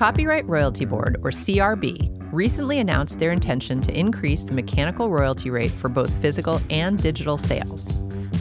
Copyright 0.00 0.46
Royalty 0.46 0.86
Board, 0.86 1.18
or 1.22 1.30
CRB, 1.30 2.32
recently 2.32 2.78
announced 2.78 3.18
their 3.18 3.32
intention 3.32 3.82
to 3.82 3.92
increase 3.92 4.44
the 4.44 4.54
mechanical 4.54 5.10
royalty 5.10 5.50
rate 5.50 5.70
for 5.70 5.90
both 5.90 6.10
physical 6.22 6.58
and 6.70 6.96
digital 7.02 7.36
sales. 7.36 7.86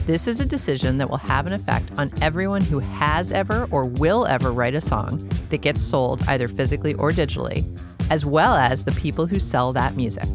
This 0.06 0.26
is 0.26 0.40
a 0.40 0.46
decision 0.46 0.98
that 1.00 1.10
will 1.10 1.18
have 1.18 1.48
an 1.48 1.52
effect 1.52 1.92
on 1.98 2.12
everyone 2.22 2.62
who 2.62 2.80
has 2.80 3.34
ever 3.34 3.68
or 3.72 3.84
will 3.84 4.26
ever 4.26 4.54
write 4.54 4.74
a 4.74 4.80
song 4.80 5.18
that 5.50 5.58
gets 5.58 5.82
sold 5.82 6.23
either 6.30 6.48
physically 6.48 6.94
or 6.94 7.12
digitally, 7.12 7.66
as 8.10 8.23
well 8.23 8.55
as 8.55 8.86
the 8.86 8.94
people 8.94 9.26
who 9.26 9.38
sell 9.38 9.73
that 9.73 9.98
music. 9.98 10.30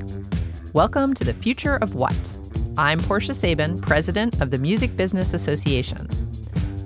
Welcome 0.75 1.15
to 1.15 1.25
the 1.25 1.33
Future 1.33 1.77
of 1.77 1.95
What? 1.95 2.37
I'm 2.77 3.01
Portia 3.01 3.33
Sabin, 3.33 3.81
president 3.81 4.43
of 4.43 4.51
the 4.51 4.59
Music 4.59 4.95
Business 4.95 5.33
Association. 5.33 6.07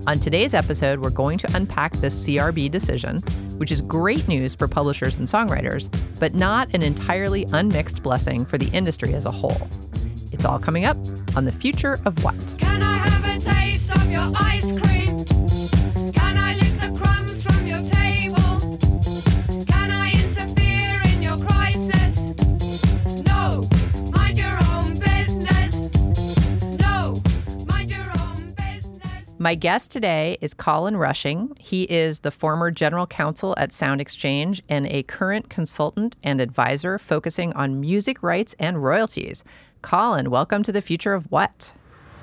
On 0.07 0.21
today's 0.21 0.55
episode, 0.55 1.01
we're 1.01 1.11
going 1.11 1.39
to 1.39 1.57
unpack 1.57 1.93
this 1.95 2.25
CRB 2.25 2.71
decision, 2.71 3.21
which 3.59 3.71
is 3.71 3.81
great 3.81 4.27
news 4.27 4.55
for 4.55 4.67
publishers 4.67 5.19
and 5.19 5.29
songwriters, 5.29 5.89
but 6.19 6.35
not 6.35 6.75
an 6.75 6.83
entirely 6.83 7.47
unmixed 7.53 8.03
blessing 8.03 8.45
for 8.45 8.59
the 8.59 8.69
industry 8.69 9.15
as 9.15 9.27
a 9.27 9.31
whole. 9.31 9.69
It's 10.33 10.45
all 10.45 10.59
coming 10.59 10.85
up 10.85 10.97
on 11.37 11.45
The 11.45 11.53
Future 11.53 11.99
of 12.05 12.23
What? 12.25 12.57
My 29.41 29.55
guest 29.55 29.93
today 29.93 30.37
is 30.41 30.53
Colin 30.53 30.97
Rushing. 30.97 31.53
He 31.61 31.85
is 31.85 32.21
the 32.21 32.33
former 32.33 32.73
general 32.73 33.07
counsel 33.07 33.55
at 33.57 33.73
Sound 33.73 34.01
Exchange 34.01 34.65
and 34.69 34.89
a 34.89 35.05
current 35.05 35.49
consultant 35.49 36.17
and 36.25 36.41
advisor 36.41 36.99
focusing 36.99 37.53
on 37.53 37.81
music 37.81 38.21
rights 38.21 38.57
and 38.59 38.83
royalties. 38.83 39.45
Colin, 39.81 40.31
welcome 40.31 40.65
to 40.65 40.73
the 40.73 40.81
future 40.81 41.15
of 41.15 41.31
what? 41.31 41.73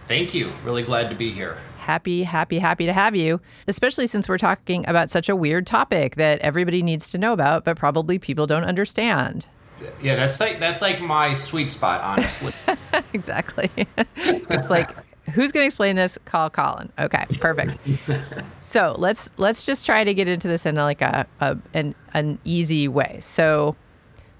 Thank 0.07 0.33
you. 0.33 0.51
Really 0.65 0.83
glad 0.83 1.09
to 1.09 1.15
be 1.15 1.31
here. 1.31 1.57
Happy, 1.79 2.23
happy, 2.23 2.59
happy 2.59 2.85
to 2.85 2.91
have 2.91 3.15
you, 3.15 3.39
especially 3.65 4.07
since 4.07 4.27
we're 4.27 4.37
talking 4.37 4.85
about 4.85 5.09
such 5.09 5.29
a 5.29 5.37
weird 5.37 5.65
topic 5.65 6.15
that 6.17 6.39
everybody 6.39 6.83
needs 6.83 7.09
to 7.11 7.17
know 7.17 7.31
about, 7.31 7.63
but 7.63 7.77
probably 7.77 8.19
people 8.19 8.45
don't 8.45 8.65
understand. 8.65 9.47
Yeah, 10.01 10.15
that's 10.15 10.41
like 10.41 10.59
that's 10.59 10.81
like 10.81 10.99
my 11.01 11.31
sweet 11.33 11.71
spot, 11.71 12.01
honestly. 12.01 12.51
exactly. 13.13 13.69
it's 14.17 14.69
like, 14.69 14.89
who's 15.33 15.51
going 15.51 15.63
to 15.63 15.65
explain 15.65 15.95
this? 15.95 16.17
Call 16.25 16.49
Colin. 16.49 16.91
Okay, 16.99 17.25
perfect. 17.39 17.77
so 18.59 18.95
let's 18.97 19.29
let's 19.37 19.63
just 19.63 19.85
try 19.85 20.03
to 20.03 20.13
get 20.13 20.27
into 20.27 20.47
this 20.47 20.65
in 20.65 20.75
like 20.75 21.01
a, 21.01 21.27
a 21.39 21.57
an 21.73 21.95
an 22.13 22.39
easy 22.43 22.87
way. 22.87 23.17
So 23.21 23.75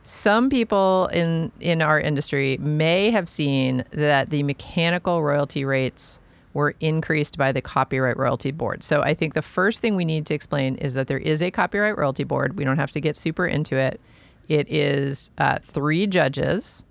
some 0.04 0.50
people 0.50 1.08
in 1.08 1.52
in 1.60 1.82
our 1.82 2.00
industry 2.00 2.58
may 2.58 3.12
have 3.12 3.28
seen 3.28 3.84
that 3.92 4.30
the 4.30 4.44
mechanical 4.44 5.24
royalty 5.24 5.66
rates 5.66 6.20
were 6.54 6.74
increased 6.80 7.38
by 7.38 7.52
the 7.52 7.62
Copyright 7.62 8.18
Royalty 8.18 8.52
Board. 8.52 8.82
So 8.82 9.02
I 9.02 9.14
think 9.14 9.34
the 9.34 9.42
first 9.42 9.82
thing 9.82 9.98
we 9.98 10.06
need 10.06 10.26
to 10.28 10.34
explain 10.34 10.76
is 10.78 10.94
that 10.94 11.08
there 11.08 11.18
is 11.18 11.42
a 11.42 11.52
Copyright 11.52 11.98
Royalty 11.98 12.24
Board. 12.24 12.56
We 12.58 12.64
don't 12.64 12.78
have 12.78 12.92
to 12.92 13.02
get 13.02 13.18
super 13.18 13.46
into 13.46 13.76
it. 13.76 14.00
It 14.48 14.72
is 14.72 15.32
uh, 15.38 15.58
three 15.62 16.08
judges, 16.08 16.82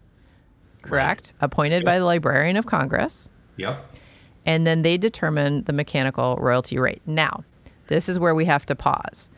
correct, 0.83 1.33
appointed 1.41 1.83
by 1.83 1.99
the 1.99 2.05
Librarian 2.05 2.57
of 2.59 2.67
Congress 2.67 3.31
yep. 3.57 3.85
and 4.47 4.67
then 4.67 4.83
they 4.83 4.97
determine 4.97 5.65
the 5.65 5.73
mechanical 5.73 6.37
royalty 6.37 6.79
rate. 6.79 7.03
Now, 7.07 7.45
this 7.89 8.09
is 8.09 8.19
where 8.19 8.35
we 8.35 8.45
have 8.45 8.67
to 8.67 8.75
pause. 8.75 9.29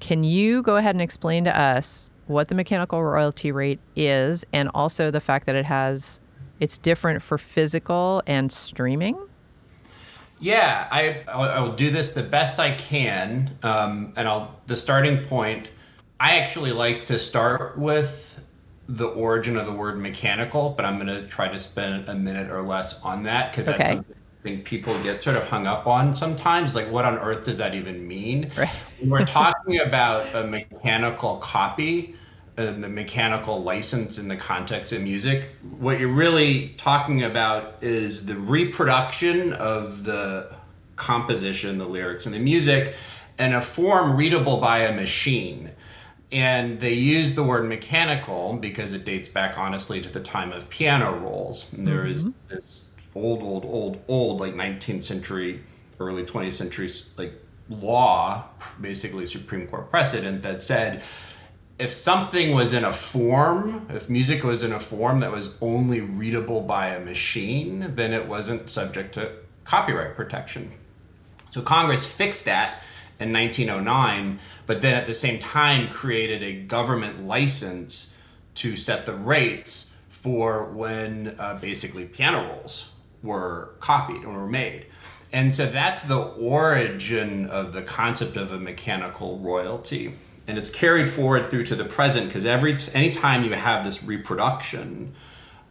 Can 0.00 0.24
you 0.24 0.62
go 0.62 0.76
ahead 0.76 0.94
and 0.94 1.02
explain 1.02 1.44
to 1.44 1.58
us 1.58 2.08
what 2.26 2.48
the 2.48 2.54
mechanical 2.54 3.02
royalty 3.02 3.52
rate 3.52 3.80
is 3.96 4.44
and 4.52 4.70
also 4.74 5.10
the 5.10 5.20
fact 5.20 5.46
that 5.46 5.56
it 5.56 5.64
has 5.64 6.20
it's 6.60 6.78
different 6.78 7.22
for 7.22 7.38
physical 7.38 8.22
and 8.26 8.52
streaming? 8.52 9.18
Yeah, 10.38 10.88
I 10.90 11.22
I'll, 11.28 11.42
I 11.42 11.60
will 11.60 11.74
do 11.74 11.90
this 11.90 12.12
the 12.12 12.22
best 12.22 12.58
I 12.58 12.72
can, 12.72 13.58
um, 13.62 14.12
and 14.16 14.26
I'll 14.28 14.58
the 14.66 14.76
starting 14.76 15.24
point. 15.24 15.68
I 16.18 16.38
actually 16.38 16.72
like 16.72 17.04
to 17.06 17.18
start 17.18 17.78
with 17.78 18.39
the 18.96 19.06
origin 19.06 19.56
of 19.56 19.66
the 19.66 19.72
word 19.72 19.98
mechanical, 20.00 20.70
but 20.70 20.84
I'm 20.84 20.96
going 20.96 21.06
to 21.06 21.26
try 21.28 21.46
to 21.48 21.58
spend 21.58 22.08
a 22.08 22.14
minute 22.14 22.50
or 22.50 22.62
less 22.62 23.00
on 23.02 23.22
that 23.24 23.52
because 23.52 23.68
Okay. 23.68 23.78
that's 23.78 23.90
something 23.92 24.16
I 24.16 24.42
think 24.42 24.64
people 24.64 25.00
get 25.02 25.22
sort 25.22 25.36
of 25.36 25.48
hung 25.48 25.66
up 25.66 25.86
on 25.86 26.14
sometimes. 26.14 26.74
Like, 26.74 26.90
what 26.90 27.04
on 27.04 27.16
earth 27.18 27.44
does 27.44 27.58
that 27.58 27.74
even 27.74 28.06
mean? 28.08 28.50
Right. 28.56 28.68
When 28.98 29.10
we're 29.10 29.24
talking 29.26 29.80
about 29.80 30.34
a 30.34 30.44
mechanical 30.46 31.36
copy 31.36 32.16
and 32.56 32.82
the 32.82 32.88
mechanical 32.88 33.62
license 33.62 34.18
in 34.18 34.28
the 34.28 34.36
context 34.36 34.92
of 34.92 35.02
music, 35.02 35.50
what 35.78 36.00
you're 36.00 36.12
really 36.12 36.74
talking 36.76 37.22
about 37.22 37.82
is 37.82 38.26
the 38.26 38.34
reproduction 38.36 39.52
of 39.54 40.04
the 40.04 40.52
composition, 40.96 41.78
the 41.78 41.86
lyrics, 41.86 42.26
and 42.26 42.34
the 42.34 42.38
music 42.40 42.94
in 43.38 43.54
a 43.54 43.60
form 43.60 44.16
readable 44.16 44.58
by 44.58 44.78
a 44.80 44.92
machine. 44.94 45.70
And 46.32 46.78
they 46.78 46.94
use 46.94 47.34
the 47.34 47.42
word 47.42 47.68
mechanical 47.68 48.54
because 48.54 48.92
it 48.92 49.04
dates 49.04 49.28
back 49.28 49.58
honestly 49.58 50.00
to 50.00 50.08
the 50.08 50.20
time 50.20 50.52
of 50.52 50.70
piano 50.70 51.16
rolls. 51.16 51.72
And 51.72 51.86
there 51.86 52.06
is 52.06 52.26
mm-hmm. 52.26 52.54
this 52.54 52.86
old, 53.14 53.42
old, 53.42 53.64
old, 53.64 54.00
old, 54.06 54.40
like 54.40 54.54
19th 54.54 55.02
century, 55.02 55.62
early 55.98 56.22
20th 56.22 56.52
century, 56.52 56.88
like 57.16 57.34
law, 57.68 58.44
basically 58.80 59.26
Supreme 59.26 59.66
Court 59.66 59.90
precedent 59.90 60.42
that 60.42 60.62
said 60.62 61.02
if 61.80 61.90
something 61.90 62.54
was 62.54 62.74
in 62.74 62.84
a 62.84 62.92
form, 62.92 63.86
if 63.88 64.10
music 64.10 64.44
was 64.44 64.62
in 64.62 64.70
a 64.70 64.78
form 64.78 65.20
that 65.20 65.32
was 65.32 65.56
only 65.62 66.02
readable 66.02 66.60
by 66.60 66.88
a 66.88 67.00
machine, 67.02 67.94
then 67.96 68.12
it 68.12 68.28
wasn't 68.28 68.68
subject 68.68 69.14
to 69.14 69.32
copyright 69.64 70.14
protection. 70.14 70.72
So 71.50 71.62
Congress 71.62 72.04
fixed 72.04 72.44
that 72.44 72.82
in 73.18 73.32
1909, 73.32 74.38
but 74.70 74.82
then 74.82 74.94
at 74.94 75.04
the 75.04 75.14
same 75.14 75.36
time 75.40 75.88
created 75.88 76.44
a 76.44 76.52
government 76.52 77.26
license 77.26 78.14
to 78.54 78.76
set 78.76 79.04
the 79.04 79.12
rates 79.12 79.92
for 80.08 80.66
when 80.66 81.34
uh, 81.40 81.58
basically 81.60 82.04
piano 82.04 82.46
rolls 82.46 82.92
were 83.20 83.74
copied 83.80 84.22
or 84.22 84.32
were 84.32 84.46
made. 84.46 84.86
And 85.32 85.52
so 85.52 85.66
that's 85.66 86.04
the 86.04 86.20
origin 86.20 87.46
of 87.46 87.72
the 87.72 87.82
concept 87.82 88.36
of 88.36 88.52
a 88.52 88.60
mechanical 88.60 89.40
royalty. 89.40 90.12
And 90.46 90.56
it's 90.56 90.70
carried 90.70 91.08
forward 91.08 91.50
through 91.50 91.64
to 91.64 91.74
the 91.74 91.84
present 91.84 92.28
because 92.28 92.46
every 92.46 92.76
t- 92.76 92.92
anytime 92.94 93.42
you 93.42 93.52
have 93.54 93.84
this 93.84 94.04
reproduction 94.04 95.14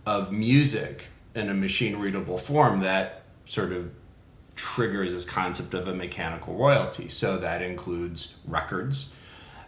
of 0.06 0.34
music 0.34 1.06
in 1.34 1.48
a 1.48 1.54
machine 1.54 1.96
readable 1.96 2.38
form, 2.38 2.82
that 2.82 3.24
sort 3.46 3.72
of 3.72 3.92
triggers 4.60 5.14
this 5.14 5.24
concept 5.24 5.74
of 5.74 5.88
a 5.88 5.94
mechanical 5.94 6.54
royalty. 6.54 7.08
So 7.08 7.38
that 7.38 7.62
includes 7.62 8.36
records. 8.46 9.10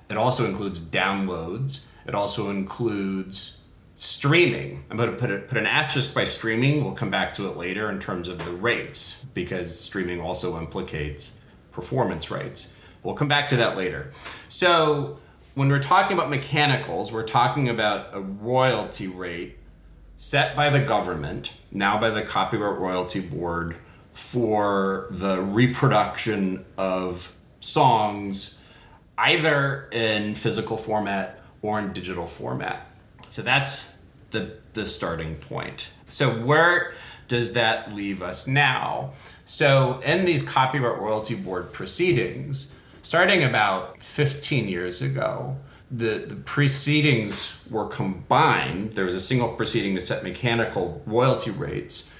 It 0.09 0.17
also 0.17 0.45
includes 0.45 0.81
downloads. 0.81 1.85
It 2.05 2.13
also 2.13 2.49
includes 2.49 3.57
streaming. 3.95 4.83
I'm 4.89 4.97
going 4.97 5.09
to 5.09 5.15
put, 5.15 5.31
a, 5.31 5.39
put 5.39 5.57
an 5.57 5.65
asterisk 5.65 6.13
by 6.13 6.25
streaming. 6.25 6.83
We'll 6.83 6.93
come 6.93 7.09
back 7.09 7.33
to 7.35 7.47
it 7.47 7.55
later 7.55 7.89
in 7.89 7.99
terms 7.99 8.27
of 8.27 8.43
the 8.43 8.51
rates 8.51 9.23
because 9.33 9.79
streaming 9.79 10.19
also 10.19 10.59
implicates 10.59 11.37
performance 11.71 12.29
rates. 12.29 12.73
We'll 13.01 13.15
come 13.15 13.29
back 13.29 13.47
to 13.49 13.55
that 13.57 13.77
later. 13.77 14.11
So 14.49 15.19
when 15.55 15.69
we're 15.69 15.79
talking 15.79 16.17
about 16.17 16.29
mechanicals, 16.29 17.13
we're 17.13 17.23
talking 17.23 17.69
about 17.69 18.13
a 18.13 18.19
royalty 18.19 19.07
rate 19.07 19.57
set 20.17 20.53
by 20.53 20.69
the 20.69 20.81
government, 20.81 21.53
now 21.71 21.97
by 21.97 22.09
the 22.09 22.23
Copyright 22.23 22.77
Royalty 22.77 23.21
Board, 23.21 23.77
for 24.13 25.07
the 25.11 25.41
reproduction 25.41 26.65
of 26.77 27.33
songs 27.59 28.55
either 29.17 29.87
in 29.91 30.35
physical 30.35 30.77
format 30.77 31.39
or 31.61 31.79
in 31.79 31.93
digital 31.93 32.25
format. 32.25 32.87
So 33.29 33.41
that's 33.41 33.95
the, 34.31 34.57
the 34.73 34.85
starting 34.85 35.35
point. 35.35 35.87
So, 36.07 36.31
where 36.31 36.93
does 37.27 37.53
that 37.53 37.93
leave 37.93 38.21
us 38.21 38.47
now? 38.47 39.13
So, 39.45 40.01
in 40.03 40.25
these 40.25 40.47
Copyright 40.47 40.99
Royalty 40.99 41.35
Board 41.35 41.71
proceedings, 41.71 42.71
starting 43.01 43.43
about 43.43 44.01
15 44.01 44.67
years 44.67 45.01
ago, 45.01 45.55
the, 45.89 46.25
the 46.27 46.35
proceedings 46.35 47.53
were 47.69 47.87
combined. 47.87 48.95
There 48.95 49.05
was 49.05 49.15
a 49.15 49.19
single 49.19 49.49
proceeding 49.49 49.95
to 49.95 50.01
set 50.01 50.23
mechanical 50.23 51.01
royalty 51.05 51.51
rates, 51.51 52.10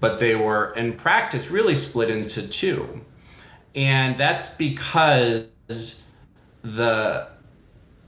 but 0.00 0.20
they 0.20 0.34
were 0.34 0.72
in 0.74 0.94
practice 0.94 1.50
really 1.50 1.74
split 1.74 2.10
into 2.10 2.46
two. 2.46 3.00
And 3.74 4.16
that's 4.16 4.54
because 4.56 5.46
the 6.62 7.28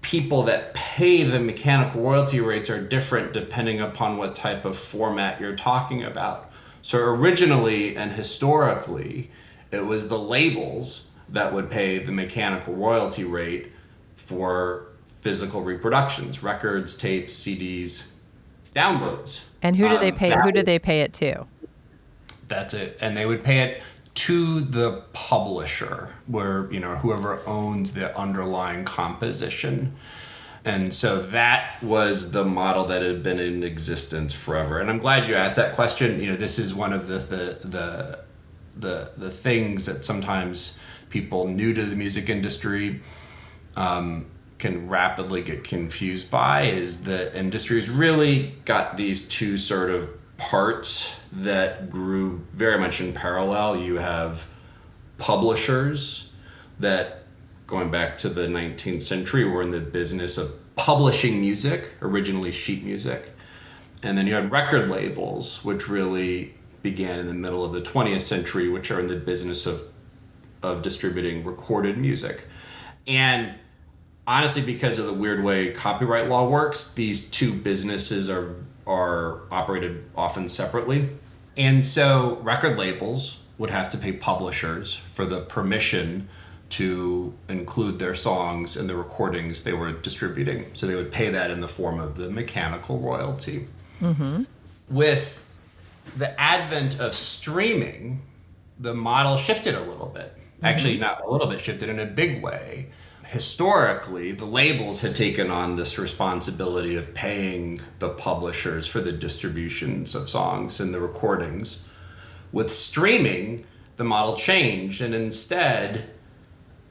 people 0.03 0.43
that 0.45 0.73
pay 0.75 1.23
the 1.23 1.39
mechanical 1.39 2.01
royalty 2.03 2.41
rates 2.41 2.71
are 2.71 2.81
different 2.83 3.33
depending 3.33 3.81
upon 3.81 4.17
what 4.17 4.35
type 4.35 4.65
of 4.65 4.77
format 4.77 5.41
you're 5.41 5.57
talking 5.57 6.03
about. 6.03 6.51
So 6.83 6.99
originally 6.99 7.97
and 7.97 8.11
historically, 8.13 9.31
it 9.71 9.85
was 9.85 10.09
the 10.09 10.19
labels 10.19 11.11
that 11.29 11.53
would 11.53 11.71
pay 11.71 11.99
the 11.99 12.11
mechanical 12.13 12.75
royalty 12.75 13.25
rate 13.25 13.73
for 14.17 14.87
physical 15.05 15.61
reproductions, 15.61 16.43
records, 16.43 16.97
tapes, 16.97 17.35
CDs, 17.35 18.03
downloads. 18.75 19.41
And 19.63 19.77
who 19.77 19.89
do 19.89 19.99
they 19.99 20.11
Um, 20.11 20.17
pay? 20.17 20.31
that 20.31 20.43
Who 20.43 20.51
do 20.53 20.63
they 20.63 20.79
pay 20.79 21.03
it 21.03 21.13
to? 21.15 21.45
That's 22.51 22.75
it. 22.75 22.99
And 23.01 23.17
they 23.17 23.25
would 23.25 23.43
pay 23.43 23.61
it 23.61 23.83
to 24.13 24.61
the 24.61 25.05
publisher, 25.15 26.15
where, 26.27 26.71
you 26.71 26.81
know, 26.81 26.97
whoever 26.97 27.41
owns 27.47 27.93
the 27.93 28.15
underlying 28.19 28.85
composition. 28.85 29.95
And 30.65 30.93
so 30.93 31.23
that 31.23 31.83
was 31.83 32.33
the 32.33 32.45
model 32.45 32.85
that 32.87 33.03
had 33.03 33.23
been 33.23 33.39
in 33.39 33.63
existence 33.63 34.35
forever. 34.35 34.79
And 34.79 34.91
I'm 34.91 34.99
glad 34.99 35.27
you 35.27 35.37
asked 35.37 35.57
that 35.57 35.75
question. 35.75 36.21
You 36.21 36.33
know, 36.33 36.37
this 36.37 36.59
is 36.59 36.75
one 36.75 36.93
of 36.93 37.07
the 37.07 37.19
the 37.19 37.59
the 37.67 38.19
the, 38.77 39.11
the 39.17 39.31
things 39.31 39.85
that 39.87 40.05
sometimes 40.05 40.79
people 41.09 41.47
new 41.47 41.73
to 41.73 41.85
the 41.85 41.97
music 41.97 42.29
industry 42.29 43.01
um, 43.77 44.27
can 44.59 44.89
rapidly 44.89 45.43
get 45.43 45.65
confused 45.65 46.31
by 46.31 46.63
is 46.63 47.05
that 47.05 47.37
industry's 47.37 47.91
really 47.91 48.55
got 48.65 48.97
these 48.97 49.29
two 49.29 49.57
sort 49.59 49.91
of 49.91 50.09
parts 50.37 51.20
that 51.33 51.91
grew 51.91 52.45
very 52.53 52.79
much 52.79 53.01
in 53.01 53.13
parallel. 53.13 53.77
You 53.77 53.97
have 53.97 54.47
publishers 55.19 56.31
that, 56.79 57.25
going 57.67 57.91
back 57.91 58.19
to 58.19 58.29
the 58.29 58.47
19th 58.47 59.03
century, 59.03 59.45
were 59.45 59.63
in 59.63 59.71
the 59.71 59.81
business 59.81 60.39
of 60.39 60.53
publishing 60.75 61.41
music, 61.41 61.93
originally 62.03 62.51
sheet 62.51 62.83
music. 62.83 63.33
And 64.03 64.17
then 64.17 64.27
you 64.27 64.35
had 64.35 64.51
record 64.51 64.89
labels, 64.89 65.63
which 65.65 65.89
really 65.89 66.55
began 66.83 67.19
in 67.19 67.27
the 67.27 67.35
middle 67.35 67.65
of 67.65 67.73
the 67.73 67.83
20th 67.83 68.23
century, 68.23 68.69
which 68.69 68.91
are 68.91 68.99
in 68.99 69.09
the 69.09 69.17
business 69.17 69.67
of, 69.67 69.83
of 70.63 70.83
distributing 70.83 71.45
recorded 71.45 71.99
music. 71.99 72.47
And 73.07 73.55
honestly, 74.27 74.63
because 74.63 74.99
of 74.99 75.07
the 75.07 75.13
weird 75.13 75.45
way 75.45 75.73
copyright 75.73 76.29
law 76.29 76.49
works, 76.49 76.95
these 76.95 77.31
two 77.31 77.53
businesses 77.53 78.31
are 78.31 78.57
are 78.91 79.43
operated 79.53 80.05
often 80.17 80.49
separately. 80.49 81.09
And 81.57 81.87
so 81.87 82.39
record 82.43 82.77
labels 82.77 83.39
would 83.57 83.71
have 83.71 83.91
to 83.93 83.99
pay 83.99 84.13
publishers 84.13 84.95
for 84.95 85.25
the 85.25 85.41
permission 85.41 86.29
to 86.71 87.35
include 87.49 87.99
their 87.99 88.15
songs 88.15 88.77
in 88.77 88.87
the 88.87 88.97
recordings 88.97 89.63
they 89.63 89.73
were 89.73 89.93
distributing. 89.93 90.67
So 90.75 90.87
they 90.87 90.95
would 90.95 91.13
pay 91.13 91.31
that 91.31 91.51
in 91.51 91.61
the 91.61 91.69
form 91.69 92.01
of 92.01 92.17
the 92.17 92.31
mechanical 92.31 92.99
royalty. 92.99 93.67
Mm-hmm. 94.01 94.45
With 94.89 95.45
the 96.17 96.41
advent 96.41 97.01
of 97.01 97.15
streaming, 97.15 98.23
the 98.79 98.95
model 98.95 99.37
shifted 99.37 99.75
a 99.75 99.81
little 99.81 100.07
bit. 100.07 100.35
Actually, 100.63 100.95
mm-hmm. 100.95 101.03
not 101.03 101.25
a 101.25 101.31
little 101.31 101.47
bit, 101.47 101.61
shifted 101.61 101.89
in 101.89 101.99
a 102.01 102.07
big 102.07 102.43
way. 102.43 102.91
Historically, 103.31 104.33
the 104.33 104.45
labels 104.45 105.03
had 105.03 105.15
taken 105.15 105.53
on 105.53 105.77
this 105.77 105.97
responsibility 106.01 106.97
of 106.97 107.15
paying 107.15 107.81
the 108.01 108.09
publishers 108.09 108.89
for 108.89 109.01
the 109.01 109.13
distributions 109.13 110.17
of 110.17 110.29
songs 110.29 110.81
and 110.81 110.93
the 110.93 111.01
recordings. 111.01 111.85
With 112.51 112.73
streaming, 112.73 113.65
the 113.95 114.03
model 114.03 114.35
changed, 114.35 115.01
and 115.01 115.15
instead, 115.15 116.11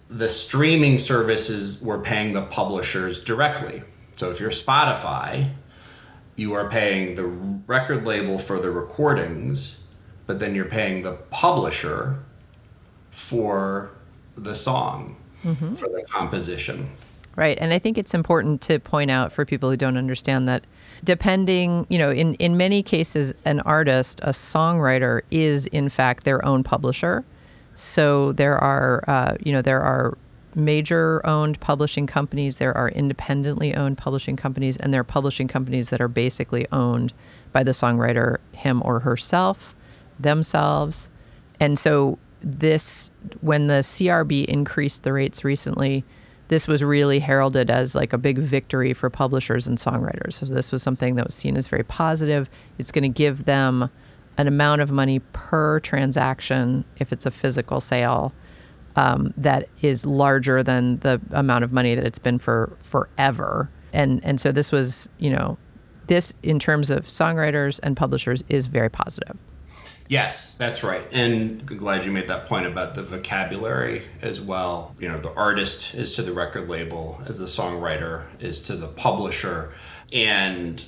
the 0.07 0.29
streaming 0.29 0.97
services 0.97 1.81
were 1.81 1.99
paying 1.99 2.31
the 2.31 2.43
publishers 2.43 3.21
directly. 3.21 3.83
So 4.15 4.31
if 4.31 4.39
you're 4.39 4.49
Spotify, 4.49 5.49
you 6.37 6.53
are 6.53 6.69
paying 6.69 7.15
the 7.15 7.25
record 7.25 8.07
label 8.07 8.37
for 8.37 8.61
the 8.61 8.71
recordings, 8.71 9.79
but 10.25 10.39
then 10.39 10.55
you're 10.55 10.63
paying 10.63 11.03
the 11.03 11.17
publisher 11.31 12.23
for 13.11 13.91
the 14.37 14.55
song, 14.55 15.17
for 15.41 15.89
the 15.89 16.03
composition. 16.09 16.89
Right. 17.35 17.57
And 17.59 17.71
I 17.71 17.79
think 17.79 17.97
it's 17.97 18.13
important 18.13 18.61
to 18.63 18.79
point 18.79 19.11
out 19.11 19.31
for 19.31 19.45
people 19.45 19.69
who 19.69 19.77
don't 19.77 19.97
understand 19.97 20.47
that 20.49 20.65
depending, 21.03 21.85
you 21.89 21.97
know, 21.97 22.11
in, 22.11 22.33
in 22.35 22.57
many 22.57 22.83
cases, 22.83 23.33
an 23.45 23.61
artist, 23.61 24.19
a 24.23 24.31
songwriter 24.31 25.21
is 25.31 25.65
in 25.67 25.87
fact 25.87 26.25
their 26.25 26.43
own 26.45 26.63
publisher. 26.63 27.23
So 27.75 28.33
there 28.33 28.57
are, 28.57 29.05
uh, 29.07 29.35
you 29.41 29.53
know, 29.53 29.61
there 29.61 29.81
are 29.81 30.17
major 30.55 31.25
owned 31.25 31.59
publishing 31.61 32.07
companies, 32.07 32.57
there 32.57 32.75
are 32.75 32.89
independently 32.89 33.73
owned 33.73 33.97
publishing 33.97 34.35
companies, 34.35 34.75
and 34.75 34.93
there 34.93 35.01
are 35.01 35.05
publishing 35.05 35.47
companies 35.47 35.89
that 35.89 36.01
are 36.01 36.07
basically 36.07 36.67
owned 36.71 37.13
by 37.53 37.63
the 37.63 37.71
songwriter, 37.71 38.37
him 38.51 38.81
or 38.83 38.99
herself, 38.99 39.75
themselves. 40.19 41.09
And 41.59 41.79
so 41.79 42.17
this, 42.41 43.11
when 43.41 43.67
the 43.67 43.81
CRB 43.81 44.45
increased 44.45 45.03
the 45.03 45.13
rates 45.13 45.43
recently, 45.43 46.03
this 46.49 46.67
was 46.67 46.83
really 46.83 47.19
heralded 47.19 47.69
as 47.69 47.93
like 47.93 48.11
a 48.11 48.17
big 48.17 48.39
victory 48.39 48.93
for 48.93 49.09
publishers 49.09 49.67
and 49.67 49.77
songwriters. 49.77 50.33
So 50.33 50.47
this 50.47 50.71
was 50.71 50.81
something 50.81 51.15
that 51.15 51.25
was 51.25 51.35
seen 51.35 51.55
as 51.55 51.67
very 51.67 51.83
positive. 51.83 52.49
It's 52.77 52.91
going 52.91 53.03
to 53.03 53.09
give 53.09 53.45
them 53.45 53.89
an 54.37 54.47
amount 54.47 54.81
of 54.81 54.91
money 54.91 55.19
per 55.33 55.79
transaction 55.81 56.85
if 56.97 57.13
it's 57.13 57.25
a 57.25 57.31
physical 57.31 57.79
sale 57.79 58.33
um, 58.95 59.33
that 59.37 59.69
is 59.81 60.05
larger 60.05 60.63
than 60.63 60.97
the 60.99 61.21
amount 61.31 61.63
of 61.63 61.71
money 61.71 61.93
that 61.93 62.05
it's 62.05 62.19
been 62.19 62.39
for 62.39 62.75
forever. 62.79 63.69
And 63.93 64.23
and 64.23 64.41
so 64.41 64.51
this 64.51 64.71
was, 64.71 65.07
you 65.19 65.29
know, 65.29 65.57
this 66.07 66.33
in 66.41 66.57
terms 66.57 66.89
of 66.89 67.05
songwriters 67.05 67.79
and 67.83 67.95
publishers 67.95 68.43
is 68.49 68.65
very 68.65 68.89
positive. 68.89 69.37
Yes, 70.09 70.55
that's 70.55 70.81
right. 70.81 71.05
And 71.11 71.63
glad 71.67 72.03
you 72.03 72.11
made 72.11 72.29
that 72.29 72.47
point 72.47 72.65
about 72.65 72.95
the 72.95 73.03
vocabulary 73.03 74.01
as 74.23 74.41
well. 74.41 74.95
You 74.99 75.07
know, 75.07 75.19
the 75.19 75.31
artist 75.35 75.93
is 75.93 76.15
to 76.15 76.23
the 76.23 76.33
record 76.33 76.67
label 76.67 77.21
as 77.27 77.37
the 77.37 77.45
songwriter 77.45 78.23
is 78.39 78.63
to 78.63 78.75
the 78.75 78.87
publisher. 78.87 79.71
And 80.11 80.83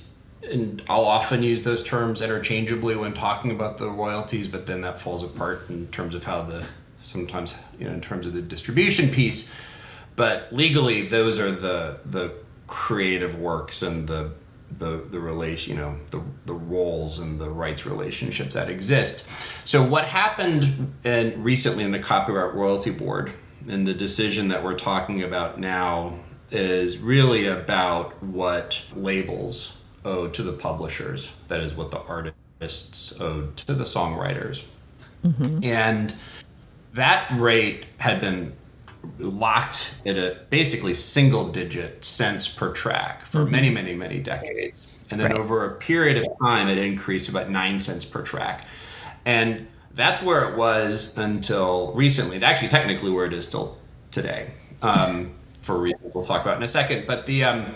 and 0.50 0.82
I'll 0.88 1.04
often 1.04 1.44
use 1.44 1.62
those 1.62 1.84
terms 1.84 2.20
interchangeably 2.20 2.96
when 2.96 3.12
talking 3.12 3.52
about 3.52 3.78
the 3.78 3.88
royalties, 3.88 4.48
but 4.48 4.66
then 4.66 4.80
that 4.80 4.98
falls 4.98 5.22
apart 5.22 5.70
in 5.70 5.86
terms 5.86 6.16
of 6.16 6.24
how 6.24 6.42
the 6.42 6.66
sometimes, 6.98 7.54
you 7.78 7.86
know, 7.86 7.92
in 7.92 8.00
terms 8.00 8.26
of 8.26 8.32
the 8.32 8.42
distribution 8.42 9.08
piece. 9.08 9.52
But 10.16 10.52
legally 10.52 11.06
those 11.06 11.38
are 11.38 11.52
the 11.52 12.00
the 12.04 12.34
creative 12.66 13.38
works 13.38 13.82
and 13.82 14.08
the 14.08 14.32
the 14.78 15.04
the 15.10 15.20
relation, 15.20 15.74
you 15.74 15.80
know, 15.80 15.96
the 16.10 16.22
the 16.46 16.54
roles 16.54 17.18
and 17.18 17.40
the 17.40 17.50
rights 17.50 17.86
relationships 17.86 18.54
that 18.54 18.68
exist. 18.68 19.24
So 19.64 19.82
what 19.84 20.04
happened 20.04 20.94
in 21.04 21.42
recently 21.42 21.84
in 21.84 21.92
the 21.92 21.98
Copyright 21.98 22.54
Royalty 22.54 22.90
Board 22.90 23.32
and 23.68 23.86
the 23.86 23.94
decision 23.94 24.48
that 24.48 24.64
we're 24.64 24.78
talking 24.78 25.22
about 25.22 25.58
now 25.58 26.18
is 26.50 26.98
really 26.98 27.46
about 27.46 28.22
what 28.22 28.82
labels 28.94 29.76
owe 30.04 30.28
to 30.28 30.42
the 30.42 30.52
publishers. 30.52 31.30
That 31.48 31.60
is 31.60 31.74
what 31.74 31.90
the 31.90 32.00
artists 32.02 33.18
owed 33.20 33.56
to 33.58 33.74
the 33.74 33.84
songwriters. 33.84 34.64
Mm-hmm. 35.24 35.64
And 35.64 36.14
that 36.92 37.30
rate 37.38 37.86
had 37.98 38.20
been 38.20 38.54
locked 39.18 39.92
at 40.06 40.16
a 40.16 40.36
basically 40.50 40.94
single 40.94 41.48
digit 41.48 42.04
cents 42.04 42.48
per 42.48 42.72
track 42.72 43.24
for 43.26 43.44
many, 43.44 43.70
many, 43.70 43.94
many 43.94 44.18
decades. 44.18 44.86
And 45.10 45.20
then 45.20 45.32
Right. 45.32 45.40
over 45.40 45.64
a 45.66 45.74
period 45.76 46.16
of 46.16 46.26
time, 46.40 46.68
it 46.68 46.78
increased 46.78 47.26
to 47.26 47.32
about 47.32 47.50
nine 47.50 47.78
cents 47.78 48.04
per 48.04 48.22
track. 48.22 48.66
And 49.24 49.66
that's 49.94 50.22
where 50.22 50.48
it 50.48 50.56
was 50.56 51.16
until 51.18 51.92
recently. 51.92 52.42
Actually, 52.42 52.68
technically, 52.68 53.10
where 53.10 53.26
it 53.26 53.32
is 53.32 53.46
still 53.46 53.76
today, 54.10 54.50
um, 54.80 55.32
for 55.60 55.78
reasons 55.78 56.14
we'll 56.14 56.24
talk 56.24 56.42
about 56.42 56.56
in 56.56 56.62
a 56.62 56.68
second. 56.68 57.06
But 57.06 57.26
the 57.26 57.44
um, 57.44 57.66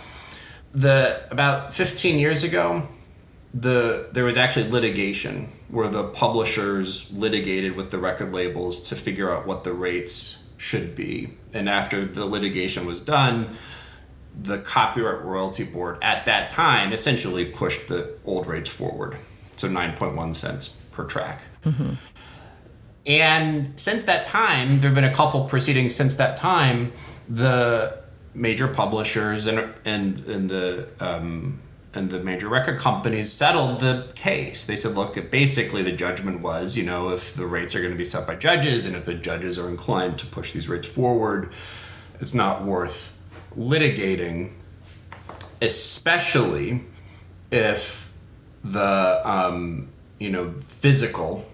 the 0.75 1.21
about 1.30 1.75
15 1.75 2.18
years 2.18 2.42
ago, 2.42 2.87
the 3.52 4.09
there 4.12 4.25
was 4.25 4.37
actually 4.37 4.71
litigation 4.71 5.50
where 5.68 5.88
the 5.88 6.04
publishers 6.04 7.11
litigated 7.12 7.76
with 7.76 7.90
the 7.90 7.99
record 7.99 8.33
labels 8.33 8.80
to 8.88 8.97
figure 8.97 9.30
out 9.35 9.47
what 9.47 9.64
the 9.64 9.73
rates 9.73 10.38
should 10.56 10.94
be. 10.94 11.30
And 11.52 11.68
after 11.68 12.04
the 12.04 12.26
litigation 12.26 12.86
was 12.86 13.00
done, 13.00 13.56
the 14.42 14.58
Copyright 14.58 15.25
Royalty 15.25 15.64
Board 15.64 15.98
at 16.02 16.26
that 16.26 16.50
time 16.50 16.92
essentially 16.92 17.46
pushed 17.46 17.88
the 17.88 18.14
old 18.25 18.46
rates 18.46 18.68
forward. 18.68 19.16
So 19.56 19.68
9.1 19.68 20.34
cents 20.34 20.76
per 20.92 21.04
track. 21.04 21.42
And 23.06 23.78
since 23.78 24.04
that 24.04 24.26
time, 24.26 24.80
there 24.80 24.90
have 24.90 24.94
been 24.94 25.04
a 25.04 25.14
couple 25.14 25.44
proceedings 25.44 25.94
since 25.94 26.16
that 26.16 26.36
time. 26.36 26.92
The 27.28 27.98
major 28.34 28.68
publishers 28.68 29.46
and 29.46 29.72
and, 29.84 30.20
and 30.26 30.50
the 30.50 30.88
um, 31.00 31.60
and 31.97 32.11
the 32.11 32.21
major 32.21 32.49
record 32.49 32.79
companies 32.79 33.33
settled 33.33 33.81
the 33.81 34.07
case. 34.15 34.67
They 34.67 34.76
said, 34.76 34.95
look, 34.95 35.31
basically 35.31 35.83
the 35.83 35.93
judgment 35.93 36.43
was, 36.43 36.76
you 36.76 36.85
know, 36.85 37.09
if 37.09 37.35
the 37.35 37.47
rates 37.47 37.75
are 37.75 37.81
going 37.81 37.93
to 37.93 37.99
be 37.99 38.05
set 38.05 38.26
by 38.26 38.37
judges 38.37 38.85
and 38.85 38.95
if 38.95 39.07
the 39.07 39.15
judges 39.15 39.59
are 39.59 39.69
inclined 39.69 40.19
to 40.19 40.26
push 40.26 40.53
these 40.53 40.69
rates 40.69 40.87
forward, 40.87 41.53
it's 42.21 42.35
not 42.35 42.65
worth 42.65 43.17
litigating, 43.57 44.53
especially 45.62 46.85
if 47.50 48.12
the 48.62 49.29
um, 49.29 49.88
you 50.19 50.31
know 50.31 50.53
physical 50.59 51.47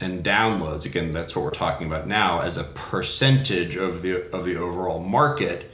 and 0.00 0.24
downloads 0.24 0.84
again 0.84 1.10
that's 1.10 1.34
what 1.34 1.44
we're 1.44 1.50
talking 1.50 1.86
about 1.86 2.06
now 2.06 2.40
as 2.40 2.56
a 2.56 2.62
percentage 2.62 3.74
of 3.74 4.02
the 4.02 4.30
of 4.32 4.44
the 4.44 4.56
overall 4.56 5.00
market 5.00 5.70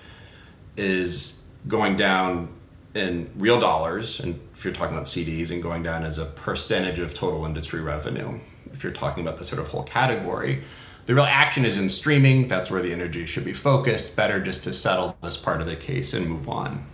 is 0.77 1.43
going 1.67 1.97
down 1.97 2.49
in 2.95 3.31
real 3.37 3.61
dollars, 3.61 4.21
and 4.21 4.41
if 4.55 4.65
you're 4.65 4.75
talking 4.75 4.95
about 4.95 5.07
CDs, 5.07 5.51
and 5.51 5.63
going 5.63 5.83
down 5.83 6.05
as 6.05 6.19
a 6.19 6.25
percentage 6.25 6.99
of 6.99 7.15
total 7.15 7.45
industry 7.45 7.81
revenue. 7.81 8.39
If 8.73 8.83
you're 8.83 8.93
talking 8.93 9.27
about 9.27 9.39
the 9.39 9.45
sort 9.45 9.61
of 9.61 9.69
whole 9.69 9.83
category, 9.83 10.63
the 11.07 11.15
real 11.15 11.25
action 11.25 11.65
is 11.65 11.79
in 11.79 11.89
streaming. 11.89 12.49
That's 12.49 12.71
where 12.71 12.83
the 12.83 12.93
energy 12.93 13.25
should 13.25 13.45
be 13.45 13.55
focused. 13.55 14.15
Better 14.15 14.41
just 14.41 14.65
to 14.65 14.73
settle 14.73 15.17
this 15.23 15.37
part 15.37 15.61
of 15.61 15.67
the 15.67 15.77
case 15.77 16.13
and 16.13 16.29
move 16.29 16.49
on. 16.49 16.85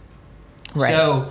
Right. 0.74 0.90
So, 0.90 1.30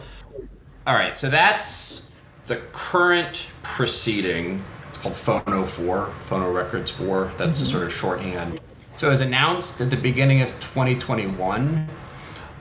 all 0.85 0.93
right. 0.93 1.17
So 1.17 1.29
that's 1.29 2.09
the 2.47 2.57
current 2.73 3.45
proceeding. 3.61 4.61
It's 4.89 4.97
called 4.97 5.15
Phono 5.15 5.65
4, 5.65 6.11
Phono 6.27 6.53
Records 6.53 6.91
4. 6.91 7.31
That's 7.37 7.61
a 7.61 7.63
mm-hmm. 7.63 7.71
sort 7.71 7.83
of 7.85 7.93
shorthand. 7.93 8.59
So 8.97 9.07
it 9.07 9.11
was 9.11 9.21
announced 9.21 9.79
at 9.81 9.89
the 9.89 9.97
beginning 9.97 10.41
of 10.41 10.49
2021. 10.59 11.87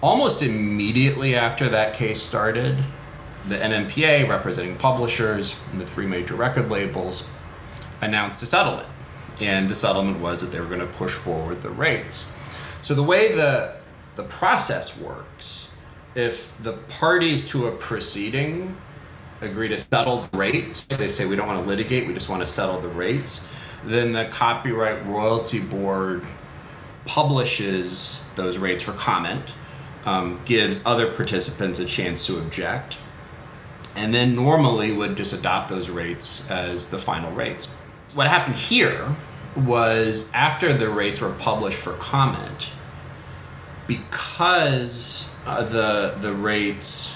Almost 0.02 0.42
immediately 0.42 1.36
after 1.36 1.68
that 1.68 1.94
case 1.94 2.20
started, 2.20 2.76
the 3.46 3.56
NMPA, 3.56 4.28
representing 4.28 4.76
publishers 4.76 5.54
and 5.70 5.80
the 5.80 5.86
three 5.86 6.06
major 6.06 6.34
record 6.34 6.68
labels, 6.68 7.24
announced 8.00 8.42
a 8.42 8.46
settlement. 8.46 8.88
And 9.40 9.68
the 9.68 9.74
settlement 9.74 10.18
was 10.18 10.40
that 10.40 10.48
they 10.48 10.60
were 10.60 10.66
going 10.66 10.80
to 10.80 10.86
push 10.86 11.12
forward 11.12 11.62
the 11.62 11.70
rates. 11.70 12.32
So 12.82 12.94
the 12.94 13.02
way 13.02 13.34
the 13.34 13.76
the 14.16 14.24
process 14.24 14.98
works, 14.98 15.70
if 16.14 16.52
the 16.62 16.72
parties 16.72 17.48
to 17.48 17.66
a 17.68 17.72
proceeding 17.72 18.76
agree 19.40 19.68
to 19.68 19.78
settle 19.80 20.22
the 20.22 20.36
rates, 20.36 20.84
they 20.84 21.08
say 21.08 21.26
we 21.26 21.36
don't 21.36 21.46
want 21.46 21.62
to 21.62 21.68
litigate, 21.68 22.06
we 22.06 22.12
just 22.12 22.28
want 22.28 22.42
to 22.42 22.46
settle 22.46 22.80
the 22.80 22.88
rates, 22.88 23.46
then 23.84 24.12
the 24.12 24.26
Copyright 24.26 25.06
Royalty 25.06 25.60
Board 25.60 26.24
publishes 27.06 28.16
those 28.34 28.58
rates 28.58 28.82
for 28.82 28.92
comment, 28.92 29.42
um, 30.04 30.40
gives 30.44 30.80
other 30.84 31.10
participants 31.12 31.78
a 31.78 31.84
chance 31.84 32.26
to 32.26 32.38
object, 32.38 32.96
and 33.94 34.12
then 34.12 34.34
normally 34.34 34.92
would 34.92 35.16
just 35.16 35.32
adopt 35.32 35.68
those 35.68 35.90
rates 35.90 36.42
as 36.48 36.88
the 36.88 36.98
final 36.98 37.30
rates. 37.32 37.66
What 38.14 38.26
happened 38.26 38.56
here 38.56 39.08
was 39.56 40.30
after 40.32 40.72
the 40.72 40.88
rates 40.88 41.20
were 41.20 41.32
published 41.32 41.78
for 41.78 41.92
comment, 41.94 42.68
because 43.86 45.30
uh, 45.46 45.62
the 45.62 46.14
the 46.20 46.32
rates, 46.32 47.14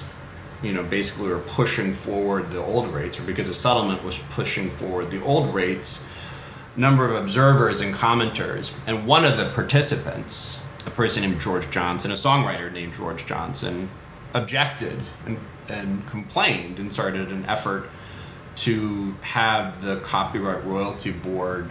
you 0.62 0.73
know, 0.73 0.83
basically 0.83 1.28
were 1.28 1.38
pushing 1.38 1.93
forward 1.93 2.50
the 2.50 2.62
old 2.62 2.88
rates, 2.88 3.19
or 3.19 3.23
because 3.23 3.47
the 3.47 3.55
settlement 3.55 4.05
was 4.05 4.19
pushing 4.31 4.71
forward 4.71 5.11
the 5.11 5.23
old 5.23 5.55
rates, 5.55 6.05
number 6.76 7.05
of 7.07 7.14
observers 7.16 7.81
and 7.81 7.95
commenters, 7.95 8.71
and 8.87 9.07
one 9.07 9.25
of 9.25 9.37
the 9.37 9.47
participants, 9.50 10.59
a 10.87 10.90
person 10.90 11.23
named 11.23 11.40
George 11.40 11.71
Johnson, 11.71 12.11
a 12.11 12.14
songwriter 12.14 12.73
named 12.73 12.95
George 12.95 13.26
Johnson, 13.26 13.90
objected 14.33 14.99
and, 15.26 15.38
and 15.69 16.07
complained 16.07 16.78
and 16.78 16.93
started 16.93 17.31
an 17.31 17.45
effort 17.47 17.88
to 18.55 19.14
have 19.21 19.83
the 19.83 19.97
Copyright 19.97 20.64
Royalty 20.64 21.11
Board 21.11 21.69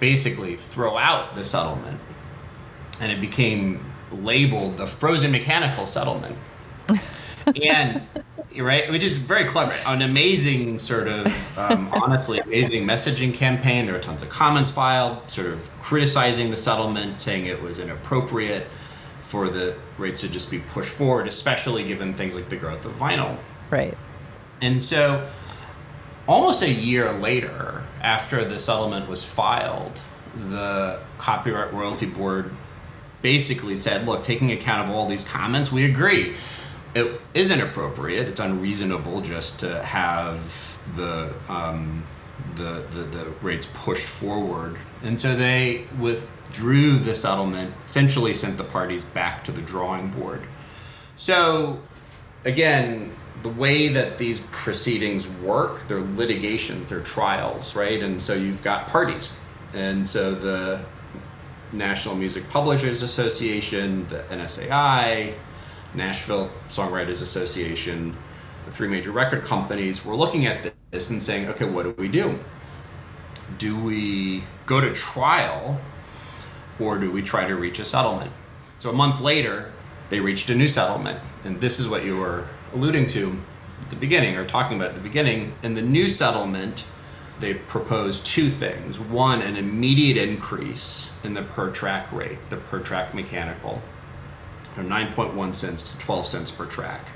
basically 0.00 0.56
throw 0.56 0.96
out 0.96 1.34
the 1.34 1.44
settlement. 1.44 2.00
And 3.00 3.12
it 3.12 3.20
became 3.20 3.84
labeled 4.12 4.76
the 4.76 4.86
Frozen 4.86 5.30
Mechanical 5.30 5.86
Settlement. 5.86 6.36
and 7.62 8.02
right, 8.58 8.90
which 8.90 9.02
is 9.02 9.16
very 9.16 9.44
clever. 9.44 9.74
An 9.86 10.02
amazing 10.02 10.78
sort 10.78 11.08
of, 11.08 11.26
um, 11.58 11.88
honestly, 11.92 12.40
amazing 12.40 12.86
messaging 12.86 13.34
campaign. 13.34 13.86
There 13.86 13.94
were 13.94 14.00
tons 14.00 14.22
of 14.22 14.28
comments 14.28 14.70
filed, 14.70 15.30
sort 15.30 15.48
of 15.48 15.68
criticizing 15.80 16.50
the 16.50 16.56
settlement, 16.56 17.20
saying 17.20 17.46
it 17.46 17.60
was 17.62 17.78
inappropriate 17.78 18.66
for 19.22 19.48
the 19.48 19.74
rates 19.98 20.20
to 20.20 20.28
just 20.28 20.50
be 20.50 20.58
pushed 20.58 20.90
forward, 20.90 21.26
especially 21.26 21.84
given 21.84 22.14
things 22.14 22.34
like 22.34 22.48
the 22.48 22.56
growth 22.56 22.84
of 22.84 22.92
vinyl. 22.92 23.36
Right. 23.70 23.96
And 24.60 24.82
so, 24.82 25.28
almost 26.28 26.62
a 26.62 26.70
year 26.70 27.12
later, 27.12 27.82
after 28.00 28.44
the 28.44 28.58
settlement 28.58 29.08
was 29.08 29.24
filed, 29.24 29.98
the 30.50 31.00
Copyright 31.18 31.72
Royalty 31.72 32.06
Board 32.06 32.50
basically 33.22 33.74
said, 33.74 34.06
look, 34.06 34.22
taking 34.22 34.52
account 34.52 34.88
of 34.88 34.94
all 34.94 35.06
these 35.08 35.24
comments, 35.24 35.72
we 35.72 35.84
agree. 35.84 36.36
It 36.94 37.20
isn't 37.34 37.60
appropriate, 37.60 38.28
it's 38.28 38.40
unreasonable 38.40 39.20
just 39.20 39.60
to 39.60 39.82
have 39.82 40.76
the, 40.96 41.32
um, 41.48 42.04
the, 42.54 42.84
the, 42.90 43.02
the 43.02 43.24
rates 43.42 43.66
pushed 43.74 44.06
forward. 44.06 44.76
And 45.02 45.20
so 45.20 45.34
they 45.34 45.84
withdrew 45.98 46.98
the 46.98 47.14
settlement, 47.14 47.74
essentially 47.86 48.32
sent 48.34 48.58
the 48.58 48.64
parties 48.64 49.04
back 49.04 49.44
to 49.44 49.52
the 49.52 49.62
drawing 49.62 50.08
board. 50.10 50.42
So, 51.16 51.80
again, 52.44 53.10
the 53.42 53.48
way 53.48 53.88
that 53.88 54.18
these 54.18 54.40
proceedings 54.52 55.28
work, 55.28 55.86
they're 55.88 56.00
litigations, 56.00 56.88
they're 56.88 57.00
trials, 57.00 57.74
right? 57.74 58.02
And 58.02 58.20
so 58.20 58.34
you've 58.34 58.62
got 58.62 58.88
parties. 58.88 59.32
And 59.74 60.08
so 60.08 60.34
the 60.34 60.80
National 61.72 62.14
Music 62.14 62.48
Publishers 62.50 63.02
Association, 63.02 64.06
the 64.08 64.20
NSAI, 64.30 65.34
Nashville 65.94 66.50
Songwriters 66.70 67.22
Association, 67.22 68.16
the 68.64 68.70
three 68.70 68.88
major 68.88 69.10
record 69.12 69.44
companies 69.44 70.04
were 70.04 70.16
looking 70.16 70.46
at 70.46 70.72
this 70.90 71.10
and 71.10 71.22
saying, 71.22 71.48
okay, 71.48 71.64
what 71.64 71.84
do 71.84 71.94
we 71.96 72.08
do? 72.08 72.38
Do 73.58 73.78
we 73.78 74.44
go 74.66 74.80
to 74.80 74.92
trial 74.94 75.80
or 76.80 76.98
do 76.98 77.10
we 77.10 77.22
try 77.22 77.46
to 77.46 77.54
reach 77.54 77.78
a 77.78 77.84
settlement? 77.84 78.32
So 78.78 78.90
a 78.90 78.92
month 78.92 79.20
later, 79.20 79.70
they 80.10 80.20
reached 80.20 80.50
a 80.50 80.54
new 80.54 80.68
settlement. 80.68 81.20
And 81.44 81.60
this 81.60 81.78
is 81.78 81.88
what 81.88 82.04
you 82.04 82.16
were 82.16 82.46
alluding 82.74 83.06
to 83.08 83.38
at 83.82 83.90
the 83.90 83.96
beginning 83.96 84.36
or 84.36 84.44
talking 84.44 84.76
about 84.76 84.90
at 84.90 84.94
the 84.94 85.00
beginning. 85.00 85.54
In 85.62 85.74
the 85.74 85.82
new 85.82 86.08
settlement, 86.08 86.84
they 87.40 87.54
proposed 87.54 88.26
two 88.26 88.48
things. 88.48 88.98
One, 88.98 89.42
an 89.42 89.56
immediate 89.56 90.16
increase 90.16 91.10
in 91.22 91.34
the 91.34 91.42
per 91.42 91.70
track 91.70 92.12
rate, 92.12 92.38
the 92.50 92.56
per 92.56 92.80
track 92.80 93.14
mechanical, 93.14 93.82
from 94.74 94.88
9.1 94.88 95.54
cents 95.54 95.92
to 95.92 95.98
12 95.98 96.26
cents 96.26 96.50
per 96.50 96.66
track. 96.66 97.06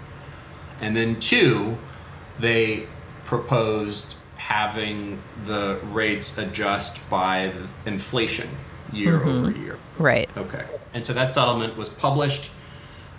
And 0.80 0.96
then 0.96 1.18
two, 1.20 1.76
they 2.38 2.86
proposed 3.24 4.14
having 4.36 5.18
the 5.44 5.78
rates 5.90 6.38
adjust 6.38 6.98
by 7.10 7.48
the 7.48 7.90
inflation 7.90 8.48
year 8.92 9.18
mm-hmm. 9.18 9.28
over 9.28 9.50
year. 9.50 9.78
Right. 9.98 10.28
Okay. 10.36 10.64
And 10.94 11.04
so 11.04 11.12
that 11.12 11.34
settlement 11.34 11.76
was 11.76 11.88
published 11.88 12.50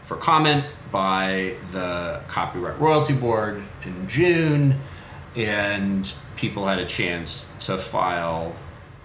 for 0.05 0.15
comment 0.15 0.65
by 0.91 1.53
the 1.72 2.22
Copyright 2.27 2.79
Royalty 2.79 3.13
Board 3.13 3.62
in 3.84 4.08
June, 4.08 4.75
and 5.36 6.12
people 6.36 6.65
had 6.65 6.79
a 6.79 6.86
chance 6.86 7.48
to 7.60 7.77
file 7.77 8.55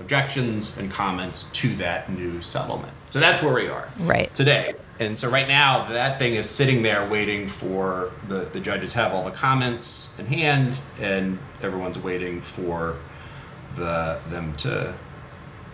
objections 0.00 0.78
and 0.78 0.90
comments 0.90 1.50
to 1.50 1.68
that 1.76 2.10
new 2.10 2.40
settlement. 2.40 2.92
So 3.10 3.20
that's 3.20 3.42
where 3.42 3.52
we 3.52 3.68
are 3.68 3.88
Right. 3.98 4.34
today. 4.34 4.74
And 5.00 5.10
so 5.10 5.28
right 5.28 5.48
now, 5.48 5.88
that 5.88 6.18
thing 6.18 6.34
is 6.34 6.48
sitting 6.48 6.82
there 6.82 7.08
waiting 7.08 7.48
for 7.48 8.12
the, 8.28 8.40
the 8.52 8.60
judges 8.60 8.92
have 8.92 9.12
all 9.12 9.24
the 9.24 9.32
comments 9.32 10.08
in 10.18 10.26
hand, 10.26 10.76
and 11.00 11.38
everyone's 11.62 11.98
waiting 11.98 12.40
for 12.40 12.96
the 13.74 14.20
them 14.28 14.54
to 14.58 14.94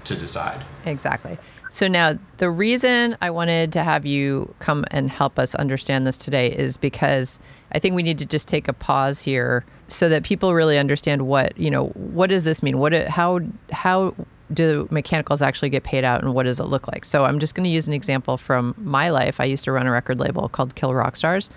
to 0.05 0.17
decide. 0.17 0.65
Exactly. 0.87 1.37
So 1.69 1.87
now 1.87 2.19
the 2.39 2.51
reason 2.51 3.17
I 3.21 3.31
wanted 3.31 3.73
to 3.75 3.85
have 3.85 4.05
you 4.05 4.55
come 4.59 4.85
and 4.91 5.09
help 5.11 5.39
us 5.39 5.55
understand 5.55 6.07
this 6.07 6.17
today 6.17 6.51
is 6.51 6.77
because 6.77 7.39
I 7.73 7.79
think 7.79 7.95
we 7.95 8.03
need 8.03 8.19
to 8.19 8.27
just 8.27 8.49
take 8.49 8.67
a 8.67 8.73
pause 8.73 9.21
here 9.21 9.65
so 9.87 10.09
that 10.09 10.25
people 10.25 10.55
really 10.55 10.79
understand 10.79 11.27
what, 11.27 11.57
you 11.59 11.71
know, 11.71 11.89
what 11.89 12.29
does 12.29 12.45
this 12.45 12.63
mean? 12.63 12.79
What 12.79 12.93
how 13.09 13.41
how 13.71 14.15
do 14.53 14.89
mechanicals 14.91 15.43
actually 15.43 15.71
get 15.71 15.85
paid 15.85 16.05
out 16.05 16.23
and 16.23 16.35
what 16.35 16.45
does 16.45 16.61
it 16.61 16.65
look 16.65 16.89
like? 16.89 17.05
So 17.05 17.25
I'm 17.25 17.39
just 17.39 17.55
going 17.55 17.65
to 17.65 17.71
use 17.71 17.87
an 17.87 17.93
example 17.93 18.37
from 18.37 18.75
my 18.79 19.11
life. 19.11 19.41
I 19.41 19.45
used 19.45 19.65
to 19.65 19.73
run 19.73 19.87
a 19.87 19.91
record 19.91 20.19
label 20.19 20.49
called 20.49 20.75
Kill 20.75 20.95
Rock 20.95 21.17
Stars. 21.17 21.51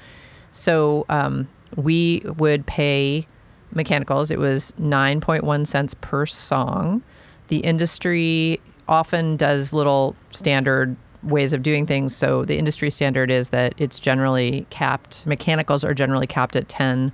So 0.52 1.06
um, 1.10 1.48
we 1.76 2.22
would 2.38 2.66
pay 2.66 3.28
mechanicals. 3.74 4.32
It 4.32 4.40
was 4.40 4.74
9.1 4.80 5.68
cents 5.68 5.96
per 5.96 6.26
song. 6.26 7.02
The 7.48 7.60
industry 7.60 8.62
often 8.88 9.38
does 9.38 9.74
little 9.74 10.16
standard 10.32 10.96
ways 11.24 11.54
of 11.54 11.64
doing 11.64 11.86
things. 11.86 12.16
So 12.16 12.46
the 12.46 12.58
industry 12.58 12.90
standard 12.90 13.32
is 13.32 13.50
that 13.50 13.74
it's 13.78 13.98
generally 13.98 14.66
capped, 14.70 15.26
mechanicals 15.26 15.84
are 15.84 15.94
generally 15.94 16.28
capped 16.28 16.56
at 16.56 16.68
10 16.68 17.12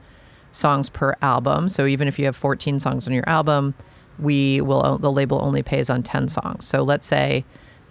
songs 0.51 0.89
per 0.89 1.15
album. 1.21 1.69
So 1.69 1.85
even 1.85 2.07
if 2.07 2.17
you 2.17 2.25
have 2.25 2.35
14 2.35 2.79
songs 2.79 3.07
on 3.07 3.13
your 3.13 3.27
album, 3.29 3.75
we 4.19 4.61
will, 4.61 4.97
the 4.97 5.11
label 5.11 5.41
only 5.41 5.63
pays 5.63 5.89
on 5.89 6.03
10 6.03 6.27
songs. 6.27 6.65
So 6.65 6.83
let's 6.83 7.07
say 7.07 7.45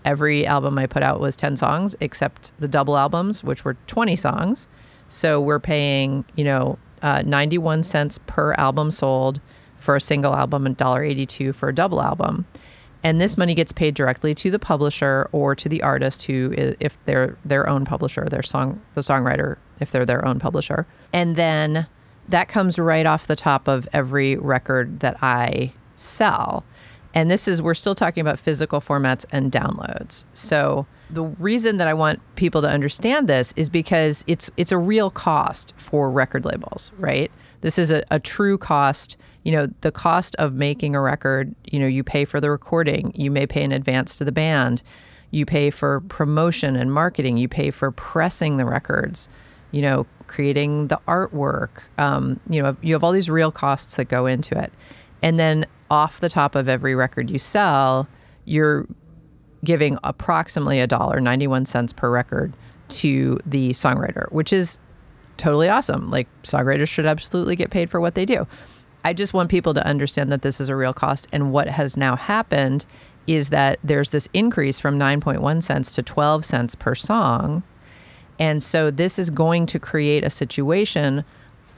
every 0.05 0.47
album 0.47 0.79
I 0.79 0.87
put 0.87 1.03
out 1.03 1.21
was 1.21 1.37
10 1.37 1.57
songs, 1.57 1.97
except 2.01 2.53
the 2.59 2.69
double 2.69 2.97
albums, 2.97 3.43
which 3.43 3.65
were 3.65 3.77
20 3.87 4.17
songs. 4.17 4.69
So 5.09 5.41
we're 5.41 5.61
paying, 5.61 6.25
you 6.37 6.45
know, 6.45 6.79
uh, 7.03 7.23
91 7.23 7.83
cents 7.83 8.19
per 8.27 8.53
album 8.55 8.91
sold 8.91 9.41
for 9.77 9.97
a 9.97 10.01
single 10.01 10.35
album 10.35 10.67
and 10.67 10.77
$1.82 10.77 11.55
for 11.55 11.69
a 11.69 11.75
double 11.75 12.03
album. 12.03 12.47
And 13.05 13.21
this 13.21 13.39
money 13.39 13.55
gets 13.55 13.73
paid 13.73 13.95
directly 13.95 14.35
to 14.35 14.51
the 14.51 14.59
publisher 14.59 15.29
or 15.33 15.55
to 15.55 15.69
the 15.69 15.83
artist 15.83 16.25
who 16.25 16.53
is, 16.57 16.77
if 16.81 16.99
they're 17.05 17.37
their 17.45 17.69
own 17.69 17.85
publisher, 17.85 18.27
their 18.29 18.43
song 18.43 18.81
the 18.95 19.03
songwriter 19.03 19.57
if 19.81 19.93
they're 19.93 20.05
their 20.05 20.25
own 20.27 20.41
publisher. 20.41 20.87
And 21.13 21.37
then 21.37 21.87
that 22.29 22.49
comes 22.49 22.79
right 22.79 23.07
off 23.07 23.27
the 23.27 23.37
top 23.37 23.69
of 23.69 23.89
every 23.93 24.37
record 24.37 25.01
that 25.01 25.17
I 25.23 25.73
sell. 25.99 26.65
And 27.15 27.31
this 27.31 27.49
is 27.49 27.63
we're 27.63 27.75
still 27.75 27.95
talking 27.95 28.21
about 28.21 28.39
physical 28.39 28.81
formats 28.81 29.25
and 29.33 29.51
downloads. 29.51 30.25
So 30.35 30.87
the 31.11 31.23
reason 31.23 31.79
that 31.79 31.89
I 31.89 31.95
want 31.95 32.21
people 32.37 32.61
to 32.63 32.69
understand 32.69 33.29
this 33.29 33.53
is 33.57 33.71
because 33.71 34.25
it's 34.27 34.51
it's 34.57 34.73
a 34.73 34.79
real 34.79 35.11
cost 35.11 35.75
for 35.77 36.11
record 36.11 36.45
labels, 36.45 36.93
right? 36.99 37.31
This 37.63 37.79
is 37.79 37.91
a, 37.91 38.05
a 38.11 38.21
true 38.21 38.59
cost. 38.59 39.17
You 39.43 39.53
know, 39.53 39.69
the 39.81 39.91
cost 39.91 40.37
of 40.37 40.55
making 40.55 40.95
a 40.95 41.01
record, 41.01 41.55
you 41.65 41.81
know, 41.81 41.87
you 41.87 42.05
pay 42.05 42.25
for 42.25 42.41
the 42.41 42.51
recording, 42.51 43.13
you 43.15 43.31
may 43.31 43.47
pay 43.47 43.63
in 43.63 43.73
advance 43.73 44.17
to 44.19 44.25
the 44.25 44.33
band, 44.33 44.83
you 45.31 45.47
pay 45.47 45.71
for 45.71 46.01
promotion 46.01 46.77
and 46.77 46.93
marketing, 46.93 47.39
you 47.39 47.49
pay 47.49 47.71
for 47.71 47.91
pressing 47.91 48.59
the 48.59 48.67
records, 48.67 49.29
you 49.71 49.81
know, 49.81 50.07
creating 50.27 50.89
the 50.89 51.01
artwork. 51.09 51.85
Um, 51.97 52.39
you 52.51 52.63
know, 52.63 52.77
you 52.83 52.93
have 52.93 53.03
all 53.03 53.13
these 53.13 53.31
real 53.31 53.51
costs 53.51 53.97
that 53.97 54.07
go 54.07 54.27
into 54.27 54.59
it. 54.59 54.73
And 55.23 55.39
then 55.39 55.67
off 55.91 56.21
the 56.21 56.29
top 56.29 56.55
of 56.55 56.69
every 56.69 56.95
record 56.95 57.31
you 57.31 57.39
sell, 57.39 58.09
you're 58.45 58.87
giving 59.65 59.99
approximately 60.05 60.81
a 60.81 60.87
dollar 60.87 61.21
91 61.21 61.67
cents 61.67 61.93
per 61.93 62.11
record 62.11 62.53
to 62.89 63.39
the 63.45 63.71
songwriter, 63.71 64.31
which 64.33 64.53
is 64.53 64.79
totally 65.37 65.69
awesome. 65.69 66.11
Like 66.11 66.29
songwriters 66.43 66.89
should 66.89 67.07
absolutely 67.07 67.57
get 67.57 67.71
paid 67.71 67.91
for 67.91 68.01
what 68.01 68.15
they 68.15 68.25
do. 68.25 68.47
I 69.05 69.13
just 69.13 69.33
want 69.33 69.51
people 69.51 69.75
to 69.75 69.87
understand 69.87 70.31
that 70.33 70.43
this 70.43 70.61
is 70.61 70.69
a 70.69 70.77
real 70.77 70.93
cost. 70.93 71.29
And 71.33 71.53
what 71.53 71.69
has 71.69 71.97
now 71.97 72.17
happened 72.17 72.85
is 73.27 73.51
that 73.51 73.79
there's 73.85 74.11
this 74.11 74.29
increase 74.33 74.79
from 74.81 74.99
9.1 74.99 75.63
cents 75.63 75.95
to 75.95 76.03
12 76.03 76.45
cents 76.45 76.75
per 76.75 76.95
song. 76.95 77.63
And 78.39 78.63
so 78.63 78.91
this 78.91 79.19
is 79.19 79.31
going 79.31 79.67
to 79.67 79.79
create 79.79 80.25
a 80.25 80.31
situation 80.31 81.25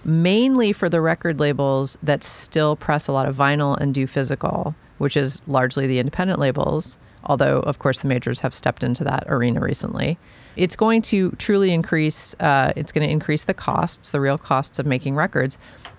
mainly 0.04 0.72
for 0.72 0.88
the 0.88 1.00
record 1.00 1.40
labels 1.40 1.98
that 2.02 2.24
still 2.24 2.76
press 2.76 3.08
a 3.08 3.12
lot 3.12 3.26
of 3.26 3.36
vinyl 3.36 3.76
and 3.78 3.94
do 3.94 4.06
physical, 4.06 4.74
which 4.98 5.16
is 5.16 5.40
largely 5.46 5.86
the 5.86 5.98
independent 5.98 6.38
labels, 6.38 6.96
although, 7.24 7.60
of 7.60 7.78
course, 7.78 8.00
the 8.00 8.08
majors 8.08 8.40
have 8.40 8.54
stepped 8.54 8.82
into 8.82 9.04
that 9.04 9.24
arena 9.28 9.60
recently. 9.60 10.18
It's 10.56 10.76
going 10.76 11.02
to 11.02 11.30
truly 11.32 11.72
increase, 11.72 12.34
uh, 12.40 12.72
it's 12.76 12.92
going 12.92 13.06
to 13.06 13.12
increase 13.12 13.44
the 13.44 13.54
costs, 13.54 14.10
the 14.10 14.20
real 14.20 14.38
costs 14.38 14.78
of 14.78 14.86
making 14.86 15.16
records. 15.16 15.58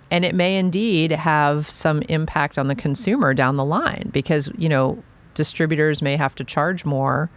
And 0.10 0.26
it 0.26 0.36
may 0.36 0.58
indeed 0.58 1.12
have 1.12 1.70
some 1.70 2.02
impact 2.04 2.58
on 2.58 2.68
the 2.68 2.76
consumer 2.76 3.34
down 3.34 3.56
the 3.56 3.64
line 3.64 4.10
because, 4.12 4.52
you 4.58 4.68
know, 4.68 5.02
distributors 5.36 6.02
may 6.02 6.18
have 6.18 6.36
to 6.36 6.44
charge 6.44 6.84
more. 6.84 7.30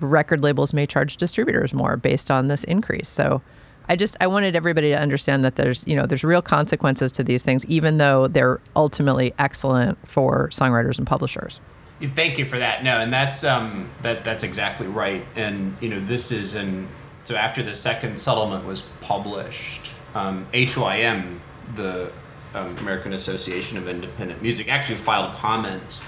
Record 0.00 0.42
labels 0.42 0.72
may 0.72 0.86
charge 0.86 1.18
distributors 1.18 1.74
more 1.74 1.96
based 1.96 2.30
on 2.30 2.46
this 2.46 2.64
increase. 2.64 3.08
So, 3.08 3.42
I 3.88 3.96
just 3.96 4.16
I 4.20 4.26
wanted 4.26 4.56
everybody 4.56 4.90
to 4.90 4.98
understand 4.98 5.44
that 5.44 5.56
there's 5.56 5.86
you 5.86 5.96
know 5.96 6.06
there's 6.06 6.24
real 6.24 6.42
consequences 6.42 7.12
to 7.12 7.24
these 7.24 7.42
things, 7.42 7.64
even 7.66 7.98
though 7.98 8.28
they're 8.28 8.60
ultimately 8.74 9.34
excellent 9.38 9.98
for 10.06 10.48
songwriters 10.48 10.98
and 10.98 11.06
publishers. 11.06 11.60
Thank 12.00 12.38
you 12.38 12.44
for 12.44 12.58
that. 12.58 12.84
No, 12.84 12.98
and 12.98 13.12
that's 13.12 13.44
um, 13.44 13.88
that 14.02 14.24
that's 14.24 14.42
exactly 14.42 14.86
right. 14.86 15.24
And 15.34 15.76
you 15.80 15.88
know, 15.88 16.00
this 16.00 16.30
is 16.32 16.54
an 16.54 16.88
so 17.24 17.34
after 17.34 17.62
the 17.62 17.74
second 17.74 18.18
settlement 18.18 18.66
was 18.66 18.82
published, 19.00 19.90
um, 20.14 20.46
A2IM, 20.52 21.38
the 21.74 22.12
um, 22.54 22.76
American 22.78 23.12
Association 23.12 23.76
of 23.76 23.88
Independent 23.88 24.42
Music, 24.42 24.68
actually 24.68 24.96
filed 24.96 25.34
comments 25.34 26.04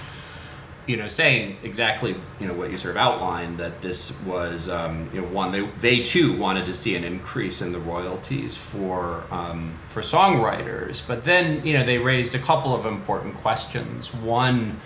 you 0.89 0.97
know, 0.97 1.07
saying 1.07 1.55
exactly 1.61 2.15
you 2.39 2.47
know 2.47 2.55
what 2.55 2.71
you 2.71 2.77
sort 2.77 2.95
of 2.95 2.97
outlined 2.97 3.59
that 3.59 3.79
this 3.79 4.19
was 4.23 4.69
um, 4.69 5.07
you 5.13 5.21
know 5.21 5.27
one 5.27 5.51
they 5.51 5.61
they 5.81 6.01
too 6.01 6.35
wanted 6.35 6.65
to 6.65 6.73
see 6.73 6.95
an 6.95 7.03
increase 7.03 7.61
in 7.61 7.71
the 7.71 7.79
royalties 7.79 8.57
for 8.57 9.23
um, 9.29 9.77
for 9.87 10.01
songwriters, 10.01 11.03
but 11.07 11.25
then 11.25 11.63
you 11.63 11.77
know 11.77 11.85
they 11.85 11.99
raised 11.99 12.33
a 12.33 12.39
couple 12.39 12.73
of 12.73 12.87
important 12.87 13.35
questions. 13.35 14.11
One 14.15 14.79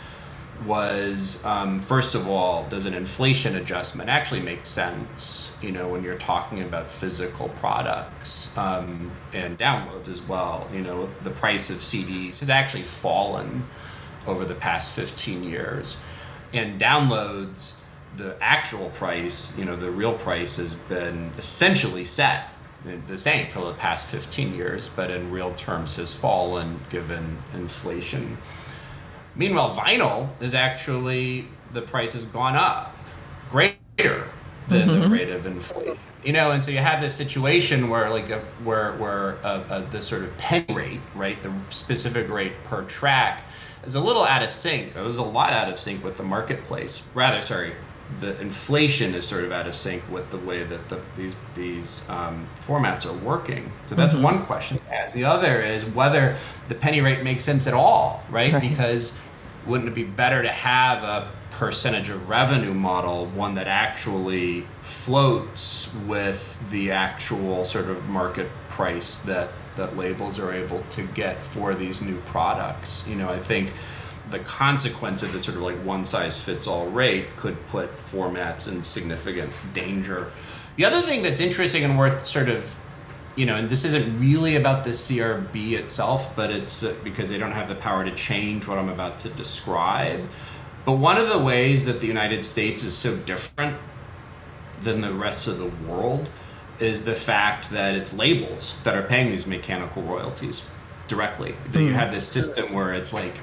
was 0.65 1.43
um, 1.45 1.79
first 1.79 2.15
of 2.15 2.27
all, 2.27 2.67
does 2.67 2.85
an 2.85 2.93
inflation 2.93 3.55
adjustment 3.55 4.09
actually 4.09 4.41
make 4.41 4.65
sense? 4.65 5.51
You 5.61 5.71
know, 5.71 5.87
when 5.87 6.03
you're 6.03 6.17
talking 6.17 6.61
about 6.63 6.91
physical 6.91 7.47
products 7.47 8.51
um, 8.57 9.09
and 9.31 9.57
downloads 9.57 10.09
as 10.09 10.21
well. 10.21 10.67
You 10.73 10.81
know, 10.81 11.09
the 11.23 11.29
price 11.29 11.69
of 11.69 11.77
CDs 11.77 12.39
has 12.39 12.49
actually 12.49 12.83
fallen 12.83 13.63
over 14.27 14.45
the 14.45 14.55
past 14.55 14.91
15 14.91 15.43
years. 15.43 15.97
And 16.53 16.79
downloads, 16.79 17.73
the 18.17 18.37
actual 18.41 18.89
price, 18.91 19.57
you 19.57 19.65
know, 19.65 19.75
the 19.75 19.91
real 19.91 20.13
price 20.13 20.57
has 20.57 20.75
been 20.75 21.31
essentially 21.37 22.05
set 22.05 22.53
the 23.07 23.17
same 23.17 23.47
for 23.47 23.65
the 23.65 23.73
past 23.73 24.07
15 24.07 24.55
years, 24.55 24.89
but 24.89 25.09
in 25.09 25.31
real 25.31 25.53
terms 25.55 25.95
has 25.95 26.13
fallen 26.13 26.79
given 26.89 27.37
inflation. 27.53 28.37
Meanwhile, 29.35 29.75
vinyl 29.75 30.29
is 30.41 30.53
actually, 30.53 31.47
the 31.71 31.81
price 31.81 32.13
has 32.13 32.25
gone 32.25 32.55
up 32.55 32.95
greater 33.49 34.27
than 34.67 34.87
the 34.87 34.93
mm-hmm. 34.95 35.13
rate 35.13 35.29
of 35.29 35.45
inflation. 35.45 35.97
You 36.23 36.33
know, 36.33 36.51
and 36.51 36.63
so 36.63 36.71
you 36.71 36.77
have 36.77 37.01
this 37.01 37.15
situation 37.15 37.89
where, 37.89 38.09
like, 38.09 38.29
a, 38.29 38.39
where 38.63 38.93
where 38.93 39.31
a, 39.43 39.63
a, 39.69 39.81
the 39.91 40.01
sort 40.01 40.23
of 40.23 40.37
penny 40.37 40.73
rate, 40.73 40.99
right, 41.15 41.41
the 41.43 41.51
specific 41.69 42.29
rate 42.29 42.63
per 42.63 42.83
track, 42.83 43.43
is 43.85 43.95
a 43.95 43.99
little 43.99 44.23
out 44.23 44.43
of 44.43 44.49
sync. 44.49 44.95
It 44.95 45.01
was 45.01 45.17
a 45.17 45.23
lot 45.23 45.53
out 45.53 45.69
of 45.69 45.79
sync 45.79 46.03
with 46.03 46.17
the 46.17 46.23
marketplace. 46.23 47.01
Rather, 47.13 47.41
sorry, 47.41 47.73
the 48.19 48.39
inflation 48.39 49.15
is 49.15 49.25
sort 49.25 49.43
of 49.43 49.51
out 49.51 49.67
of 49.67 49.73
sync 49.73 50.03
with 50.11 50.29
the 50.31 50.37
way 50.37 50.63
that 50.63 50.89
the, 50.89 50.99
these 51.17 51.35
these 51.55 52.09
um, 52.09 52.47
formats 52.59 53.05
are 53.05 53.17
working. 53.25 53.71
So 53.87 53.95
that's 53.95 54.15
one 54.15 54.45
question 54.45 54.79
As. 54.91 55.13
The 55.13 55.25
other 55.25 55.61
is 55.61 55.85
whether 55.85 56.37
the 56.67 56.75
penny 56.75 57.01
rate 57.01 57.23
makes 57.23 57.43
sense 57.43 57.67
at 57.67 57.73
all, 57.73 58.23
right? 58.29 58.53
Right. 58.53 58.61
Because 58.61 59.13
wouldn't 59.65 59.89
it 59.89 59.95
be 59.95 60.03
better 60.03 60.43
to 60.43 60.51
have 60.51 61.03
a 61.03 61.31
percentage 61.51 62.09
of 62.09 62.29
revenue 62.29 62.73
model, 62.73 63.27
one 63.27 63.55
that 63.55 63.67
actually 63.67 64.61
floats 64.81 65.93
with 66.07 66.59
the 66.71 66.91
actual 66.91 67.63
sort 67.63 67.85
of 67.85 68.09
market 68.09 68.49
price 68.69 69.19
that 69.19 69.49
that 69.75 69.97
labels 69.97 70.39
are 70.39 70.53
able 70.53 70.83
to 70.91 71.03
get 71.03 71.37
for 71.37 71.73
these 71.73 72.01
new 72.01 72.17
products? 72.27 73.07
You 73.07 73.15
know, 73.15 73.29
I 73.29 73.39
think 73.39 73.73
the 74.29 74.39
consequence 74.39 75.23
of 75.23 75.33
this 75.33 75.43
sort 75.43 75.57
of 75.57 75.63
like 75.63 75.77
one 75.77 76.05
size 76.05 76.39
fits 76.39 76.67
all 76.67 76.87
rate 76.87 77.35
could 77.37 77.57
put 77.67 77.95
formats 77.95 78.67
in 78.67 78.83
significant 78.83 79.51
danger. 79.73 80.31
The 80.75 80.85
other 80.85 81.01
thing 81.01 81.21
that's 81.21 81.41
interesting 81.41 81.83
and 81.83 81.97
worth 81.97 82.23
sort 82.25 82.49
of 82.49 82.75
you 83.35 83.47
know, 83.47 83.55
and 83.55 83.67
this 83.67 83.83
isn't 83.83 84.19
really 84.19 84.55
about 84.55 84.83
the 84.83 84.91
CRB 84.91 85.73
itself, 85.73 86.35
but 86.35 86.51
it's 86.51 86.83
uh, 86.83 86.93
because 87.03 87.29
they 87.29 87.39
don't 87.39 87.51
have 87.51 87.67
the 87.67 87.75
power 87.75 88.05
to 88.05 88.11
change 88.11 88.67
what 88.67 88.77
I'm 88.77 88.89
about 88.89 89.19
to 89.19 89.29
describe. 89.29 90.23
But 90.85 90.93
one 90.93 91.17
of 91.17 91.29
the 91.29 91.39
ways 91.39 91.85
that 91.85 91.99
the 91.99 92.07
United 92.07 92.45
States 92.45 92.83
is 92.83 92.95
so 92.95 93.15
different 93.15 93.77
than 94.81 95.01
the 95.01 95.13
rest 95.13 95.47
of 95.47 95.57
the 95.57 95.71
world 95.87 96.29
is 96.83 97.05
the 97.05 97.15
fact 97.15 97.69
that 97.71 97.95
it's 97.95 98.13
labels 98.13 98.75
that 98.83 98.95
are 98.95 99.03
paying 99.03 99.29
these 99.29 99.47
mechanical 99.47 100.01
royalties 100.01 100.63
directly. 101.07 101.55
That 101.71 101.81
you 101.81 101.89
hmm. 101.89 101.95
have 101.95 102.11
this 102.11 102.27
system 102.27 102.73
where 102.73 102.93
it's 102.93 103.13
like 103.13 103.33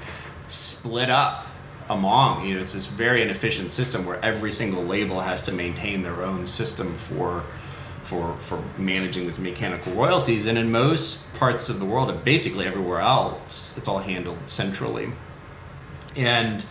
split 0.47 1.09
up 1.09 1.47
among, 1.89 2.45
you 2.45 2.55
know, 2.55 2.61
it's 2.61 2.73
this 2.73 2.85
very 2.85 3.21
inefficient 3.21 3.71
system 3.71 4.05
where 4.05 4.23
every 4.23 4.51
single 4.51 4.83
label 4.83 5.21
has 5.21 5.43
to 5.45 5.51
maintain 5.51 6.03
their 6.03 6.23
own 6.23 6.45
system 6.47 6.95
for 6.95 7.43
for 8.03 8.35
for 8.37 8.61
managing 8.77 9.25
these 9.25 9.39
mechanical 9.39 9.93
royalties. 9.93 10.47
And 10.47 10.57
in 10.57 10.71
most 10.71 11.33
parts 11.35 11.69
of 11.69 11.79
the 11.79 11.85
world, 11.85 12.09
and 12.09 12.23
basically 12.23 12.65
everywhere 12.65 12.99
else, 12.99 13.77
it's 13.77 13.87
all 13.87 13.99
handled 13.99 14.37
centrally 14.47 15.11
and 16.15 16.63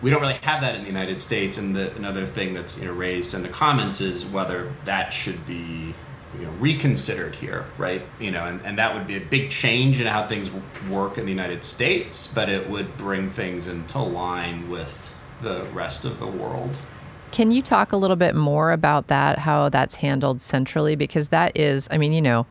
we 0.00 0.10
don't 0.10 0.20
really 0.20 0.34
have 0.34 0.60
that 0.60 0.74
in 0.74 0.82
the 0.82 0.88
United 0.88 1.20
States. 1.20 1.58
And 1.58 1.74
the, 1.74 1.94
another 1.96 2.26
thing 2.26 2.54
that's 2.54 2.78
you 2.78 2.86
know 2.86 2.92
raised 2.92 3.34
in 3.34 3.42
the 3.42 3.48
comments 3.48 4.00
is 4.00 4.24
whether 4.24 4.72
that 4.84 5.12
should 5.12 5.46
be 5.46 5.94
you 6.38 6.44
know 6.44 6.52
reconsidered 6.58 7.34
here, 7.34 7.64
right? 7.78 8.02
You 8.20 8.30
know, 8.30 8.44
and, 8.44 8.60
and 8.64 8.78
that 8.78 8.94
would 8.94 9.06
be 9.06 9.16
a 9.16 9.20
big 9.20 9.50
change 9.50 10.00
in 10.00 10.06
how 10.06 10.26
things 10.26 10.50
work 10.90 11.18
in 11.18 11.24
the 11.24 11.32
United 11.32 11.64
States, 11.64 12.26
but 12.32 12.48
it 12.48 12.68
would 12.68 12.96
bring 12.96 13.30
things 13.30 13.66
into 13.66 13.98
line 13.98 14.68
with 14.68 15.14
the 15.42 15.64
rest 15.72 16.04
of 16.04 16.18
the 16.20 16.26
world. 16.26 16.76
Can 17.30 17.50
you 17.50 17.62
talk 17.62 17.92
a 17.92 17.96
little 17.96 18.16
bit 18.16 18.34
more 18.34 18.72
about 18.72 19.08
that, 19.08 19.38
how 19.38 19.68
that's 19.68 19.96
handled 19.96 20.40
centrally? 20.40 20.96
Because 20.96 21.28
that 21.28 21.56
is, 21.56 21.86
I 21.90 21.98
mean, 21.98 22.12
you 22.12 22.22
know, 22.22 22.46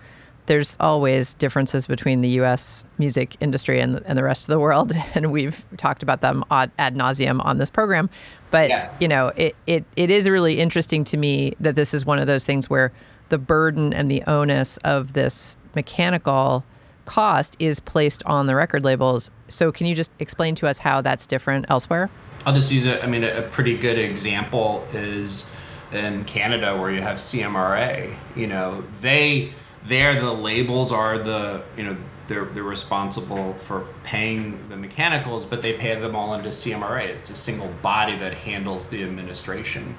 there's 0.46 0.78
always 0.80 1.34
differences 1.34 1.88
between 1.88 2.22
the 2.22 2.30
U.S. 2.30 2.86
music 2.98 3.36
industry 3.42 3.82
and, 3.82 4.02
and 4.06 4.18
the 4.18 4.24
rest 4.24 4.44
of 4.44 4.48
the 4.48 4.60
world, 4.60 4.94
and 5.14 5.32
we've 5.32 5.64
talked 5.78 6.04
about 6.04 6.22
them 6.22 6.44
ad, 6.50 6.72
ad 6.80 6.96
nauseum 6.96 7.44
on 7.44 7.58
this 7.58 7.70
program. 7.70 8.10
But 8.50 8.70
Yeah. 8.70 8.90
you 9.00 9.08
know, 9.10 9.32
it, 9.36 9.56
it 9.66 9.84
it 9.98 10.10
is 10.10 10.30
really 10.30 10.60
interesting 10.60 11.04
to 11.06 11.18
me 11.18 11.54
that 11.60 11.76
this 11.76 11.94
is 11.94 12.06
one 12.06 12.18
of 12.20 12.28
those 12.28 12.46
things 12.46 12.70
where 12.70 12.94
the 13.30 13.38
burden 13.38 13.94
and 13.94 14.10
the 14.10 14.24
onus 14.28 14.78
of 14.78 15.14
this 15.14 15.58
mechanical 15.76 16.64
cost 17.06 17.56
is 17.60 17.80
placed 17.80 18.24
on 18.26 18.48
the 18.48 18.56
record 18.56 18.84
labels. 18.84 19.32
So, 19.48 19.72
can 19.72 19.88
you 19.88 19.96
just 19.96 20.12
explain 20.20 20.56
to 20.56 20.68
us 20.68 20.80
how 20.80 21.02
that's 21.02 21.26
different 21.26 21.66
elsewhere? 21.70 22.10
I'll 22.46 22.54
just 22.54 22.72
use 22.72 22.86
a, 22.86 23.04
I 23.04 23.08
mean, 23.08 23.24
a, 23.24 23.40
a 23.40 23.42
pretty 23.42 23.78
good 23.78 23.98
example 23.98 24.88
is 24.94 25.50
in 25.92 26.26
Canada 26.26 26.78
where 26.78 26.92
you 26.92 27.02
have 27.02 27.18
CMRRA. 27.18 28.14
You 28.36 28.48
know, 28.48 28.84
they, 29.02 29.54
there 29.86 30.20
the 30.20 30.34
labels 30.34 30.92
are 30.92 31.18
the, 31.18 31.64
you 31.76 31.84
know, 31.84 31.98
they're, 32.26 32.46
they're 32.46 32.64
responsible 32.64 33.54
for 33.54 33.86
paying 34.04 34.68
the 34.68 34.76
mechanicals, 34.76 35.46
but 35.46 35.62
they 35.62 35.74
pay 35.74 35.98
them 35.98 36.16
all 36.16 36.34
into 36.34 36.50
CMRRA. 36.50 37.06
It's 37.06 37.30
a 37.30 37.36
single 37.36 37.70
body 37.82 38.18
that 38.18 38.34
handles 38.34 38.88
the 38.88 39.04
administration. 39.04 39.96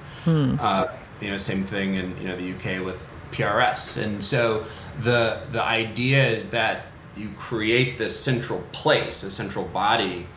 Uh, 0.59 0.87
you 1.21 1.29
know, 1.29 1.37
same 1.37 1.63
thing 1.63 1.95
in 1.95 2.15
you 2.17 2.27
know 2.27 2.35
the 2.35 2.51
UK 2.51 2.85
with 2.85 3.05
PRS, 3.31 4.01
and 4.01 4.23
so 4.23 4.65
the 5.01 5.39
the 5.51 5.63
idea 5.63 6.27
is 6.27 6.51
that 6.51 6.85
you 7.15 7.29
create 7.37 7.97
this 7.97 8.19
central 8.19 8.61
place, 8.71 9.23
a 9.23 9.31
central 9.31 9.65
body 9.65 10.27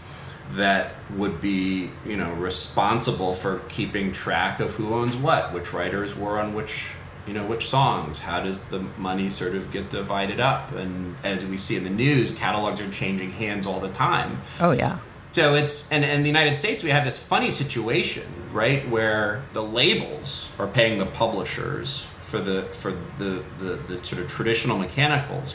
that 0.53 0.93
would 1.17 1.41
be 1.41 1.91
you 2.07 2.17
know 2.17 2.33
responsible 2.35 3.35
for 3.35 3.61
keeping 3.69 4.13
track 4.13 4.61
of 4.61 4.75
who 4.75 4.95
owns 4.95 5.17
what, 5.17 5.53
which 5.53 5.73
writers 5.73 6.17
were 6.17 6.39
on 6.39 6.55
which 6.55 6.91
you 7.27 7.33
know 7.33 7.47
which 7.47 7.69
songs, 7.69 8.19
how 8.19 8.41
does 8.41 8.63
the 8.65 8.81
money 8.99 9.31
sort 9.31 9.55
of 9.55 9.71
get 9.71 9.91
divided 9.91 10.41
up, 10.41 10.73
and 10.73 11.15
as 11.25 11.47
we 11.47 11.57
see 11.57 11.77
in 11.77 11.85
the 11.85 11.91
news, 11.91 12.33
catalogs 12.33 12.81
are 12.81 12.91
changing 12.91 13.31
hands 13.31 13.67
all 13.67 13.81
the 13.81 13.89
time. 13.91 14.41
Oh 14.61 14.73
yeah. 14.73 14.99
So 15.33 15.55
it's 15.55 15.91
and 15.91 16.05
in 16.05 16.23
the 16.23 16.29
United 16.29 16.59
States 16.59 16.83
we 16.83 16.91
have 16.91 17.05
this 17.05 17.19
funny 17.19 17.51
situation, 17.51 18.27
right, 18.53 18.87
where 18.89 19.43
the 19.53 19.63
labels 19.63 20.49
are 20.59 20.67
paying 20.67 20.99
the 20.99 21.07
publishers 21.07 22.05
for 22.33 22.40
the 22.40 22.62
for 22.62 22.92
the, 23.18 23.45
the, 23.61 23.75
the 23.88 24.05
sort 24.05 24.23
of 24.23 24.29
traditional 24.29 24.79
mechanicals. 24.79 25.55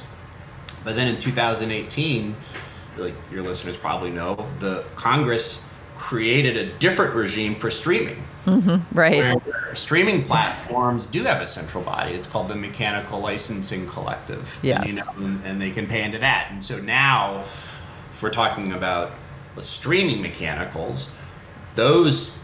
But 0.83 0.95
then 0.95 1.07
in 1.07 1.17
2018, 1.17 2.35
like 2.97 3.15
your 3.31 3.41
listeners 3.41 3.75
probably 3.75 4.11
know, 4.11 4.47
the 4.59 4.85
Congress 4.95 5.59
created 5.97 6.55
a 6.55 6.71
different 6.77 7.15
regime 7.15 7.55
for 7.55 7.71
streaming. 7.71 8.23
Mm-hmm, 8.45 8.97
right. 8.97 9.41
Where 9.43 9.75
streaming 9.75 10.23
platforms 10.23 11.07
do 11.07 11.23
have 11.23 11.41
a 11.41 11.47
central 11.47 11.83
body. 11.83 12.13
It's 12.13 12.27
called 12.27 12.47
the 12.47 12.55
Mechanical 12.55 13.19
Licensing 13.19 13.87
Collective. 13.87 14.59
Yes. 14.61 14.81
And, 14.81 14.89
you 14.89 14.95
know, 14.95 15.11
and, 15.17 15.43
and 15.45 15.59
they 15.59 15.71
can 15.71 15.87
pay 15.87 16.03
into 16.03 16.19
that. 16.19 16.49
And 16.51 16.63
so 16.63 16.79
now, 16.79 17.39
if 18.11 18.21
we're 18.21 18.29
talking 18.29 18.71
about 18.71 19.13
the 19.55 19.63
streaming 19.63 20.21
mechanicals, 20.21 21.09
those 21.73 22.37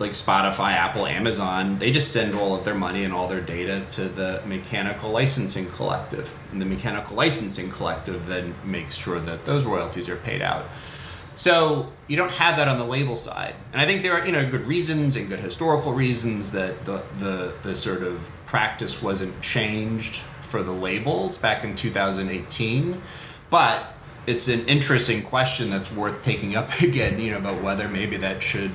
like 0.00 0.12
Spotify, 0.12 0.72
Apple, 0.72 1.06
Amazon, 1.06 1.78
they 1.78 1.92
just 1.92 2.12
send 2.12 2.34
all 2.34 2.54
of 2.54 2.64
their 2.64 2.74
money 2.74 3.04
and 3.04 3.12
all 3.12 3.28
their 3.28 3.40
data 3.40 3.84
to 3.90 4.04
the 4.04 4.42
Mechanical 4.46 5.10
Licensing 5.10 5.66
Collective. 5.66 6.34
And 6.50 6.60
the 6.60 6.64
Mechanical 6.64 7.16
Licensing 7.16 7.70
Collective 7.70 8.26
then 8.26 8.54
makes 8.64 8.94
sure 8.94 9.20
that 9.20 9.44
those 9.44 9.64
royalties 9.66 10.08
are 10.08 10.16
paid 10.16 10.42
out. 10.42 10.64
So 11.36 11.90
you 12.06 12.16
don't 12.16 12.32
have 12.32 12.56
that 12.56 12.68
on 12.68 12.78
the 12.78 12.84
label 12.84 13.16
side, 13.16 13.54
and 13.72 13.80
I 13.80 13.86
think 13.86 14.02
there 14.02 14.12
are 14.12 14.26
you 14.26 14.32
know 14.32 14.50
good 14.50 14.66
reasons 14.66 15.16
and 15.16 15.26
good 15.26 15.40
historical 15.40 15.94
reasons 15.94 16.50
that 16.50 16.84
the 16.84 17.02
the, 17.18 17.54
the 17.62 17.74
sort 17.74 18.02
of 18.02 18.30
practice 18.44 19.00
wasn't 19.00 19.40
changed 19.40 20.16
for 20.42 20.62
the 20.62 20.70
labels 20.70 21.38
back 21.38 21.64
in 21.64 21.76
2018, 21.76 23.00
but 23.48 23.94
it's 24.26 24.48
an 24.48 24.68
interesting 24.68 25.22
question 25.22 25.70
that's 25.70 25.90
worth 25.90 26.22
taking 26.22 26.56
up 26.56 26.78
again. 26.82 27.18
You 27.18 27.30
know 27.30 27.38
about 27.38 27.62
whether 27.62 27.88
maybe 27.88 28.18
that 28.18 28.42
should 28.42 28.72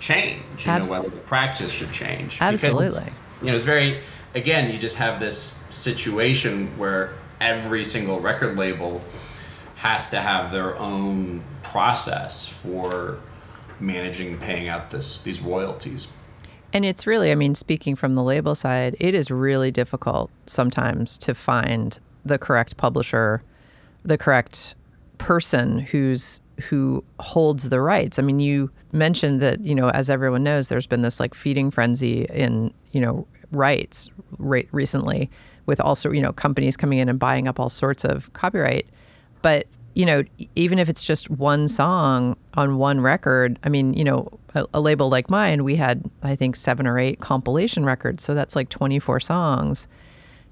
change. 0.00 0.42
You 0.64 0.72
Abs- 0.72 0.90
know 0.90 0.96
whether 0.96 1.10
the 1.10 1.22
practice 1.22 1.72
should 1.72 1.92
change. 1.92 2.38
Absolutely. 2.40 3.12
you 3.40 3.48
know 3.48 3.54
it's 3.54 3.64
very 3.64 3.96
again 4.34 4.72
you 4.72 4.78
just 4.78 4.96
have 4.96 5.20
this 5.20 5.58
situation 5.70 6.76
where 6.78 7.12
every 7.40 7.84
single 7.84 8.20
record 8.20 8.56
label 8.56 9.02
has 9.76 10.10
to 10.10 10.20
have 10.20 10.50
their 10.50 10.76
own 10.78 11.42
process 11.62 12.48
for 12.48 13.18
managing 13.80 14.28
and 14.28 14.40
paying 14.40 14.68
out 14.68 14.90
this 14.90 15.20
these 15.22 15.40
royalties. 15.40 16.08
And 16.72 16.84
it's 16.84 17.06
really, 17.06 17.32
I 17.32 17.34
mean, 17.34 17.54
speaking 17.54 17.96
from 17.96 18.14
the 18.14 18.22
label 18.22 18.54
side, 18.54 18.94
it 19.00 19.14
is 19.14 19.30
really 19.30 19.70
difficult 19.70 20.30
sometimes 20.46 21.16
to 21.18 21.34
find 21.34 21.98
the 22.26 22.38
correct 22.38 22.76
publisher, 22.76 23.42
the 24.04 24.18
correct 24.18 24.74
person 25.16 25.78
who's 25.78 26.40
who 26.60 27.04
holds 27.20 27.68
the 27.68 27.80
rights. 27.80 28.18
I 28.18 28.22
mean, 28.22 28.40
you 28.40 28.70
mentioned 28.92 29.40
that, 29.40 29.64
you 29.64 29.74
know, 29.74 29.90
as 29.90 30.10
everyone 30.10 30.42
knows, 30.42 30.68
there's 30.68 30.86
been 30.86 31.02
this 31.02 31.20
like 31.20 31.34
feeding 31.34 31.70
frenzy 31.70 32.24
in, 32.24 32.72
you 32.92 33.00
know, 33.00 33.26
rights 33.52 34.10
right 34.38 34.68
recently 34.72 35.30
with 35.66 35.80
also, 35.80 36.10
you 36.10 36.20
know, 36.20 36.32
companies 36.32 36.76
coming 36.76 36.98
in 36.98 37.08
and 37.08 37.18
buying 37.18 37.48
up 37.48 37.60
all 37.60 37.68
sorts 37.68 38.04
of 38.04 38.32
copyright. 38.32 38.86
But 39.42 39.66
you 39.94 40.06
know, 40.06 40.22
even 40.54 40.78
if 40.78 40.88
it's 40.88 41.02
just 41.02 41.28
one 41.28 41.66
song 41.66 42.36
on 42.54 42.76
one 42.76 43.00
record, 43.00 43.58
I 43.64 43.68
mean, 43.68 43.94
you 43.94 44.04
know, 44.04 44.28
a, 44.54 44.64
a 44.74 44.80
label 44.80 45.08
like 45.08 45.28
mine, 45.28 45.64
we 45.64 45.74
had 45.74 46.08
I 46.22 46.36
think 46.36 46.54
seven 46.54 46.86
or 46.86 47.00
eight 47.00 47.18
compilation 47.18 47.84
records, 47.84 48.22
so 48.22 48.32
that's 48.32 48.54
like 48.54 48.68
24 48.68 49.18
songs, 49.18 49.88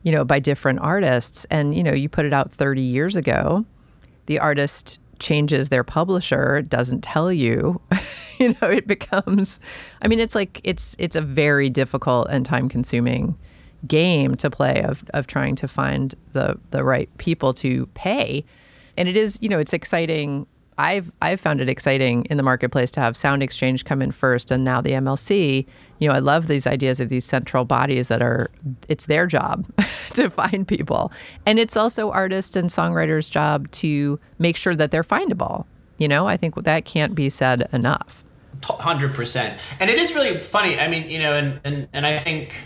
you 0.02 0.10
know, 0.10 0.24
by 0.24 0.40
different 0.40 0.80
artists, 0.80 1.46
and 1.48 1.76
you 1.76 1.84
know, 1.84 1.92
you 1.92 2.08
put 2.08 2.24
it 2.24 2.32
out 2.32 2.50
30 2.50 2.80
years 2.80 3.14
ago, 3.14 3.64
the 4.26 4.40
artist 4.40 4.98
changes 5.18 5.68
their 5.68 5.84
publisher, 5.84 6.62
doesn't 6.62 7.02
tell 7.02 7.32
you, 7.32 7.80
you 8.38 8.56
know, 8.60 8.68
it 8.68 8.86
becomes, 8.86 9.60
I 10.02 10.08
mean, 10.08 10.20
it's 10.20 10.34
like 10.34 10.60
it's 10.64 10.96
it's 10.98 11.16
a 11.16 11.20
very 11.20 11.70
difficult 11.70 12.28
and 12.30 12.44
time 12.44 12.68
consuming 12.68 13.36
game 13.86 14.34
to 14.36 14.50
play 14.50 14.82
of 14.82 15.04
of 15.14 15.26
trying 15.26 15.54
to 15.56 15.68
find 15.68 16.14
the 16.32 16.58
the 16.70 16.84
right 16.84 17.08
people 17.18 17.54
to 17.54 17.86
pay. 17.94 18.44
And 18.96 19.08
it 19.08 19.16
is 19.16 19.38
you 19.40 19.48
know 19.48 19.58
it's 19.58 19.72
exciting 19.72 20.46
i've 20.78 21.10
i've 21.22 21.40
found 21.40 21.60
it 21.60 21.68
exciting 21.68 22.24
in 22.26 22.36
the 22.36 22.42
marketplace 22.42 22.90
to 22.90 23.00
have 23.00 23.16
sound 23.16 23.42
exchange 23.42 23.84
come 23.84 24.02
in 24.02 24.10
first 24.10 24.50
and 24.50 24.64
now 24.64 24.80
the 24.80 24.90
mlc 24.90 25.66
you 25.98 26.08
know 26.08 26.14
i 26.14 26.18
love 26.18 26.46
these 26.46 26.66
ideas 26.66 27.00
of 27.00 27.08
these 27.08 27.24
central 27.24 27.64
bodies 27.64 28.08
that 28.08 28.22
are 28.22 28.48
it's 28.88 29.06
their 29.06 29.26
job 29.26 29.66
to 30.10 30.28
find 30.30 30.66
people 30.68 31.12
and 31.44 31.58
it's 31.58 31.76
also 31.76 32.10
artists 32.10 32.56
and 32.56 32.70
songwriters 32.70 33.30
job 33.30 33.70
to 33.70 34.18
make 34.38 34.56
sure 34.56 34.74
that 34.76 34.90
they're 34.90 35.04
findable 35.04 35.64
you 35.98 36.08
know 36.08 36.26
i 36.26 36.36
think 36.36 36.54
that 36.54 36.84
can't 36.84 37.14
be 37.14 37.28
said 37.28 37.68
enough 37.72 38.24
Hundred 38.64 39.14
percent, 39.14 39.58
and 39.80 39.90
it 39.90 39.98
is 39.98 40.14
really 40.14 40.40
funny. 40.40 40.78
I 40.78 40.88
mean, 40.88 41.08
you 41.10 41.18
know, 41.18 41.34
and 41.34 41.60
and 41.64 41.88
and 41.92 42.06
I 42.06 42.18
think, 42.18 42.56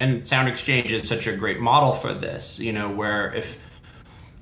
and 0.00 0.26
Sound 0.26 0.48
Exchange 0.48 0.90
is 0.90 1.06
such 1.06 1.26
a 1.26 1.36
great 1.36 1.60
model 1.60 1.92
for 1.92 2.12
this. 2.14 2.58
You 2.58 2.72
know, 2.72 2.90
where 2.90 3.32
if 3.32 3.58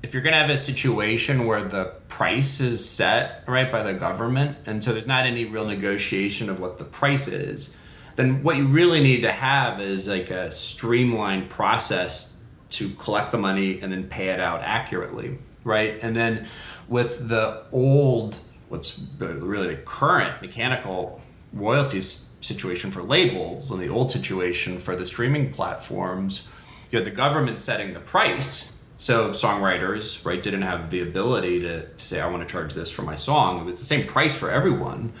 if 0.03 0.13
you're 0.13 0.21
going 0.21 0.33
to 0.33 0.39
have 0.39 0.49
a 0.49 0.57
situation 0.57 1.45
where 1.45 1.63
the 1.63 1.85
price 2.07 2.59
is 2.59 2.87
set 2.87 3.43
right 3.47 3.71
by 3.71 3.81
the 3.81 3.93
government 3.93 4.57
and 4.65 4.83
so 4.83 4.91
there's 4.93 5.07
not 5.07 5.25
any 5.25 5.45
real 5.45 5.65
negotiation 5.65 6.49
of 6.49 6.59
what 6.59 6.77
the 6.77 6.85
price 6.85 7.27
is 7.27 7.75
then 8.15 8.43
what 8.43 8.57
you 8.57 8.67
really 8.67 9.01
need 9.01 9.21
to 9.21 9.31
have 9.31 9.81
is 9.81 10.07
like 10.07 10.29
a 10.29 10.51
streamlined 10.51 11.49
process 11.49 12.37
to 12.69 12.89
collect 12.91 13.31
the 13.31 13.37
money 13.37 13.79
and 13.81 13.91
then 13.91 14.03
pay 14.03 14.29
it 14.29 14.39
out 14.39 14.61
accurately 14.61 15.39
right? 15.63 15.99
And 16.01 16.15
then 16.15 16.47
with 16.87 17.27
the 17.27 17.63
old 17.71 18.37
what's 18.69 18.99
really 19.19 19.75
the 19.75 19.81
current 19.83 20.41
mechanical 20.41 21.21
royalties 21.53 22.29
situation 22.41 22.91
for 22.91 23.03
labels 23.03 23.71
and 23.71 23.79
the 23.79 23.87
old 23.87 24.11
situation 24.11 24.79
for 24.79 24.95
the 24.95 25.05
streaming 25.05 25.51
platforms 25.51 26.47
you 26.91 26.97
had 26.97 27.05
the 27.05 27.11
government 27.11 27.61
setting 27.61 27.93
the 27.93 27.99
price 27.99 28.72
so 29.03 29.31
songwriters, 29.31 30.23
right, 30.23 30.41
didn't 30.41 30.61
have 30.61 30.89
the 30.89 31.01
ability 31.01 31.59
to, 31.59 31.85
to 31.89 32.05
say, 32.05 32.21
I 32.21 32.31
want 32.31 32.47
to 32.47 32.49
charge 32.49 32.73
this 32.73 32.89
for 32.89 33.01
my 33.01 33.17
song. 33.17 33.59
It 33.59 33.65
was 33.65 33.77
the 33.77 33.83
same 33.83 34.07
price 34.07 34.33
for 34.33 34.49
everyone. 34.49 35.11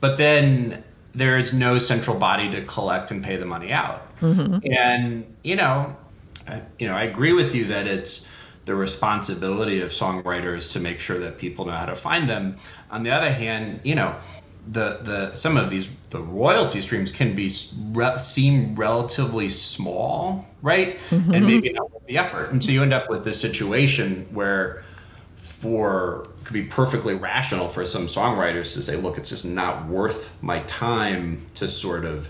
But 0.00 0.18
then 0.18 0.84
there 1.14 1.38
is 1.38 1.54
no 1.54 1.78
central 1.78 2.18
body 2.18 2.50
to 2.50 2.60
collect 2.64 3.10
and 3.10 3.24
pay 3.24 3.36
the 3.36 3.46
money 3.46 3.72
out. 3.72 4.14
Mm-hmm. 4.20 4.70
And, 4.70 5.34
you 5.42 5.56
know, 5.56 5.96
I, 6.46 6.60
you 6.78 6.86
know, 6.86 6.94
I 6.94 7.04
agree 7.04 7.32
with 7.32 7.54
you 7.54 7.64
that 7.68 7.86
it's 7.86 8.26
the 8.66 8.74
responsibility 8.74 9.80
of 9.80 9.92
songwriters 9.92 10.70
to 10.72 10.80
make 10.80 11.00
sure 11.00 11.18
that 11.20 11.38
people 11.38 11.64
know 11.64 11.72
how 11.72 11.86
to 11.86 11.96
find 11.96 12.28
them. 12.28 12.56
On 12.90 13.02
the 13.02 13.12
other 13.12 13.30
hand, 13.30 13.80
you 13.82 13.94
know, 13.94 14.14
the 14.66 14.98
the 15.02 15.34
some 15.34 15.56
of 15.56 15.70
these 15.70 15.88
the 16.10 16.20
royalty 16.20 16.80
streams 16.80 17.12
can 17.12 17.34
be 17.34 17.50
re- 17.90 18.18
seem 18.18 18.74
relatively 18.74 19.48
small, 19.48 20.46
right? 20.62 20.98
Mm-hmm. 21.10 21.34
And 21.34 21.46
maybe 21.46 21.72
not 21.72 21.92
worth 21.92 22.06
the 22.06 22.18
effort, 22.18 22.50
and 22.50 22.62
so 22.62 22.70
you 22.70 22.82
end 22.82 22.92
up 22.92 23.08
with 23.08 23.24
this 23.24 23.40
situation 23.40 24.26
where 24.32 24.84
for 25.36 26.28
could 26.44 26.54
be 26.54 26.62
perfectly 26.62 27.14
rational 27.14 27.68
for 27.68 27.84
some 27.84 28.06
songwriters 28.06 28.72
to 28.74 28.82
say, 28.82 28.96
look, 28.96 29.18
it's 29.18 29.30
just 29.30 29.44
not 29.44 29.86
worth 29.86 30.36
my 30.42 30.60
time 30.60 31.46
to 31.54 31.66
sort 31.66 32.04
of 32.04 32.28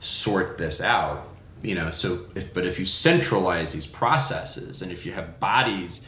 sort 0.00 0.58
this 0.58 0.80
out 0.80 1.28
you 1.62 1.74
know? 1.74 1.90
So 1.90 2.20
if 2.34 2.54
but 2.54 2.64
if 2.66 2.78
you 2.78 2.84
centralize 2.84 3.72
these 3.72 3.86
processes 3.86 4.82
and 4.82 4.92
if 4.92 5.04
you 5.04 5.12
have 5.12 5.40
bodies 5.40 6.00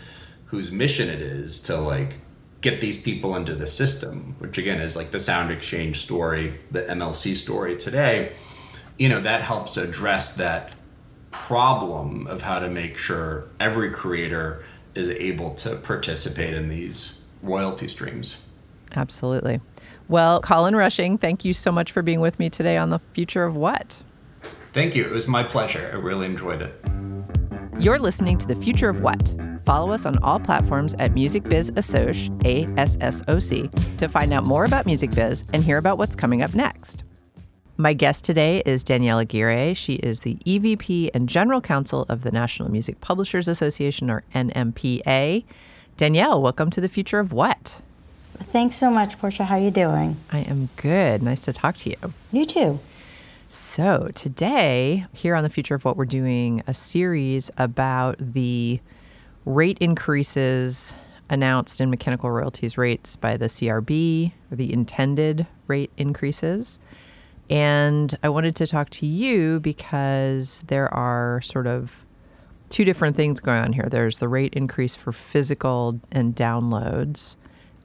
whose 0.47 0.71
mission 0.71 1.09
it 1.09 1.21
is 1.21 1.61
to 1.63 1.77
like 1.77 2.19
get 2.61 2.81
these 2.81 3.01
people 3.01 3.37
into 3.37 3.55
the 3.55 3.67
system 3.67 4.35
which 4.39 4.59
again 4.59 4.81
is 4.81 4.97
like 4.97 5.11
the 5.11 5.19
sound 5.19 5.51
exchange 5.51 6.01
story 6.01 6.53
the 6.71 6.83
mlc 6.83 7.35
story 7.35 7.77
today 7.77 8.33
you 8.99 9.09
know 9.09 9.21
that 9.21 9.43
helps 9.43 9.77
address 9.77 10.37
that 10.37 10.75
problem 11.31 12.27
of 12.27 12.43
how 12.43 12.59
to 12.59 12.69
make 12.69 12.99
sure 12.99 13.45
every 13.59 13.91
creator 13.91 14.65
is 14.95 15.09
able 15.09 15.55
to 15.55 15.77
participate 15.77 16.53
in 16.53 16.69
these 16.69 17.15
royalty 17.43 17.87
streams 17.89 18.39
Absolutely. 18.97 19.61
Well, 20.09 20.41
Colin 20.41 20.75
Rushing, 20.75 21.19
thank 21.19 21.45
you 21.45 21.53
so 21.53 21.71
much 21.71 21.93
for 21.93 22.03
being 22.03 22.21
with 22.21 22.39
me 22.39 22.51
today 22.51 22.77
on 22.77 22.91
the 22.91 22.99
future 22.99 23.45
of 23.45 23.55
what? 23.55 24.03
Thank 24.73 24.95
you. 24.95 25.05
It 25.05 25.11
was 25.11 25.29
my 25.29 25.43
pleasure. 25.43 25.91
I 25.93 25.97
really 25.97 26.27
enjoyed 26.27 26.63
it. 26.63 26.75
You're 27.79 27.99
listening 27.99 28.39
to 28.39 28.47
The 28.47 28.57
Future 28.57 28.89
of 28.89 29.01
What? 29.01 29.35
Follow 29.71 29.93
us 29.93 30.05
on 30.05 30.19
all 30.25 30.41
platforms 30.41 30.95
at 30.99 31.15
Music 31.15 31.45
Biz 31.45 31.71
Assoc, 31.71 32.45
A 32.45 32.67
S 32.77 32.99
S 33.01 33.23
O 33.29 33.39
C, 33.39 33.71
to 33.99 34.09
find 34.09 34.33
out 34.33 34.45
more 34.45 34.65
about 34.65 34.85
Music 34.85 35.15
Biz 35.15 35.45
and 35.53 35.63
hear 35.63 35.79
about 35.79 35.97
what's 35.97 36.17
coming 36.17 36.43
up 36.43 36.57
next. 36.57 37.05
My 37.77 37.93
guest 37.93 38.25
today 38.25 38.65
is 38.67 38.83
Danielle 38.83 39.21
Aguirre. 39.21 39.73
She 39.75 39.93
is 39.93 40.21
the 40.21 40.35
EVP 40.45 41.11
and 41.15 41.29
General 41.29 41.61
Counsel 41.61 42.05
of 42.09 42.23
the 42.23 42.33
National 42.33 42.69
Music 42.69 43.01
Publishers 43.01 43.47
Association, 43.47 44.11
or 44.11 44.25
NMPA. 44.35 45.45
Danielle, 45.97 46.43
welcome 46.43 46.71
to 46.71 46.81
The 46.81 46.89
Future 46.89 47.21
of 47.21 47.33
What? 47.33 47.81
Thanks 48.39 48.75
so 48.75 48.91
much, 48.91 49.21
Portia. 49.21 49.45
How 49.45 49.55
are 49.55 49.61
you 49.61 49.71
doing? 49.71 50.17
I 50.33 50.41
am 50.41 50.71
good. 50.75 51.23
Nice 51.23 51.43
to 51.43 51.53
talk 51.53 51.77
to 51.77 51.91
you. 51.91 52.13
You 52.33 52.45
too. 52.45 52.81
So, 53.47 54.11
today, 54.17 55.07
here 55.13 55.37
on 55.37 55.45
The 55.45 55.49
Future 55.49 55.77
of 55.77 55.85
What, 55.85 55.97
we're 55.97 56.07
doing 56.07 56.61
a 56.67 56.75
series 56.75 57.53
about 57.57 58.17
the 58.19 58.81
rate 59.45 59.79
increases 59.81 60.95
announced 61.29 61.81
in 61.81 61.91
mechanical 61.91 62.31
royalties 62.31 62.77
rates 62.77 63.17
by 63.17 63.37
the 63.37 63.47
CRB, 63.47 64.33
or 64.51 64.57
the 64.57 64.73
intended 64.73 65.47
rate 65.67 65.91
increases. 65.97 66.79
And 67.49 68.17
I 68.23 68.29
wanted 68.29 68.55
to 68.57 68.67
talk 68.67 68.91
to 68.91 69.07
you 69.07 69.61
because 69.61 70.63
there 70.67 70.93
are 70.93 71.41
sort 71.43 71.67
of 71.67 72.05
two 72.69 72.85
different 72.85 73.17
things 73.17 73.41
going 73.41 73.61
on 73.61 73.73
here. 73.73 73.89
There's 73.91 74.19
the 74.19 74.29
rate 74.29 74.55
increase 74.55 74.95
for 74.95 75.13
physical 75.13 76.01
and 76.13 76.35
downloads, 76.35 77.37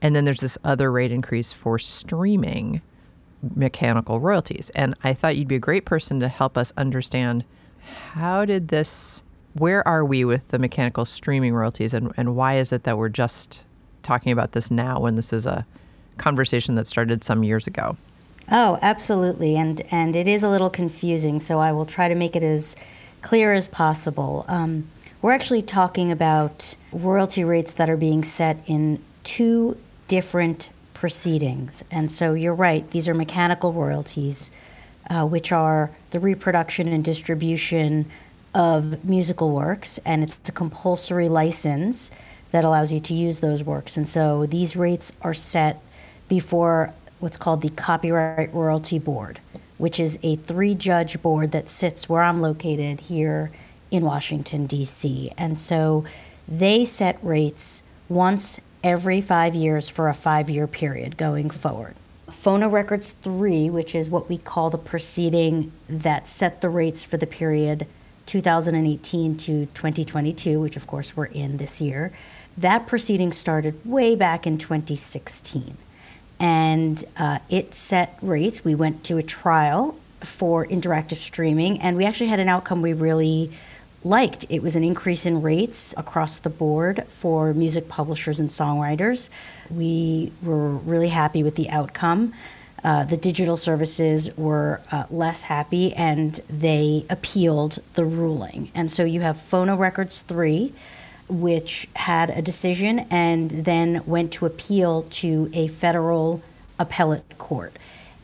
and 0.01 0.15
then 0.15 0.25
there's 0.25 0.41
this 0.41 0.57
other 0.63 0.91
rate 0.91 1.11
increase 1.11 1.51
for 1.51 1.79
streaming 1.79 2.81
mechanical 3.55 4.19
royalties. 4.19 4.71
And 4.75 4.95
I 5.03 5.13
thought 5.13 5.35
you'd 5.35 5.47
be 5.47 5.55
a 5.55 5.59
great 5.59 5.85
person 5.85 6.19
to 6.19 6.27
help 6.27 6.57
us 6.57 6.71
understand 6.77 7.43
how 8.11 8.45
did 8.45 8.69
this, 8.69 9.23
where 9.55 9.85
are 9.87 10.05
we 10.05 10.25
with 10.25 10.47
the 10.49 10.59
mechanical 10.59 11.05
streaming 11.05 11.53
royalties, 11.53 11.93
and, 11.93 12.11
and 12.17 12.35
why 12.35 12.57
is 12.57 12.71
it 12.71 12.83
that 12.83 12.97
we're 12.97 13.09
just 13.09 13.63
talking 14.03 14.31
about 14.31 14.51
this 14.51 14.69
now 14.69 14.99
when 14.99 15.15
this 15.15 15.33
is 15.33 15.45
a 15.45 15.65
conversation 16.17 16.75
that 16.75 16.85
started 16.85 17.23
some 17.23 17.43
years 17.43 17.65
ago? 17.65 17.97
Oh, 18.51 18.77
absolutely. 18.81 19.55
And 19.55 19.81
and 19.91 20.15
it 20.15 20.27
is 20.27 20.43
a 20.43 20.49
little 20.49 20.69
confusing, 20.69 21.39
so 21.39 21.59
I 21.59 21.71
will 21.71 21.85
try 21.85 22.07
to 22.07 22.15
make 22.15 22.35
it 22.35 22.43
as 22.43 22.75
clear 23.21 23.53
as 23.53 23.67
possible. 23.67 24.45
Um, 24.47 24.87
we're 25.21 25.31
actually 25.31 25.63
talking 25.63 26.11
about 26.11 26.75
royalty 26.91 27.43
rates 27.43 27.73
that 27.73 27.89
are 27.89 27.97
being 27.97 28.23
set 28.23 28.57
in 28.67 29.01
two 29.23 29.77
different 30.07 30.69
proceedings. 30.93 31.83
And 31.89 32.11
so 32.11 32.33
you're 32.35 32.53
right, 32.53 32.89
these 32.91 33.07
are 33.07 33.15
mechanical 33.15 33.73
royalties, 33.73 34.51
uh, 35.09 35.25
which 35.25 35.51
are 35.51 35.89
the 36.11 36.19
reproduction 36.19 36.87
and 36.87 37.03
distribution 37.03 38.05
of 38.55 39.03
musical 39.03 39.51
works, 39.51 39.99
and 40.05 40.23
it's 40.23 40.49
a 40.49 40.51
compulsory 40.51 41.27
license 41.27 42.09
that 42.51 42.63
allows 42.63 42.91
you 42.91 43.01
to 43.01 43.13
use 43.13 43.41
those 43.41 43.61
works. 43.61 43.97
And 43.97 44.07
so 44.07 44.45
these 44.45 44.77
rates 44.77 45.11
are 45.21 45.33
set 45.33 45.83
before 46.29 46.93
what's 47.19 47.35
called 47.35 47.61
the 47.61 47.69
Copyright 47.69 48.53
Royalty 48.53 48.97
Board, 48.97 49.39
which 49.77 49.99
is 49.99 50.17
a 50.23 50.37
three 50.37 50.73
judge 50.73 51.21
board 51.21 51.51
that 51.51 51.67
sits 51.67 52.07
where 52.07 52.23
I'm 52.23 52.41
located 52.41 53.01
here 53.01 53.51
in 53.91 54.03
Washington, 54.03 54.67
D.C. 54.67 55.33
And 55.37 55.59
so 55.59 56.05
they 56.47 56.85
set 56.85 57.19
rates 57.21 57.83
once 58.07 58.59
every 58.83 59.19
five 59.19 59.53
years 59.53 59.89
for 59.89 60.07
a 60.07 60.13
five 60.13 60.49
year 60.49 60.65
period 60.65 61.17
going 61.17 61.49
forward. 61.49 61.95
Phono 62.29 62.71
Records 62.71 63.15
3, 63.21 63.69
which 63.69 63.93
is 63.93 64.09
what 64.09 64.29
we 64.29 64.37
call 64.37 64.69
the 64.69 64.77
proceeding 64.77 65.73
that 65.89 66.29
set 66.29 66.61
the 66.61 66.69
rates 66.69 67.03
for 67.03 67.17
the 67.17 67.27
period 67.27 67.85
2018 68.25 69.37
to 69.37 69.65
2022, 69.67 70.59
which 70.59 70.75
of 70.75 70.87
course 70.87 71.15
we're 71.15 71.25
in 71.25 71.57
this 71.57 71.79
year, 71.79 72.11
that 72.57 72.87
proceeding 72.87 73.31
started 73.31 73.79
way 73.85 74.15
back 74.15 74.47
in 74.47 74.57
2016 74.57 75.77
and 76.39 77.03
uh, 77.17 77.39
it 77.49 77.73
set 77.73 78.17
rates. 78.21 78.63
We 78.63 78.75
went 78.75 79.03
to 79.05 79.17
a 79.17 79.23
trial 79.23 79.97
for 80.21 80.65
interactive 80.65 81.17
streaming, 81.17 81.79
and 81.81 81.97
we 81.97 82.05
actually 82.05 82.27
had 82.27 82.39
an 82.39 82.49
outcome 82.49 82.81
we 82.81 82.93
really 82.93 83.51
liked. 84.03 84.45
It 84.49 84.61
was 84.61 84.75
an 84.75 84.83
increase 84.83 85.25
in 85.25 85.41
rates 85.41 85.93
across 85.97 86.39
the 86.39 86.49
board 86.49 87.03
for 87.07 87.53
music 87.53 87.87
publishers 87.87 88.39
and 88.39 88.49
songwriters. 88.49 89.29
We 89.69 90.31
were 90.43 90.69
really 90.69 91.09
happy 91.09 91.41
with 91.43 91.55
the 91.55 91.69
outcome. 91.69 92.33
Uh, 92.85 93.03
the 93.03 93.17
digital 93.17 93.57
services 93.57 94.29
were 94.37 94.79
uh, 94.91 95.05
less 95.09 95.41
happy 95.41 95.91
and 95.93 96.35
they 96.47 97.03
appealed 97.09 97.79
the 97.95 98.05
ruling. 98.05 98.69
And 98.75 98.91
so 98.91 99.03
you 99.03 99.21
have 99.21 99.37
Phono 99.37 99.75
Records 99.75 100.21
3, 100.21 100.71
which 101.27 101.87
had 101.95 102.29
a 102.29 102.43
decision 102.43 102.99
and 103.09 103.49
then 103.49 104.03
went 104.05 104.31
to 104.33 104.45
appeal 104.45 105.01
to 105.01 105.49
a 105.51 105.67
federal 105.67 106.43
appellate 106.77 107.39
court. 107.39 107.75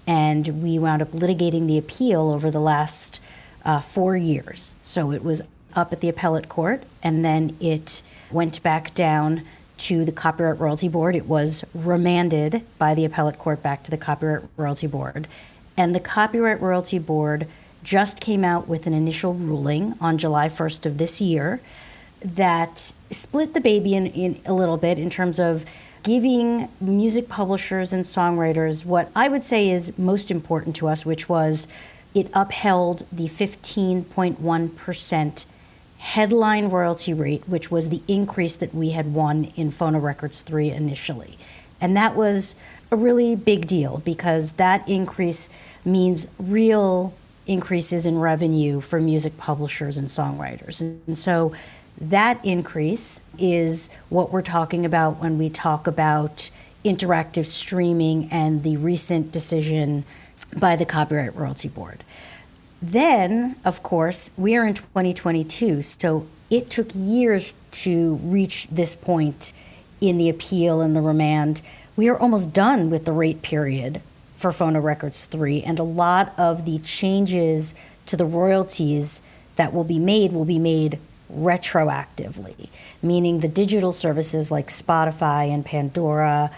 And 0.06 0.62
we 0.62 0.78
wound 0.78 1.02
up 1.02 1.10
litigating 1.10 1.66
the 1.66 1.80
appeal 1.80 2.30
over 2.30 2.52
the 2.52 2.60
last 2.60 3.20
uh, 3.66 3.80
four 3.80 4.16
years. 4.16 4.76
So 4.84 5.12
it 5.12 5.24
was 5.24 5.42
up 5.76 5.92
at 5.92 6.02
the 6.02 6.10
appellate 6.10 6.50
court, 6.50 6.84
and 7.02 7.26
then 7.26 7.58
it 7.60 8.04
went 8.30 8.62
back 8.62 8.94
down 8.94 9.42
to 9.82 10.06
the 10.06 10.12
Copyright 10.12 10.60
Royalty 10.60 10.88
Board. 10.88 11.16
It 11.16 11.26
was 11.26 11.66
remanded 11.74 12.62
by 12.78 12.94
the 12.94 13.06
appellate 13.06 13.40
court 13.40 13.64
back 13.64 13.84
to 13.84 13.92
the 13.92 13.98
Copyright 13.98 14.44
Royalty 14.56 14.88
Board. 14.88 15.28
And 15.76 15.96
the 15.96 16.00
Copyright 16.00 16.62
Royalty 16.62 17.00
Board 17.00 17.48
just 17.84 18.20
came 18.20 18.44
out 18.44 18.68
with 18.68 18.86
an 18.86 18.94
initial 18.94 19.34
ruling 19.34 19.96
on 20.00 20.20
July 20.20 20.50
1st 20.50 20.86
of 20.86 21.00
this 21.00 21.20
year 21.20 21.62
that 22.24 22.92
split 23.10 23.56
the 23.56 23.62
baby 23.62 23.96
in, 23.96 24.06
in 24.08 24.40
a 24.46 24.54
little 24.54 24.78
bit 24.78 25.00
in 25.00 25.10
terms 25.10 25.40
of 25.40 25.66
giving 26.04 26.70
music 26.80 27.28
publishers 27.28 27.92
and 27.92 28.04
songwriters 28.04 28.86
what 28.86 29.10
I 29.16 29.30
would 29.30 29.44
say 29.44 29.70
is 29.70 29.98
most 29.98 30.30
important 30.30 30.76
to 30.78 30.88
us, 30.88 31.06
which 31.06 31.28
was 31.28 31.68
it 32.14 32.30
upheld 32.34 33.08
the 33.12 33.28
15.1% 33.28 35.46
headline 36.02 36.68
royalty 36.70 37.14
rate, 37.14 37.48
which 37.48 37.70
was 37.70 37.90
the 37.90 38.02
increase 38.08 38.56
that 38.56 38.74
we 38.74 38.90
had 38.90 39.14
won 39.14 39.46
in 39.56 39.72
Phono 39.72 40.02
Records 40.02 40.42
3 40.42 40.72
initially. 40.72 41.38
And 41.80 41.96
that 41.96 42.16
was 42.16 42.56
a 42.92 42.96
really 42.96 43.36
big 43.36 43.68
deal 43.68 44.02
because 44.04 44.54
that 44.54 44.88
increase 44.90 45.48
means 45.86 46.26
real 46.40 47.14
increases 47.46 48.08
in 48.08 48.18
revenue 48.18 48.82
for 48.82 49.00
music 49.00 49.38
publishers 49.38 49.96
and 49.96 50.08
songwriters. 50.08 50.82
And 50.82 51.18
so 51.18 51.54
that 52.00 52.44
increase 52.44 53.20
is 53.38 53.90
what 54.10 54.32
we're 54.32 54.42
talking 54.42 54.86
about 54.88 55.22
when 55.22 55.38
we 55.38 55.50
talk 55.50 55.86
about 55.86 56.50
interactive 56.84 57.46
streaming 57.46 58.28
and 58.32 58.64
the 58.64 58.76
recent 58.78 59.32
decision 59.32 60.04
by 60.60 60.76
the 60.76 60.86
Copyright 60.86 61.36
Royalty 61.36 61.68
Board. 61.68 62.04
Then, 62.82 63.58
of 63.64 63.84
course, 63.84 64.32
we 64.38 64.56
are 64.56 64.66
in 64.66 64.74
2022, 64.74 65.84
so 65.84 66.26
it 66.50 66.70
took 66.70 66.88
years 66.94 67.54
to 67.72 68.16
reach 68.24 68.68
this 68.68 68.96
point 68.96 69.54
in 70.00 70.18
the 70.18 70.30
appeal 70.30 70.82
and 70.82 70.96
the 70.96 71.02
remand. 71.02 71.62
We 71.96 72.10
are 72.10 72.18
almost 72.18 72.54
done 72.54 72.90
with 72.90 73.06
the 73.06 73.12
rate 73.12 73.44
period 73.44 74.02
for 74.36 74.52
Phono 74.52 74.82
Records 74.82 75.26
3, 75.26 75.62
and 75.62 75.78
a 75.78 75.84
lot 75.84 76.34
of 76.40 76.66
the 76.66 76.80
changes 76.80 77.76
to 78.08 78.18
the 78.18 78.26
royalties 78.26 79.22
that 79.58 79.74
will 79.74 79.84
be 79.84 80.00
made 80.00 80.32
will 80.32 80.46
be 80.46 80.58
made 80.58 80.98
retroactively, 81.32 82.70
meaning 83.04 83.40
the 83.40 83.48
digital 83.48 83.94
services 83.94 84.50
like 84.50 84.70
Spotify 84.70 85.54
and 85.54 85.64
Pandora, 85.64 86.50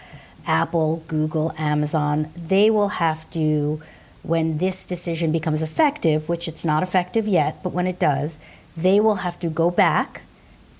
Apple, 0.47 1.03
Google, 1.07 1.53
Amazon, 1.57 2.31
they 2.35 2.69
will 2.69 2.87
have 2.89 3.29
to 3.31 3.81
when 4.23 4.57
this 4.57 4.85
decision 4.85 5.31
becomes 5.31 5.61
effective, 5.61 6.27
which 6.27 6.47
it's 6.47 6.65
not 6.65 6.81
effective 6.81 7.27
yet, 7.27 7.61
but 7.61 7.73
when 7.73 7.85
it 7.85 7.99
does, 7.99 8.39
they 8.75 8.99
will 8.99 9.15
have 9.15 9.39
to 9.39 9.49
go 9.49 9.69
back 9.69 10.21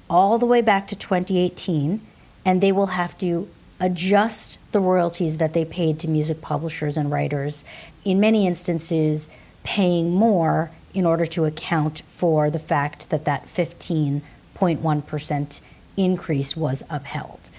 all 0.10 0.38
the 0.38 0.46
way 0.46 0.62
back 0.62 0.88
to 0.88 0.96
2018 0.96 2.02
and 2.46 2.62
they 2.62 2.72
will 2.72 2.88
have 2.88 3.18
to 3.18 3.48
adjust 3.80 4.60
the 4.72 4.80
royalties 4.80 5.38
that 5.38 5.54
they 5.54 5.66
paid 5.66 6.00
to 6.00 6.08
music 6.08 6.42
publishers 6.42 6.98
and 6.98 7.12
writers, 7.12 7.64
in 8.06 8.20
many 8.20 8.48
instances, 8.48 9.30
paying 9.64 10.12
more 10.12 10.72
in 10.94 11.06
order 11.06 11.26
to 11.26 11.46
account 11.46 12.02
for 12.08 12.50
the 12.50 12.60
fact 12.60 13.10
that 13.10 13.26
that 13.26 13.46
15.1% 13.46 15.62
increase 15.98 16.56
was 16.56 16.84
upheld. 16.90 17.50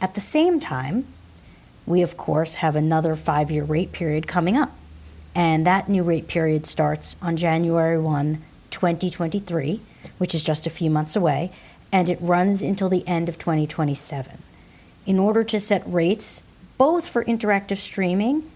At 0.00 0.14
the 0.14 0.20
same 0.20 0.60
time, 0.60 1.06
we 1.86 2.02
of 2.02 2.16
course 2.16 2.54
have 2.54 2.76
another 2.76 3.16
five 3.16 3.50
year 3.50 3.64
rate 3.64 3.92
period 3.92 4.26
coming 4.26 4.56
up. 4.56 4.72
And 5.34 5.66
that 5.66 5.88
new 5.88 6.02
rate 6.02 6.28
period 6.28 6.66
starts 6.66 7.16
on 7.22 7.36
January 7.36 7.98
1, 7.98 8.42
2023, 8.70 9.80
which 10.18 10.34
is 10.34 10.42
just 10.42 10.66
a 10.66 10.70
few 10.70 10.90
months 10.90 11.16
away, 11.16 11.52
and 11.92 12.08
it 12.08 12.18
runs 12.20 12.62
until 12.62 12.88
the 12.88 13.06
end 13.06 13.28
of 13.28 13.38
2027. 13.38 14.42
In 15.06 15.18
order 15.18 15.44
to 15.44 15.60
set 15.60 15.82
rates 15.86 16.42
both 16.78 17.08
for 17.08 17.24
interactive 17.24 17.76
streaming 17.76 18.50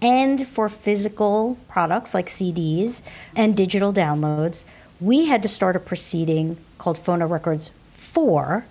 and 0.00 0.46
for 0.46 0.68
physical 0.68 1.56
products 1.68 2.12
like 2.12 2.26
CDs 2.26 3.02
and 3.36 3.56
digital 3.56 3.92
downloads, 3.92 4.64
we 5.00 5.26
had 5.26 5.42
to 5.42 5.48
start 5.48 5.76
a 5.76 5.80
proceeding 5.80 6.56
called 6.78 6.98
Phonorecords 6.98 7.70
4 7.94 8.64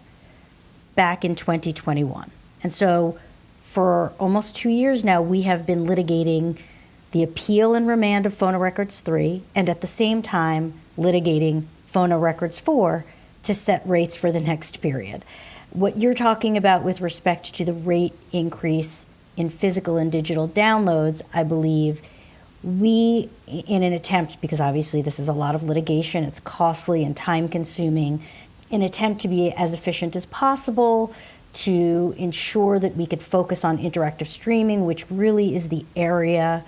back 0.96 1.26
in 1.26 1.36
2021. 1.36 2.32
And 2.64 2.74
so 2.74 3.18
for 3.64 4.14
almost 4.20 4.56
two 4.56 4.70
years 4.70 5.04
now, 5.04 5.22
we 5.22 5.44
have 5.44 5.66
been 5.66 5.86
litigating 5.86 6.58
the 7.12 7.24
appeal 7.24 7.74
and 7.74 7.88
remand 7.88 8.26
of 8.26 8.36
Phonorecords 8.36 9.02
3 9.02 9.44
and 9.56 9.70
at 9.70 9.82
the 9.82 9.88
same 9.88 10.22
time 10.22 10.74
litigating 10.98 11.66
Phonorecords 11.92 12.60
4 12.60 13.06
to 13.44 13.54
set 13.54 13.82
rates 13.86 14.16
for 14.16 14.32
the 14.32 14.40
next 14.40 14.82
period. 14.82 15.26
What 15.72 15.98
you're 15.98 16.14
talking 16.14 16.58
about 16.58 16.84
with 16.84 17.02
respect 17.02 17.54
to 17.56 17.66
the 17.66 17.74
rate 17.74 18.14
increase 18.32 19.06
in 19.36 19.50
physical 19.50 19.98
and 19.98 20.12
digital 20.12 20.48
downloads, 20.48 21.22
I 21.34 21.44
believe 21.44 22.02
we, 22.64 23.30
in 23.48 23.82
an 23.82 23.94
attempt, 23.94 24.40
because 24.40 24.60
obviously 24.60 25.02
this 25.02 25.20
is 25.20 25.28
a 25.28 25.34
lot 25.34 25.56
of 25.56 25.64
litigation, 25.64 26.24
it's 26.24 26.40
costly 26.40 27.04
and 27.04 27.16
time 27.16 27.48
consuming, 27.48 28.22
an 28.70 28.82
attempt 28.82 29.22
to 29.22 29.28
be 29.28 29.52
as 29.52 29.74
efficient 29.74 30.16
as 30.16 30.26
possible 30.28 31.14
to 31.54 32.14
ensure 32.18 32.80
that 32.80 32.96
we 32.96 33.06
could 33.06 33.22
focus 33.22 33.66
on 33.66 33.78
interactive 33.78 34.28
streaming, 34.28 34.86
which 34.86 35.10
really 35.10 35.56
is 35.56 35.70
the 35.70 35.86
area 35.96 36.64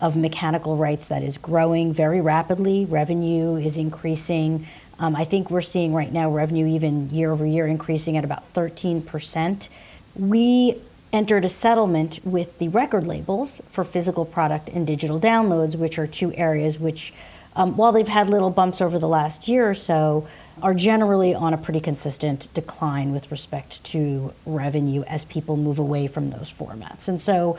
of 0.00 0.16
mechanical 0.16 0.76
rights 0.76 1.08
that 1.08 1.22
is 1.22 1.36
growing 1.36 1.92
very 1.92 2.20
rapidly. 2.20 2.84
Revenue 2.84 3.56
is 3.56 3.76
increasing. 3.76 4.66
Um, 4.98 5.16
I 5.16 5.24
think 5.24 5.50
we're 5.50 5.60
seeing 5.60 5.92
right 5.92 6.12
now 6.12 6.30
revenue 6.30 6.66
even 6.66 7.10
year 7.10 7.32
over 7.32 7.46
year 7.46 7.66
increasing 7.66 8.16
at 8.16 8.24
about 8.24 8.52
13%. 8.54 9.68
We 10.16 10.80
entered 11.12 11.44
a 11.44 11.48
settlement 11.48 12.20
with 12.24 12.58
the 12.58 12.68
record 12.68 13.06
labels 13.06 13.62
for 13.70 13.84
physical 13.84 14.24
product 14.24 14.68
and 14.68 14.86
digital 14.86 15.18
downloads, 15.20 15.76
which 15.76 15.98
are 15.98 16.06
two 16.06 16.32
areas 16.34 16.78
which, 16.78 17.12
um, 17.56 17.76
while 17.76 17.92
they've 17.92 18.08
had 18.08 18.28
little 18.28 18.50
bumps 18.50 18.80
over 18.80 18.98
the 18.98 19.08
last 19.08 19.48
year 19.48 19.70
or 19.70 19.74
so, 19.74 20.28
are 20.62 20.74
generally 20.74 21.34
on 21.34 21.54
a 21.54 21.58
pretty 21.58 21.80
consistent 21.80 22.52
decline 22.52 23.12
with 23.12 23.30
respect 23.30 23.82
to 23.84 24.34
revenue 24.44 25.02
as 25.04 25.24
people 25.24 25.56
move 25.56 25.78
away 25.78 26.06
from 26.06 26.30
those 26.30 26.52
formats. 26.52 27.08
And 27.08 27.20
so 27.20 27.58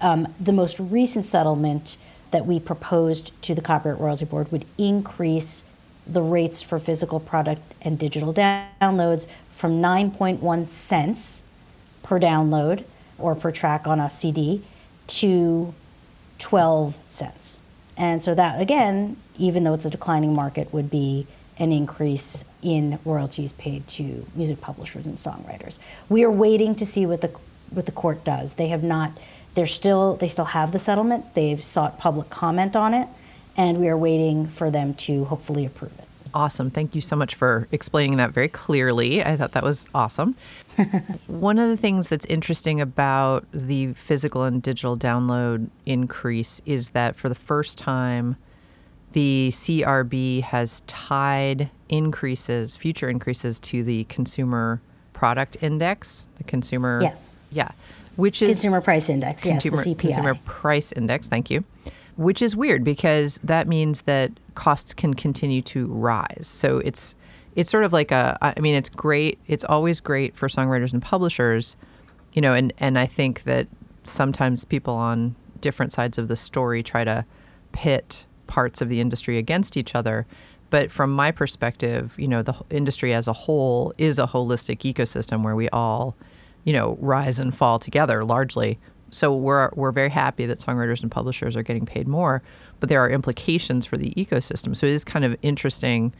um, 0.00 0.32
the 0.38 0.52
most 0.52 0.78
recent 0.78 1.24
settlement 1.24 1.96
that 2.30 2.46
we 2.46 2.60
proposed 2.60 3.30
to 3.42 3.54
the 3.54 3.60
Copyright 3.60 4.00
Royalty 4.00 4.24
Board 4.24 4.50
would 4.52 4.64
increase 4.76 5.64
the 6.06 6.22
rates 6.22 6.62
for 6.62 6.78
physical 6.78 7.18
product 7.18 7.74
and 7.82 7.98
digital 7.98 8.32
downloads 8.32 9.26
from 9.50 9.80
9.1 9.82 10.66
cents 10.66 11.42
per 12.02 12.20
download 12.20 12.84
or 13.18 13.34
per 13.34 13.50
track 13.50 13.86
on 13.86 13.98
a 13.98 14.10
CD 14.10 14.62
to 15.06 15.74
12 16.38 16.98
cents. 17.06 17.60
And 17.96 18.22
so 18.22 18.34
that, 18.34 18.60
again, 18.60 19.16
even 19.38 19.64
though 19.64 19.74
it's 19.74 19.84
a 19.84 19.90
declining 19.90 20.34
market, 20.34 20.72
would 20.72 20.90
be 20.90 21.26
an 21.58 21.72
increase 21.72 22.44
in 22.62 22.98
royalties 23.04 23.52
paid 23.52 23.86
to 23.86 24.26
music 24.34 24.60
publishers 24.60 25.06
and 25.06 25.16
songwriters. 25.16 25.78
We 26.08 26.24
are 26.24 26.30
waiting 26.30 26.74
to 26.76 26.86
see 26.86 27.06
what 27.06 27.22
the 27.22 27.28
what 27.70 27.86
the 27.86 27.92
court 27.92 28.24
does. 28.24 28.54
They 28.54 28.68
have 28.68 28.84
not. 28.84 29.12
They're 29.56 29.66
still. 29.66 30.16
They 30.16 30.28
still 30.28 30.44
have 30.44 30.70
the 30.70 30.78
settlement. 30.78 31.34
They've 31.34 31.62
sought 31.62 31.98
public 31.98 32.30
comment 32.30 32.76
on 32.76 32.94
it, 32.94 33.08
and 33.56 33.78
we 33.78 33.88
are 33.88 33.96
waiting 33.96 34.46
for 34.46 34.70
them 34.70 34.94
to 34.94 35.24
hopefully 35.24 35.64
approve 35.64 35.92
it. 35.98 36.04
Awesome. 36.34 36.70
Thank 36.70 36.94
you 36.94 37.00
so 37.00 37.16
much 37.16 37.34
for 37.34 37.66
explaining 37.72 38.18
that 38.18 38.30
very 38.30 38.48
clearly. 38.48 39.24
I 39.24 39.38
thought 39.38 39.52
that 39.52 39.62
was 39.62 39.86
awesome. 39.94 40.36
One 41.26 41.58
of 41.58 41.70
the 41.70 41.78
things 41.78 42.10
that's 42.10 42.26
interesting 42.26 42.78
about 42.78 43.46
the 43.52 43.94
physical 43.94 44.42
and 44.42 44.62
digital 44.62 44.98
download 44.98 45.70
increase 45.86 46.60
is 46.66 46.90
that 46.90 47.16
for 47.16 47.30
the 47.30 47.34
first 47.34 47.78
time, 47.78 48.36
the 49.12 49.48
CRB 49.50 50.42
has 50.42 50.82
tied 50.86 51.70
increases, 51.88 52.76
future 52.76 53.08
increases, 53.08 53.58
to 53.60 53.82
the 53.82 54.04
consumer 54.04 54.82
product 55.14 55.56
index, 55.62 56.26
the 56.36 56.44
consumer. 56.44 57.00
Yes. 57.00 57.38
Yeah. 57.50 57.70
Which 58.16 58.42
is 58.42 58.48
Consumer 58.48 58.80
Price 58.80 59.08
Index, 59.08 59.42
consumer, 59.42 59.76
yes, 59.76 59.84
the 59.84 59.94
CPI. 59.94 60.00
consumer 60.00 60.34
price 60.44 60.92
index. 60.92 61.26
Thank 61.26 61.50
you. 61.50 61.64
Which 62.16 62.40
is 62.40 62.56
weird 62.56 62.82
because 62.82 63.38
that 63.44 63.68
means 63.68 64.02
that 64.02 64.32
costs 64.54 64.94
can 64.94 65.14
continue 65.14 65.60
to 65.62 65.86
rise. 65.86 66.46
So 66.50 66.78
it's 66.78 67.14
it's 67.54 67.70
sort 67.70 67.84
of 67.84 67.92
like 67.92 68.10
a. 68.10 68.38
I 68.40 68.60
mean, 68.60 68.74
it's 68.74 68.88
great. 68.88 69.38
It's 69.46 69.64
always 69.64 70.00
great 70.00 70.36
for 70.36 70.48
songwriters 70.48 70.92
and 70.92 71.02
publishers, 71.02 71.76
you 72.32 72.42
know. 72.42 72.54
And 72.54 72.72
and 72.78 72.98
I 72.98 73.06
think 73.06 73.44
that 73.44 73.68
sometimes 74.04 74.64
people 74.64 74.94
on 74.94 75.34
different 75.60 75.92
sides 75.92 76.18
of 76.18 76.28
the 76.28 76.36
story 76.36 76.82
try 76.82 77.04
to 77.04 77.24
pit 77.72 78.26
parts 78.46 78.80
of 78.80 78.88
the 78.88 79.00
industry 79.00 79.38
against 79.38 79.76
each 79.76 79.94
other. 79.94 80.26
But 80.70 80.90
from 80.90 81.12
my 81.12 81.30
perspective, 81.30 82.14
you 82.18 82.28
know, 82.28 82.42
the 82.42 82.54
industry 82.70 83.14
as 83.14 83.28
a 83.28 83.32
whole 83.32 83.92
is 83.98 84.18
a 84.18 84.26
holistic 84.26 84.80
ecosystem 84.80 85.42
where 85.42 85.54
we 85.54 85.68
all, 85.70 86.16
you 86.66 86.72
know, 86.72 86.98
rise 87.00 87.38
and 87.38 87.56
fall 87.56 87.78
together 87.78 88.24
largely. 88.24 88.78
So 89.10 89.34
we're 89.34 89.70
we're 89.74 89.92
very 89.92 90.10
happy 90.10 90.44
that 90.46 90.58
songwriters 90.58 91.00
and 91.00 91.10
publishers 91.10 91.56
are 91.56 91.62
getting 91.62 91.86
paid 91.86 92.08
more, 92.08 92.42
but 92.80 92.90
there 92.90 93.00
are 93.00 93.08
implications 93.08 93.86
for 93.86 93.96
the 93.96 94.12
ecosystem. 94.14 94.76
So 94.76 94.86
it 94.86 94.92
is 94.92 95.04
kind 95.04 95.24
of 95.24 95.36
interesting 95.40 96.12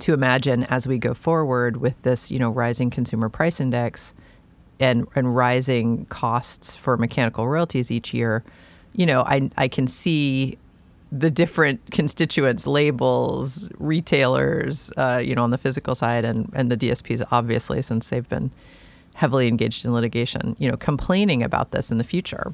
to 0.00 0.14
imagine 0.14 0.64
as 0.64 0.86
we 0.86 0.98
go 0.98 1.14
forward 1.14 1.76
with 1.76 2.00
this, 2.02 2.30
you 2.30 2.38
know, 2.38 2.50
rising 2.50 2.90
consumer 2.90 3.28
price 3.28 3.60
index 3.60 4.14
and 4.80 5.06
and 5.14 5.36
rising 5.36 6.06
costs 6.06 6.74
for 6.74 6.96
mechanical 6.96 7.46
royalties 7.46 7.90
each 7.90 8.14
year, 8.14 8.42
you 8.94 9.04
know, 9.04 9.20
I 9.20 9.50
I 9.58 9.68
can 9.68 9.86
see 9.86 10.56
the 11.12 11.30
different 11.30 11.90
constituents, 11.90 12.66
labels, 12.66 13.68
retailers, 13.78 14.90
uh, 14.96 15.22
you 15.22 15.34
know, 15.34 15.42
on 15.42 15.50
the 15.50 15.58
physical 15.58 15.94
side, 15.94 16.24
and 16.24 16.50
and 16.54 16.70
the 16.70 16.76
DSPs, 16.78 17.22
obviously, 17.30 17.82
since 17.82 18.08
they've 18.08 18.28
been 18.30 18.50
heavily 19.16 19.48
engaged 19.48 19.84
in 19.84 19.92
litigation, 19.94 20.54
you 20.58 20.70
know, 20.70 20.76
complaining 20.76 21.42
about 21.42 21.70
this 21.70 21.90
in 21.90 21.96
the 21.98 22.04
future. 22.04 22.52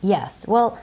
Yes. 0.00 0.46
Well, 0.48 0.78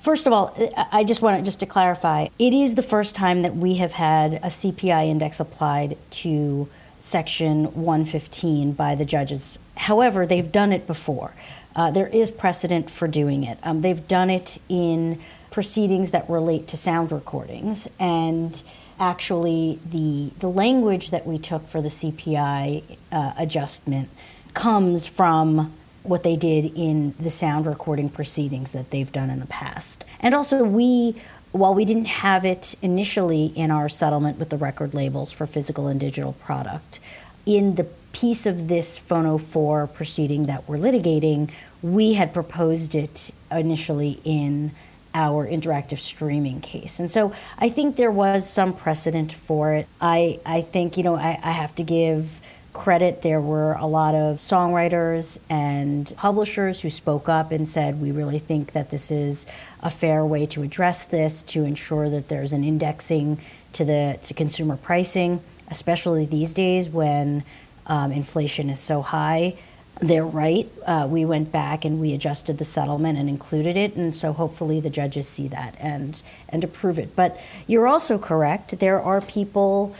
first 0.00 0.26
of 0.26 0.32
all, 0.32 0.56
I- 0.92 1.02
just 1.02 1.22
want 1.22 1.38
to 1.38 1.44
just 1.44 1.58
to 1.60 1.66
clarify, 1.66 2.28
it 2.38 2.54
is 2.54 2.76
the 2.76 2.82
first 2.82 3.14
time 3.16 3.42
that 3.42 3.56
we 3.56 3.74
have 3.76 3.92
had 3.92 4.34
a 4.34 4.50
CPI 4.50 5.06
index 5.08 5.40
applied 5.40 5.96
to 6.22 6.68
section 6.98 7.64
115 7.74 8.72
by 8.72 8.94
the 8.94 9.04
judges. 9.04 9.58
However, 9.76 10.24
they've 10.24 10.52
done 10.52 10.72
it 10.72 10.86
before. 10.86 11.32
Uh, 11.74 11.90
there 11.90 12.06
is 12.08 12.30
precedent 12.30 12.90
for 12.90 13.08
doing 13.08 13.42
it. 13.42 13.58
Um, 13.64 13.80
they've 13.80 14.06
done 14.06 14.30
it 14.30 14.58
in 14.68 15.18
proceedings 15.50 16.12
that 16.12 16.28
relate 16.30 16.68
to 16.68 16.76
sound 16.76 17.10
recordings 17.10 17.88
and 17.98 18.62
actually 19.00 19.80
the 19.84 20.30
the 20.38 20.48
language 20.48 21.10
that 21.10 21.26
we 21.26 21.38
took 21.38 21.66
for 21.66 21.80
the 21.80 21.88
CPI 21.88 22.82
uh, 23.10 23.32
adjustment 23.36 24.10
comes 24.54 25.06
from 25.06 25.72
what 26.02 26.22
they 26.22 26.36
did 26.36 26.72
in 26.74 27.14
the 27.18 27.30
sound 27.30 27.66
recording 27.66 28.08
proceedings 28.08 28.72
that 28.72 28.90
they've 28.90 29.12
done 29.12 29.30
in 29.30 29.40
the 29.40 29.46
past. 29.46 30.04
And 30.20 30.34
also, 30.34 30.64
we, 30.64 31.14
while 31.52 31.74
we 31.74 31.84
didn't 31.84 32.06
have 32.06 32.44
it 32.44 32.74
initially 32.80 33.46
in 33.46 33.70
our 33.70 33.88
settlement 33.88 34.38
with 34.38 34.48
the 34.48 34.56
record 34.56 34.94
labels 34.94 35.30
for 35.30 35.46
physical 35.46 35.88
and 35.88 36.00
digital 36.00 36.32
product, 36.34 37.00
in 37.44 37.74
the 37.74 37.84
piece 38.12 38.46
of 38.46 38.68
this 38.68 38.98
Phono 38.98 39.40
4 39.40 39.86
proceeding 39.88 40.46
that 40.46 40.68
we're 40.68 40.78
litigating, 40.78 41.50
we 41.82 42.14
had 42.14 42.32
proposed 42.32 42.94
it 42.94 43.30
initially 43.50 44.20
in 44.24 44.72
our 45.14 45.46
interactive 45.46 45.98
streaming 45.98 46.60
case. 46.60 47.00
And 47.00 47.10
so 47.10 47.34
I 47.58 47.68
think 47.68 47.96
there 47.96 48.10
was 48.10 48.48
some 48.48 48.72
precedent 48.72 49.32
for 49.32 49.74
it. 49.74 49.88
I, 50.00 50.38
I 50.46 50.62
think, 50.62 50.96
you 50.96 51.02
know, 51.02 51.16
I, 51.16 51.38
I 51.42 51.50
have 51.50 51.74
to 51.76 51.82
give 51.82 52.40
credit. 52.72 53.22
There 53.22 53.40
were 53.40 53.72
a 53.74 53.86
lot 53.86 54.14
of 54.14 54.36
songwriters 54.36 55.38
and 55.48 56.12
publishers 56.16 56.80
who 56.80 56.90
spoke 56.90 57.28
up 57.28 57.50
and 57.52 57.66
said, 57.66 58.00
we 58.00 58.12
really 58.12 58.38
think 58.38 58.72
that 58.72 58.90
this 58.90 59.10
is 59.10 59.46
a 59.82 59.90
fair 59.90 60.24
way 60.24 60.46
to 60.46 60.62
address 60.62 61.04
this, 61.04 61.42
to 61.44 61.64
ensure 61.64 62.08
that 62.10 62.28
there's 62.28 62.52
an 62.52 62.64
indexing 62.64 63.40
to 63.72 63.84
the 63.84 64.18
to 64.22 64.34
consumer 64.34 64.76
pricing, 64.76 65.40
especially 65.68 66.26
these 66.26 66.54
days 66.54 66.88
when 66.88 67.44
um, 67.86 68.12
inflation 68.12 68.70
is 68.70 68.80
so 68.80 69.02
high. 69.02 69.56
They're 70.00 70.24
right. 70.24 70.70
Uh, 70.86 71.06
we 71.10 71.24
went 71.24 71.52
back 71.52 71.84
and 71.84 72.00
we 72.00 72.14
adjusted 72.14 72.56
the 72.58 72.64
settlement 72.64 73.18
and 73.18 73.28
included 73.28 73.76
it, 73.76 73.96
and 73.96 74.14
so 74.14 74.32
hopefully 74.32 74.80
the 74.80 74.90
judges 74.90 75.28
see 75.28 75.48
that 75.48 75.76
and 75.78 76.22
and 76.48 76.64
approve 76.64 76.98
it. 76.98 77.14
But 77.14 77.38
you're 77.66 77.86
also 77.86 78.18
correct. 78.18 78.78
There 78.78 79.00
are 79.00 79.20
people 79.20 79.94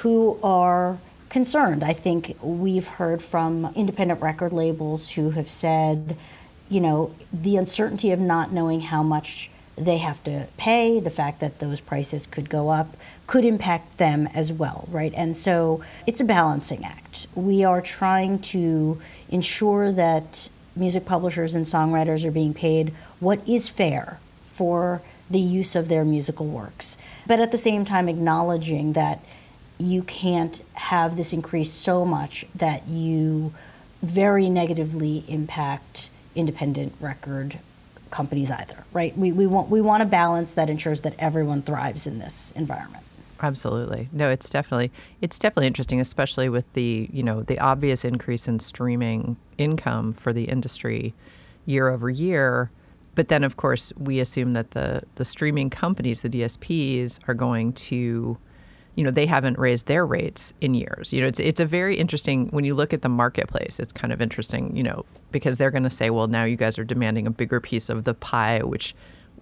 who 0.00 0.38
are 0.42 0.98
concerned. 1.34 1.82
I 1.82 1.94
think 1.94 2.36
we've 2.40 2.86
heard 2.86 3.20
from 3.20 3.72
independent 3.74 4.22
record 4.22 4.52
labels 4.52 5.10
who 5.10 5.30
have 5.30 5.50
said, 5.50 6.16
you 6.68 6.78
know, 6.78 7.12
the 7.32 7.56
uncertainty 7.56 8.12
of 8.12 8.20
not 8.20 8.52
knowing 8.52 8.82
how 8.82 9.02
much 9.02 9.50
they 9.76 9.98
have 9.98 10.22
to 10.22 10.46
pay, 10.56 11.00
the 11.00 11.10
fact 11.10 11.40
that 11.40 11.58
those 11.58 11.80
prices 11.80 12.24
could 12.24 12.48
go 12.48 12.68
up, 12.68 12.96
could 13.26 13.44
impact 13.44 13.98
them 13.98 14.28
as 14.32 14.52
well, 14.52 14.86
right? 14.88 15.12
And 15.16 15.36
so 15.36 15.82
it's 16.06 16.20
a 16.20 16.24
balancing 16.24 16.84
act. 16.84 17.26
We 17.34 17.64
are 17.64 17.80
trying 17.80 18.38
to 18.54 19.02
ensure 19.28 19.90
that 19.90 20.48
music 20.76 21.04
publishers 21.04 21.56
and 21.56 21.64
songwriters 21.64 22.24
are 22.24 22.30
being 22.30 22.54
paid 22.54 22.94
what 23.18 23.40
is 23.44 23.68
fair 23.68 24.20
for 24.52 25.02
the 25.28 25.40
use 25.40 25.74
of 25.74 25.88
their 25.88 26.04
musical 26.04 26.46
works. 26.46 26.96
But 27.26 27.40
at 27.40 27.50
the 27.50 27.58
same 27.58 27.84
time, 27.84 28.08
acknowledging 28.08 28.92
that 28.92 29.18
you 29.78 30.02
can't 30.02 30.62
have 30.74 31.16
this 31.16 31.32
increase 31.32 31.72
so 31.72 32.04
much 32.04 32.44
that 32.54 32.86
you 32.88 33.52
very 34.02 34.48
negatively 34.48 35.24
impact 35.28 36.10
independent 36.34 36.94
record 37.00 37.58
companies 38.10 38.50
either, 38.50 38.84
right? 38.92 39.16
We, 39.16 39.32
we, 39.32 39.46
want, 39.46 39.70
we 39.70 39.80
want 39.80 40.02
a 40.02 40.06
balance 40.06 40.52
that 40.52 40.70
ensures 40.70 41.00
that 41.00 41.14
everyone 41.18 41.62
thrives 41.62 42.06
in 42.06 42.18
this 42.18 42.52
environment. 42.52 43.04
Absolutely. 43.42 44.08
No, 44.12 44.30
it's 44.30 44.48
definitely 44.48 44.90
it's 45.20 45.38
definitely 45.38 45.66
interesting, 45.66 46.00
especially 46.00 46.48
with 46.48 46.72
the 46.72 47.10
you 47.12 47.22
know 47.22 47.42
the 47.42 47.58
obvious 47.58 48.04
increase 48.04 48.48
in 48.48 48.58
streaming 48.58 49.36
income 49.58 50.14
for 50.14 50.32
the 50.32 50.44
industry 50.44 51.12
year 51.66 51.88
over 51.88 52.08
year. 52.08 52.70
But 53.14 53.28
then, 53.28 53.44
of 53.44 53.56
course, 53.56 53.92
we 53.98 54.18
assume 54.20 54.52
that 54.52 54.70
the 54.70 55.02
the 55.16 55.24
streaming 55.24 55.68
companies, 55.68 56.20
the 56.20 56.30
DSPs, 56.30 57.18
are 57.28 57.34
going 57.34 57.72
to, 57.74 58.38
you 58.94 59.04
know, 59.04 59.10
they 59.10 59.26
haven't 59.26 59.58
raised 59.58 59.86
their 59.86 60.06
rates 60.06 60.52
in 60.60 60.74
years. 60.74 61.12
You 61.12 61.20
know, 61.20 61.26
it's 61.26 61.40
it's 61.40 61.60
a 61.60 61.66
very 61.66 61.96
interesting 61.96 62.48
when 62.48 62.64
you 62.64 62.74
look 62.74 62.92
at 62.92 63.02
the 63.02 63.08
marketplace. 63.08 63.80
It's 63.80 63.92
kind 63.92 64.12
of 64.12 64.20
interesting, 64.20 64.76
you 64.76 64.82
know, 64.82 65.04
because 65.32 65.56
they're 65.56 65.70
going 65.70 65.82
to 65.82 65.90
say, 65.90 66.10
well, 66.10 66.28
now 66.28 66.44
you 66.44 66.56
guys 66.56 66.78
are 66.78 66.84
demanding 66.84 67.26
a 67.26 67.30
bigger 67.30 67.60
piece 67.60 67.88
of 67.88 68.04
the 68.04 68.14
pie, 68.14 68.62
which 68.62 68.94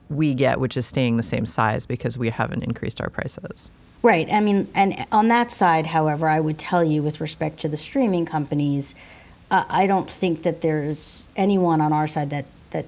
we 0.08 0.34
get, 0.34 0.60
which 0.60 0.76
is 0.76 0.86
staying 0.86 1.16
the 1.16 1.22
same 1.22 1.46
size 1.46 1.86
because 1.86 2.16
we 2.16 2.30
haven't 2.30 2.62
increased 2.62 3.00
our 3.00 3.10
prices. 3.10 3.70
Right. 4.02 4.28
I 4.30 4.40
mean, 4.40 4.68
and 4.74 5.06
on 5.12 5.28
that 5.28 5.50
side, 5.50 5.86
however, 5.86 6.28
I 6.28 6.40
would 6.40 6.58
tell 6.58 6.82
you 6.82 7.02
with 7.02 7.20
respect 7.20 7.60
to 7.60 7.68
the 7.68 7.76
streaming 7.76 8.26
companies, 8.26 8.94
uh, 9.50 9.64
I 9.68 9.86
don't 9.86 10.10
think 10.10 10.42
that 10.42 10.60
there's 10.60 11.28
anyone 11.36 11.80
on 11.80 11.92
our 11.92 12.08
side 12.08 12.30
that, 12.30 12.46
that 12.70 12.86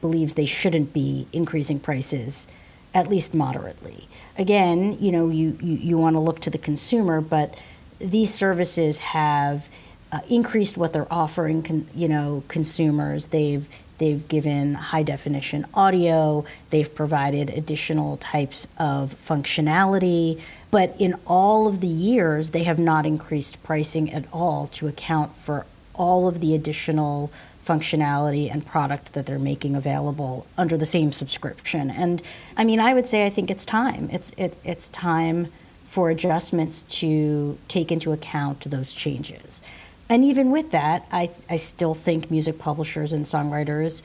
believes 0.00 0.34
they 0.34 0.46
shouldn't 0.46 0.92
be 0.92 1.26
increasing 1.32 1.80
prices, 1.80 2.46
at 2.94 3.08
least 3.08 3.34
moderately. 3.34 4.06
Again, 4.38 4.96
you 5.00 5.12
know, 5.12 5.28
you, 5.28 5.58
you, 5.60 5.74
you 5.74 5.98
want 5.98 6.14
to 6.14 6.20
look 6.20 6.40
to 6.40 6.50
the 6.50 6.58
consumer, 6.58 7.20
but 7.20 7.58
these 7.98 8.34
services 8.34 8.98
have 8.98 9.68
uh, 10.10 10.20
increased 10.28 10.76
what 10.76 10.92
they're 10.92 11.12
offering, 11.12 11.62
con, 11.62 11.86
you 11.94 12.08
know, 12.08 12.42
consumers. 12.48 13.26
They've 13.28 13.68
They've 14.02 14.26
given 14.26 14.74
high 14.74 15.04
definition 15.04 15.64
audio. 15.74 16.44
They've 16.70 16.92
provided 16.92 17.50
additional 17.50 18.16
types 18.16 18.66
of 18.76 19.14
functionality. 19.24 20.40
But 20.72 20.96
in 20.98 21.14
all 21.24 21.68
of 21.68 21.80
the 21.80 21.86
years, 21.86 22.50
they 22.50 22.64
have 22.64 22.80
not 22.80 23.06
increased 23.06 23.62
pricing 23.62 24.12
at 24.12 24.24
all 24.32 24.66
to 24.72 24.88
account 24.88 25.36
for 25.36 25.66
all 25.94 26.26
of 26.26 26.40
the 26.40 26.52
additional 26.52 27.30
functionality 27.66 28.50
and 28.52 28.66
product 28.66 29.12
that 29.12 29.26
they're 29.26 29.38
making 29.38 29.76
available 29.76 30.46
under 30.58 30.76
the 30.76 30.86
same 30.86 31.12
subscription. 31.12 31.90
And 31.90 32.22
I 32.56 32.64
mean, 32.64 32.80
I 32.80 32.94
would 32.94 33.06
say 33.06 33.26
I 33.26 33.30
think 33.30 33.50
it's 33.50 33.64
time. 33.64 34.08
It's 34.10 34.32
it, 34.36 34.56
it's 34.64 34.88
time 34.88 35.48
for 35.86 36.10
adjustments 36.10 36.82
to 36.84 37.58
take 37.68 37.92
into 37.92 38.12
account 38.12 38.68
those 38.70 38.94
changes. 38.94 39.60
And 40.08 40.24
even 40.24 40.50
with 40.50 40.70
that, 40.72 41.06
I, 41.12 41.30
I 41.48 41.56
still 41.56 41.94
think 41.94 42.30
music 42.30 42.58
publishers 42.58 43.12
and 43.12 43.24
songwriters 43.24 44.02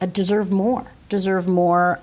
uh, 0.00 0.06
deserve 0.06 0.50
more, 0.50 0.92
deserve 1.08 1.48
more, 1.48 2.00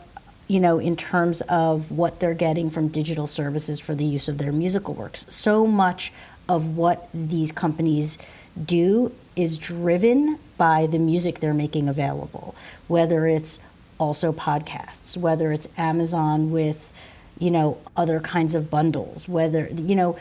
you 0.48 0.60
know, 0.60 0.80
in 0.80 0.96
terms 0.96 1.42
of 1.42 1.92
what 1.92 2.20
they're 2.20 2.34
getting 2.34 2.70
from 2.70 2.88
digital 2.88 3.28
services 3.28 3.80
for 3.80 3.94
the 3.94 4.06
use 4.06 4.28
of 4.28 4.38
their 4.38 4.52
musical 4.52 4.94
works. 4.94 5.26
So 5.30 5.68
much 5.68 6.12
of 6.48 6.78
what 6.78 7.10
these 7.14 7.52
companies 7.52 8.18
do 8.64 9.12
is 9.36 9.58
driven 9.58 10.40
by 10.58 10.88
the 10.88 11.00
music 11.00 11.40
they're 11.40 11.54
making 11.54 11.88
available, 11.88 12.56
whether 12.88 13.28
it's 13.28 13.60
also 13.98 14.32
podcasts, 14.32 15.18
whether 15.18 15.52
it's 15.52 15.68
Amazon 15.78 16.52
with, 16.52 16.92
you 17.38 17.52
know, 17.52 17.78
other 17.96 18.20
kinds 18.20 18.56
of 18.56 18.70
bundles, 18.70 19.28
whether, 19.28 19.68
you 19.68 19.96
know, 19.96 20.18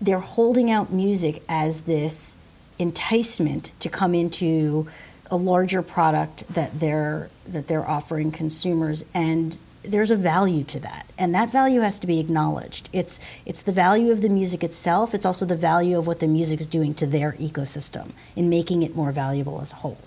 they're 0.00 0.20
holding 0.20 0.70
out 0.70 0.92
music 0.92 1.42
as 1.48 1.82
this 1.82 2.36
enticement 2.78 3.72
to 3.80 3.88
come 3.88 4.14
into 4.14 4.88
a 5.30 5.36
larger 5.36 5.82
product 5.82 6.46
that 6.54 6.78
they're 6.78 7.28
that 7.46 7.66
they're 7.66 7.88
offering 7.88 8.30
consumers. 8.30 9.04
And 9.12 9.58
there's 9.82 10.10
a 10.10 10.16
value 10.16 10.64
to 10.64 10.80
that 10.80 11.06
and 11.16 11.34
that 11.34 11.50
value 11.50 11.80
has 11.80 11.98
to 11.98 12.06
be 12.06 12.18
acknowledged. 12.18 12.88
It's 12.92 13.20
it's 13.46 13.62
the 13.62 13.72
value 13.72 14.10
of 14.10 14.20
the 14.20 14.28
music 14.28 14.62
itself 14.62 15.14
it's 15.14 15.24
also 15.24 15.44
the 15.44 15.56
value 15.56 15.98
of 15.98 16.06
what 16.06 16.20
the 16.20 16.26
music 16.26 16.60
is 16.60 16.66
doing 16.66 16.94
to 16.94 17.06
their 17.06 17.32
ecosystem 17.32 18.12
in 18.36 18.48
making 18.48 18.82
it 18.82 18.96
more 18.96 19.12
valuable 19.12 19.60
as 19.60 19.72
a 19.72 19.76
whole. 19.76 19.98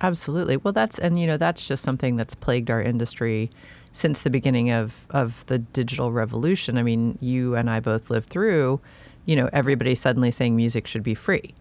Absolutely. 0.00 0.56
Well 0.56 0.72
that's 0.72 0.98
and 0.98 1.18
you 1.18 1.26
know 1.26 1.36
that's 1.36 1.66
just 1.66 1.82
something 1.82 2.16
that's 2.16 2.34
plagued 2.34 2.70
our 2.70 2.82
industry 2.82 3.50
since 3.92 4.22
the 4.22 4.30
beginning 4.30 4.70
of 4.70 5.06
of 5.10 5.44
the 5.46 5.58
digital 5.58 6.12
revolution. 6.12 6.78
I 6.78 6.82
mean 6.82 7.18
you 7.20 7.54
and 7.54 7.68
i 7.70 7.80
both 7.80 8.10
lived 8.10 8.28
through 8.28 8.80
you 9.26 9.36
know 9.36 9.48
everybody 9.52 9.94
suddenly 9.94 10.30
saying 10.30 10.56
music 10.56 10.86
should 10.86 11.02
be 11.02 11.14
free. 11.14 11.54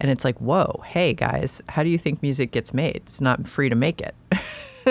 And 0.00 0.10
it's 0.12 0.24
like, 0.24 0.38
whoa, 0.38 0.82
hey 0.86 1.12
guys, 1.12 1.60
how 1.70 1.82
do 1.82 1.88
you 1.88 1.98
think 1.98 2.22
music 2.22 2.52
gets 2.52 2.72
made? 2.72 2.96
It's 2.96 3.20
not 3.20 3.48
free 3.48 3.68
to 3.68 3.74
make 3.74 4.00
it. 4.00 4.14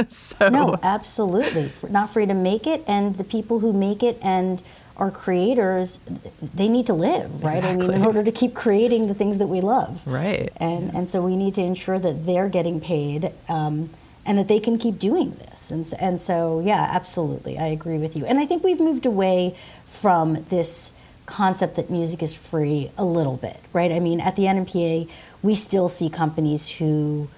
so 0.10 0.50
No, 0.50 0.78
absolutely. 0.84 1.72
Not 1.90 2.12
free 2.12 2.26
to 2.26 2.34
make 2.34 2.68
it 2.68 2.84
and 2.88 3.18
the 3.18 3.24
people 3.24 3.60
who 3.60 3.74
make 3.74 4.04
it 4.04 4.18
and 4.22 4.62
are 4.98 5.12
creators, 5.12 6.00
they 6.42 6.68
need 6.68 6.88
to 6.88 6.94
live, 6.94 7.44
right? 7.44 7.58
Exactly. 7.58 7.86
I 7.86 7.88
mean, 7.88 7.92
in 8.02 8.04
order 8.04 8.24
to 8.24 8.32
keep 8.32 8.56
creating 8.56 9.08
the 9.08 9.14
things 9.14 9.38
that 9.38 9.48
we 9.48 9.62
love. 9.62 10.02
Right. 10.08 10.52
And 10.58 10.94
and 10.96 11.08
so 11.08 11.22
we 11.22 11.36
need 11.36 11.54
to 11.56 11.62
ensure 11.62 12.00
that 12.00 12.26
they're 12.26 12.50
getting 12.50 12.82
paid 12.82 13.32
um, 13.48 13.92
and 14.26 14.38
that 14.40 14.48
they 14.48 14.60
can 14.60 14.78
keep 14.78 14.98
doing 14.98 15.32
this. 15.36 15.70
And 15.72 15.86
so, 15.86 15.98
and 16.00 16.20
so, 16.20 16.60
yeah, 16.60 16.90
absolutely, 16.92 17.58
I 17.60 17.68
agree 17.68 18.00
with 18.00 18.16
you. 18.16 18.26
And 18.26 18.40
I 18.40 18.46
think 18.46 18.64
we've 18.64 18.80
moved 18.80 19.06
away 19.06 19.56
from 19.88 20.44
this 20.50 20.92
concept 21.28 21.76
that 21.76 21.90
music 21.90 22.24
is 22.24 22.34
free 22.34 22.92
a 22.98 23.06
little 23.06 23.38
bit, 23.38 23.60
right? 23.74 23.92
I 23.92 24.00
mean, 24.00 24.20
at 24.20 24.36
the 24.36 24.44
NMPA, 24.44 25.10
we 25.44 25.56
still 25.56 25.90
see 25.90 26.10
companies 26.10 26.68
who, 26.68 27.30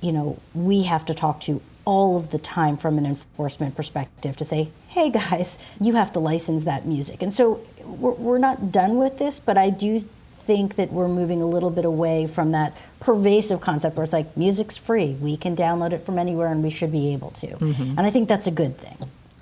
you 0.00 0.10
know, 0.10 0.40
we 0.54 0.84
have 0.84 1.06
to 1.06 1.14
talk 1.14 1.40
to 1.42 1.62
all 1.86 2.18
of 2.18 2.30
the 2.30 2.38
time 2.38 2.76
from 2.76 2.98
an 2.98 3.06
enforcement 3.06 3.74
perspective 3.74 4.36
to 4.36 4.44
say, 4.44 4.68
hey 4.88 5.08
guys, 5.08 5.58
you 5.80 5.94
have 5.94 6.12
to 6.12 6.20
license 6.20 6.64
that 6.64 6.84
music. 6.84 7.22
And 7.22 7.32
so 7.32 7.60
we're, 7.84 8.10
we're 8.12 8.38
not 8.38 8.70
done 8.70 8.98
with 8.98 9.18
this, 9.18 9.38
but 9.38 9.56
I 9.56 9.70
do 9.70 10.00
think 10.46 10.76
that 10.76 10.92
we're 10.92 11.08
moving 11.08 11.40
a 11.42 11.46
little 11.46 11.70
bit 11.70 11.84
away 11.84 12.26
from 12.26 12.52
that 12.52 12.72
pervasive 13.00 13.60
concept 13.60 13.96
where 13.96 14.04
it's 14.04 14.12
like 14.12 14.36
music's 14.36 14.76
free 14.76 15.12
we 15.20 15.36
can 15.36 15.56
download 15.56 15.92
it 15.92 15.98
from 15.98 16.18
anywhere 16.18 16.46
and 16.48 16.62
we 16.62 16.70
should 16.70 16.92
be 16.92 17.12
able 17.12 17.30
to 17.32 17.48
mm-hmm. 17.48 17.98
and 17.98 18.00
i 18.00 18.10
think 18.10 18.28
that's 18.28 18.46
a 18.46 18.50
good 18.50 18.76
thing 18.78 18.96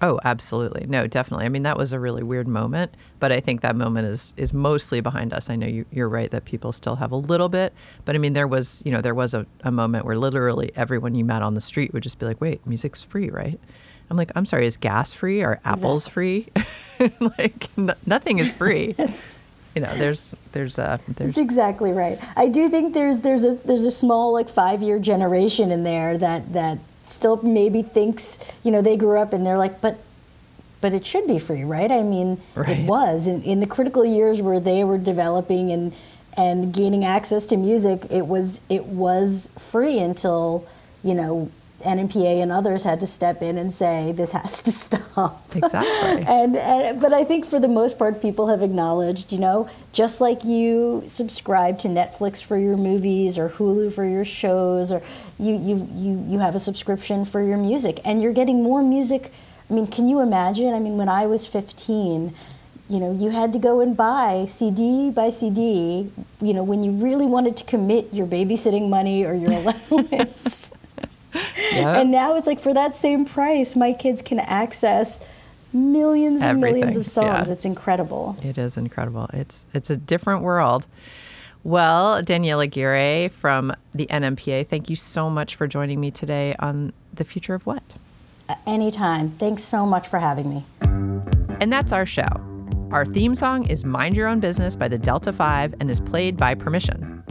Oh, 0.04 0.20
absolutely. 0.22 0.84
No, 0.86 1.06
definitely. 1.06 1.46
I 1.46 1.48
mean, 1.48 1.62
that 1.62 1.78
was 1.78 1.94
a 1.94 1.98
really 1.98 2.22
weird 2.22 2.46
moment, 2.46 2.94
but 3.20 3.32
I 3.32 3.40
think 3.40 3.62
that 3.62 3.74
moment 3.74 4.06
is 4.06 4.34
is 4.36 4.52
mostly 4.52 5.00
behind 5.00 5.32
us. 5.32 5.48
I 5.48 5.56
know 5.56 5.66
you, 5.66 5.86
are 5.96 6.08
right 6.10 6.30
that 6.30 6.44
people 6.44 6.72
still 6.72 6.96
have 6.96 7.10
a 7.10 7.16
little 7.16 7.48
bit, 7.48 7.72
but 8.04 8.14
I 8.14 8.18
mean, 8.18 8.34
there 8.34 8.46
was, 8.46 8.82
you 8.84 8.92
know, 8.92 9.00
there 9.00 9.14
was 9.14 9.32
a, 9.32 9.46
a 9.62 9.72
moment 9.72 10.04
where 10.04 10.18
literally 10.18 10.72
everyone 10.76 11.14
you 11.14 11.24
met 11.24 11.40
on 11.40 11.54
the 11.54 11.60
street 11.62 11.94
would 11.94 12.02
just 12.02 12.18
be 12.18 12.26
like, 12.26 12.38
wait, 12.38 12.66
music's 12.66 13.02
free, 13.02 13.30
right? 13.30 13.58
I'm 14.10 14.18
like, 14.18 14.30
I'm 14.34 14.44
sorry, 14.44 14.66
is 14.66 14.76
gas 14.76 15.14
free? 15.14 15.42
Are 15.42 15.58
apples 15.64 16.06
free? 16.06 16.48
like, 17.38 17.70
n- 17.78 17.96
nothing 18.04 18.40
is 18.40 18.50
free. 18.50 18.94
you 19.74 19.80
know, 19.80 19.96
there's 19.96 20.34
there's 20.52 20.76
a 20.76 21.00
there's 21.08 21.36
That's 21.36 21.38
exactly 21.38 21.92
right. 21.92 22.18
I 22.36 22.50
do 22.50 22.68
think 22.68 22.92
there's 22.92 23.20
there's 23.20 23.42
a 23.42 23.54
there's 23.64 23.86
a 23.86 23.90
small 23.90 24.34
like 24.34 24.50
five 24.50 24.82
year 24.82 24.98
generation 24.98 25.70
in 25.70 25.82
there 25.82 26.18
that 26.18 26.52
that 26.52 26.78
still 27.06 27.36
maybe 27.42 27.82
thinks, 27.82 28.38
you 28.62 28.70
know, 28.70 28.82
they 28.82 28.96
grew 28.96 29.18
up 29.18 29.32
and 29.32 29.46
they're 29.46 29.58
like, 29.58 29.80
but 29.80 29.98
but 30.80 30.92
it 30.92 31.06
should 31.06 31.26
be 31.26 31.38
free, 31.38 31.64
right? 31.64 31.90
I 31.90 32.02
mean, 32.02 32.42
right. 32.54 32.80
it 32.80 32.86
was 32.86 33.26
in, 33.26 33.42
in 33.42 33.60
the 33.60 33.66
critical 33.66 34.04
years 34.04 34.42
where 34.42 34.60
they 34.60 34.84
were 34.84 34.98
developing 34.98 35.72
and 35.72 35.94
and 36.36 36.74
gaining 36.74 37.04
access 37.04 37.46
to 37.46 37.56
music. 37.56 38.06
It 38.10 38.26
was 38.26 38.60
it 38.68 38.86
was 38.86 39.50
free 39.56 39.98
until 39.98 40.66
you 41.02 41.14
know 41.14 41.50
NMPA 41.84 42.42
and 42.42 42.50
others 42.50 42.82
had 42.82 43.00
to 43.00 43.06
step 43.06 43.42
in 43.42 43.58
and 43.58 43.72
say 43.72 44.12
this 44.12 44.32
has 44.32 44.62
to 44.62 44.72
stop. 44.72 45.54
Exactly. 45.54 46.24
and, 46.28 46.56
and, 46.56 47.00
but 47.00 47.12
I 47.12 47.24
think 47.24 47.46
for 47.46 47.60
the 47.60 47.68
most 47.68 47.98
part, 47.98 48.20
people 48.22 48.48
have 48.48 48.62
acknowledged, 48.62 49.32
you 49.32 49.38
know, 49.38 49.68
just 49.92 50.20
like 50.20 50.44
you 50.44 51.02
subscribe 51.06 51.78
to 51.80 51.88
Netflix 51.88 52.42
for 52.42 52.58
your 52.58 52.76
movies 52.76 53.38
or 53.38 53.50
Hulu 53.50 53.92
for 53.92 54.04
your 54.04 54.24
shows, 54.24 54.90
or 54.90 55.02
you 55.38 55.56
you 55.56 55.88
you 55.94 56.24
you 56.28 56.38
have 56.38 56.54
a 56.54 56.58
subscription 56.58 57.24
for 57.24 57.42
your 57.42 57.58
music, 57.58 58.00
and 58.04 58.22
you're 58.22 58.32
getting 58.32 58.62
more 58.62 58.82
music. 58.82 59.32
I 59.70 59.74
mean, 59.74 59.86
can 59.86 60.08
you 60.08 60.20
imagine? 60.20 60.74
I 60.74 60.78
mean, 60.78 60.96
when 60.96 61.08
I 61.08 61.26
was 61.26 61.46
15 61.46 62.34
you 62.88 63.00
know, 63.00 63.12
you 63.12 63.30
had 63.30 63.52
to 63.54 63.58
go 63.58 63.80
and 63.80 63.96
buy 63.96 64.46
CD 64.48 65.10
by 65.10 65.30
CD, 65.30 66.10
you 66.40 66.52
know, 66.52 66.62
when 66.62 66.84
you 66.84 66.90
really 66.90 67.24
wanted 67.24 67.56
to 67.56 67.64
commit 67.64 68.12
your 68.12 68.26
babysitting 68.26 68.90
money 68.90 69.24
or 69.24 69.34
your 69.34 69.52
allowance. 69.90 70.70
Yeah. 71.72 71.98
And 71.98 72.10
now 72.10 72.36
it's 72.36 72.46
like 72.46 72.60
for 72.60 72.74
that 72.74 72.94
same 72.94 73.24
price, 73.24 73.74
my 73.74 73.92
kids 73.92 74.22
can 74.22 74.38
access 74.38 75.18
millions 75.72 76.42
and 76.42 76.58
Everything. 76.58 76.80
millions 76.80 76.96
of 76.96 77.06
songs. 77.06 77.48
Yeah. 77.48 77.54
It's 77.54 77.64
incredible. 77.64 78.36
It 78.42 78.58
is 78.58 78.76
incredible. 78.76 79.28
It's 79.32 79.64
it's 79.72 79.90
a 79.90 79.96
different 79.96 80.42
world. 80.42 80.86
Well, 81.64 82.22
Danielle 82.22 82.60
Aguirre 82.60 83.28
from 83.28 83.74
the 83.94 84.06
NMPA, 84.08 84.68
thank 84.68 84.90
you 84.90 84.96
so 84.96 85.30
much 85.30 85.56
for 85.56 85.66
joining 85.66 85.98
me 85.98 86.10
today 86.10 86.54
on 86.58 86.92
The 87.14 87.24
Future 87.24 87.54
of 87.54 87.64
What? 87.64 87.94
Uh, 88.50 88.56
anytime. 88.66 89.30
Thanks 89.30 89.64
so 89.64 89.86
much 89.86 90.06
for 90.06 90.18
having 90.18 90.50
me. 90.50 90.64
And 91.60 91.72
that's 91.72 91.90
our 91.90 92.04
show. 92.04 92.28
Our 92.90 93.06
theme 93.06 93.34
song 93.34 93.66
is 93.66 93.82
Mind 93.82 94.14
Your 94.14 94.28
Own 94.28 94.40
Business 94.40 94.76
by 94.76 94.88
the 94.88 94.98
Delta 94.98 95.32
5 95.32 95.76
and 95.80 95.90
is 95.90 96.00
played 96.00 96.36
by 96.36 96.54
permission. 96.54 97.24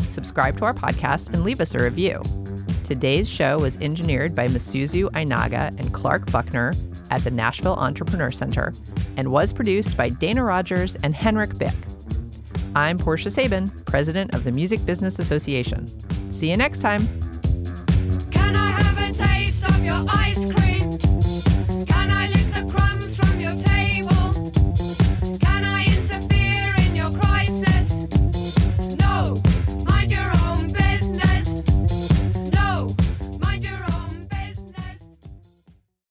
Subscribe 0.00 0.58
to 0.58 0.66
our 0.66 0.74
podcast 0.74 1.32
and 1.32 1.42
leave 1.42 1.62
us 1.62 1.74
a 1.74 1.82
review. 1.82 2.22
Today's 2.84 3.26
show 3.26 3.58
was 3.58 3.78
engineered 3.78 4.34
by 4.34 4.48
Masuzu 4.48 5.10
Ainaga 5.12 5.68
and 5.78 5.94
Clark 5.94 6.30
Buckner 6.30 6.74
at 7.10 7.24
the 7.24 7.30
Nashville 7.30 7.76
Entrepreneur 7.76 8.30
Center 8.30 8.74
and 9.16 9.32
was 9.32 9.50
produced 9.50 9.96
by 9.96 10.10
Dana 10.10 10.44
Rogers 10.44 10.94
and 10.96 11.14
Henrik 11.14 11.56
Bick. 11.56 11.74
I'm 12.74 12.98
Portia 12.98 13.30
Sabin, 13.30 13.68
president 13.86 14.34
of 14.34 14.44
the 14.44 14.52
Music 14.52 14.84
Business 14.86 15.18
Association. 15.18 15.88
See 16.30 16.50
you 16.50 16.56
next 16.56 16.78
time. 16.78 17.08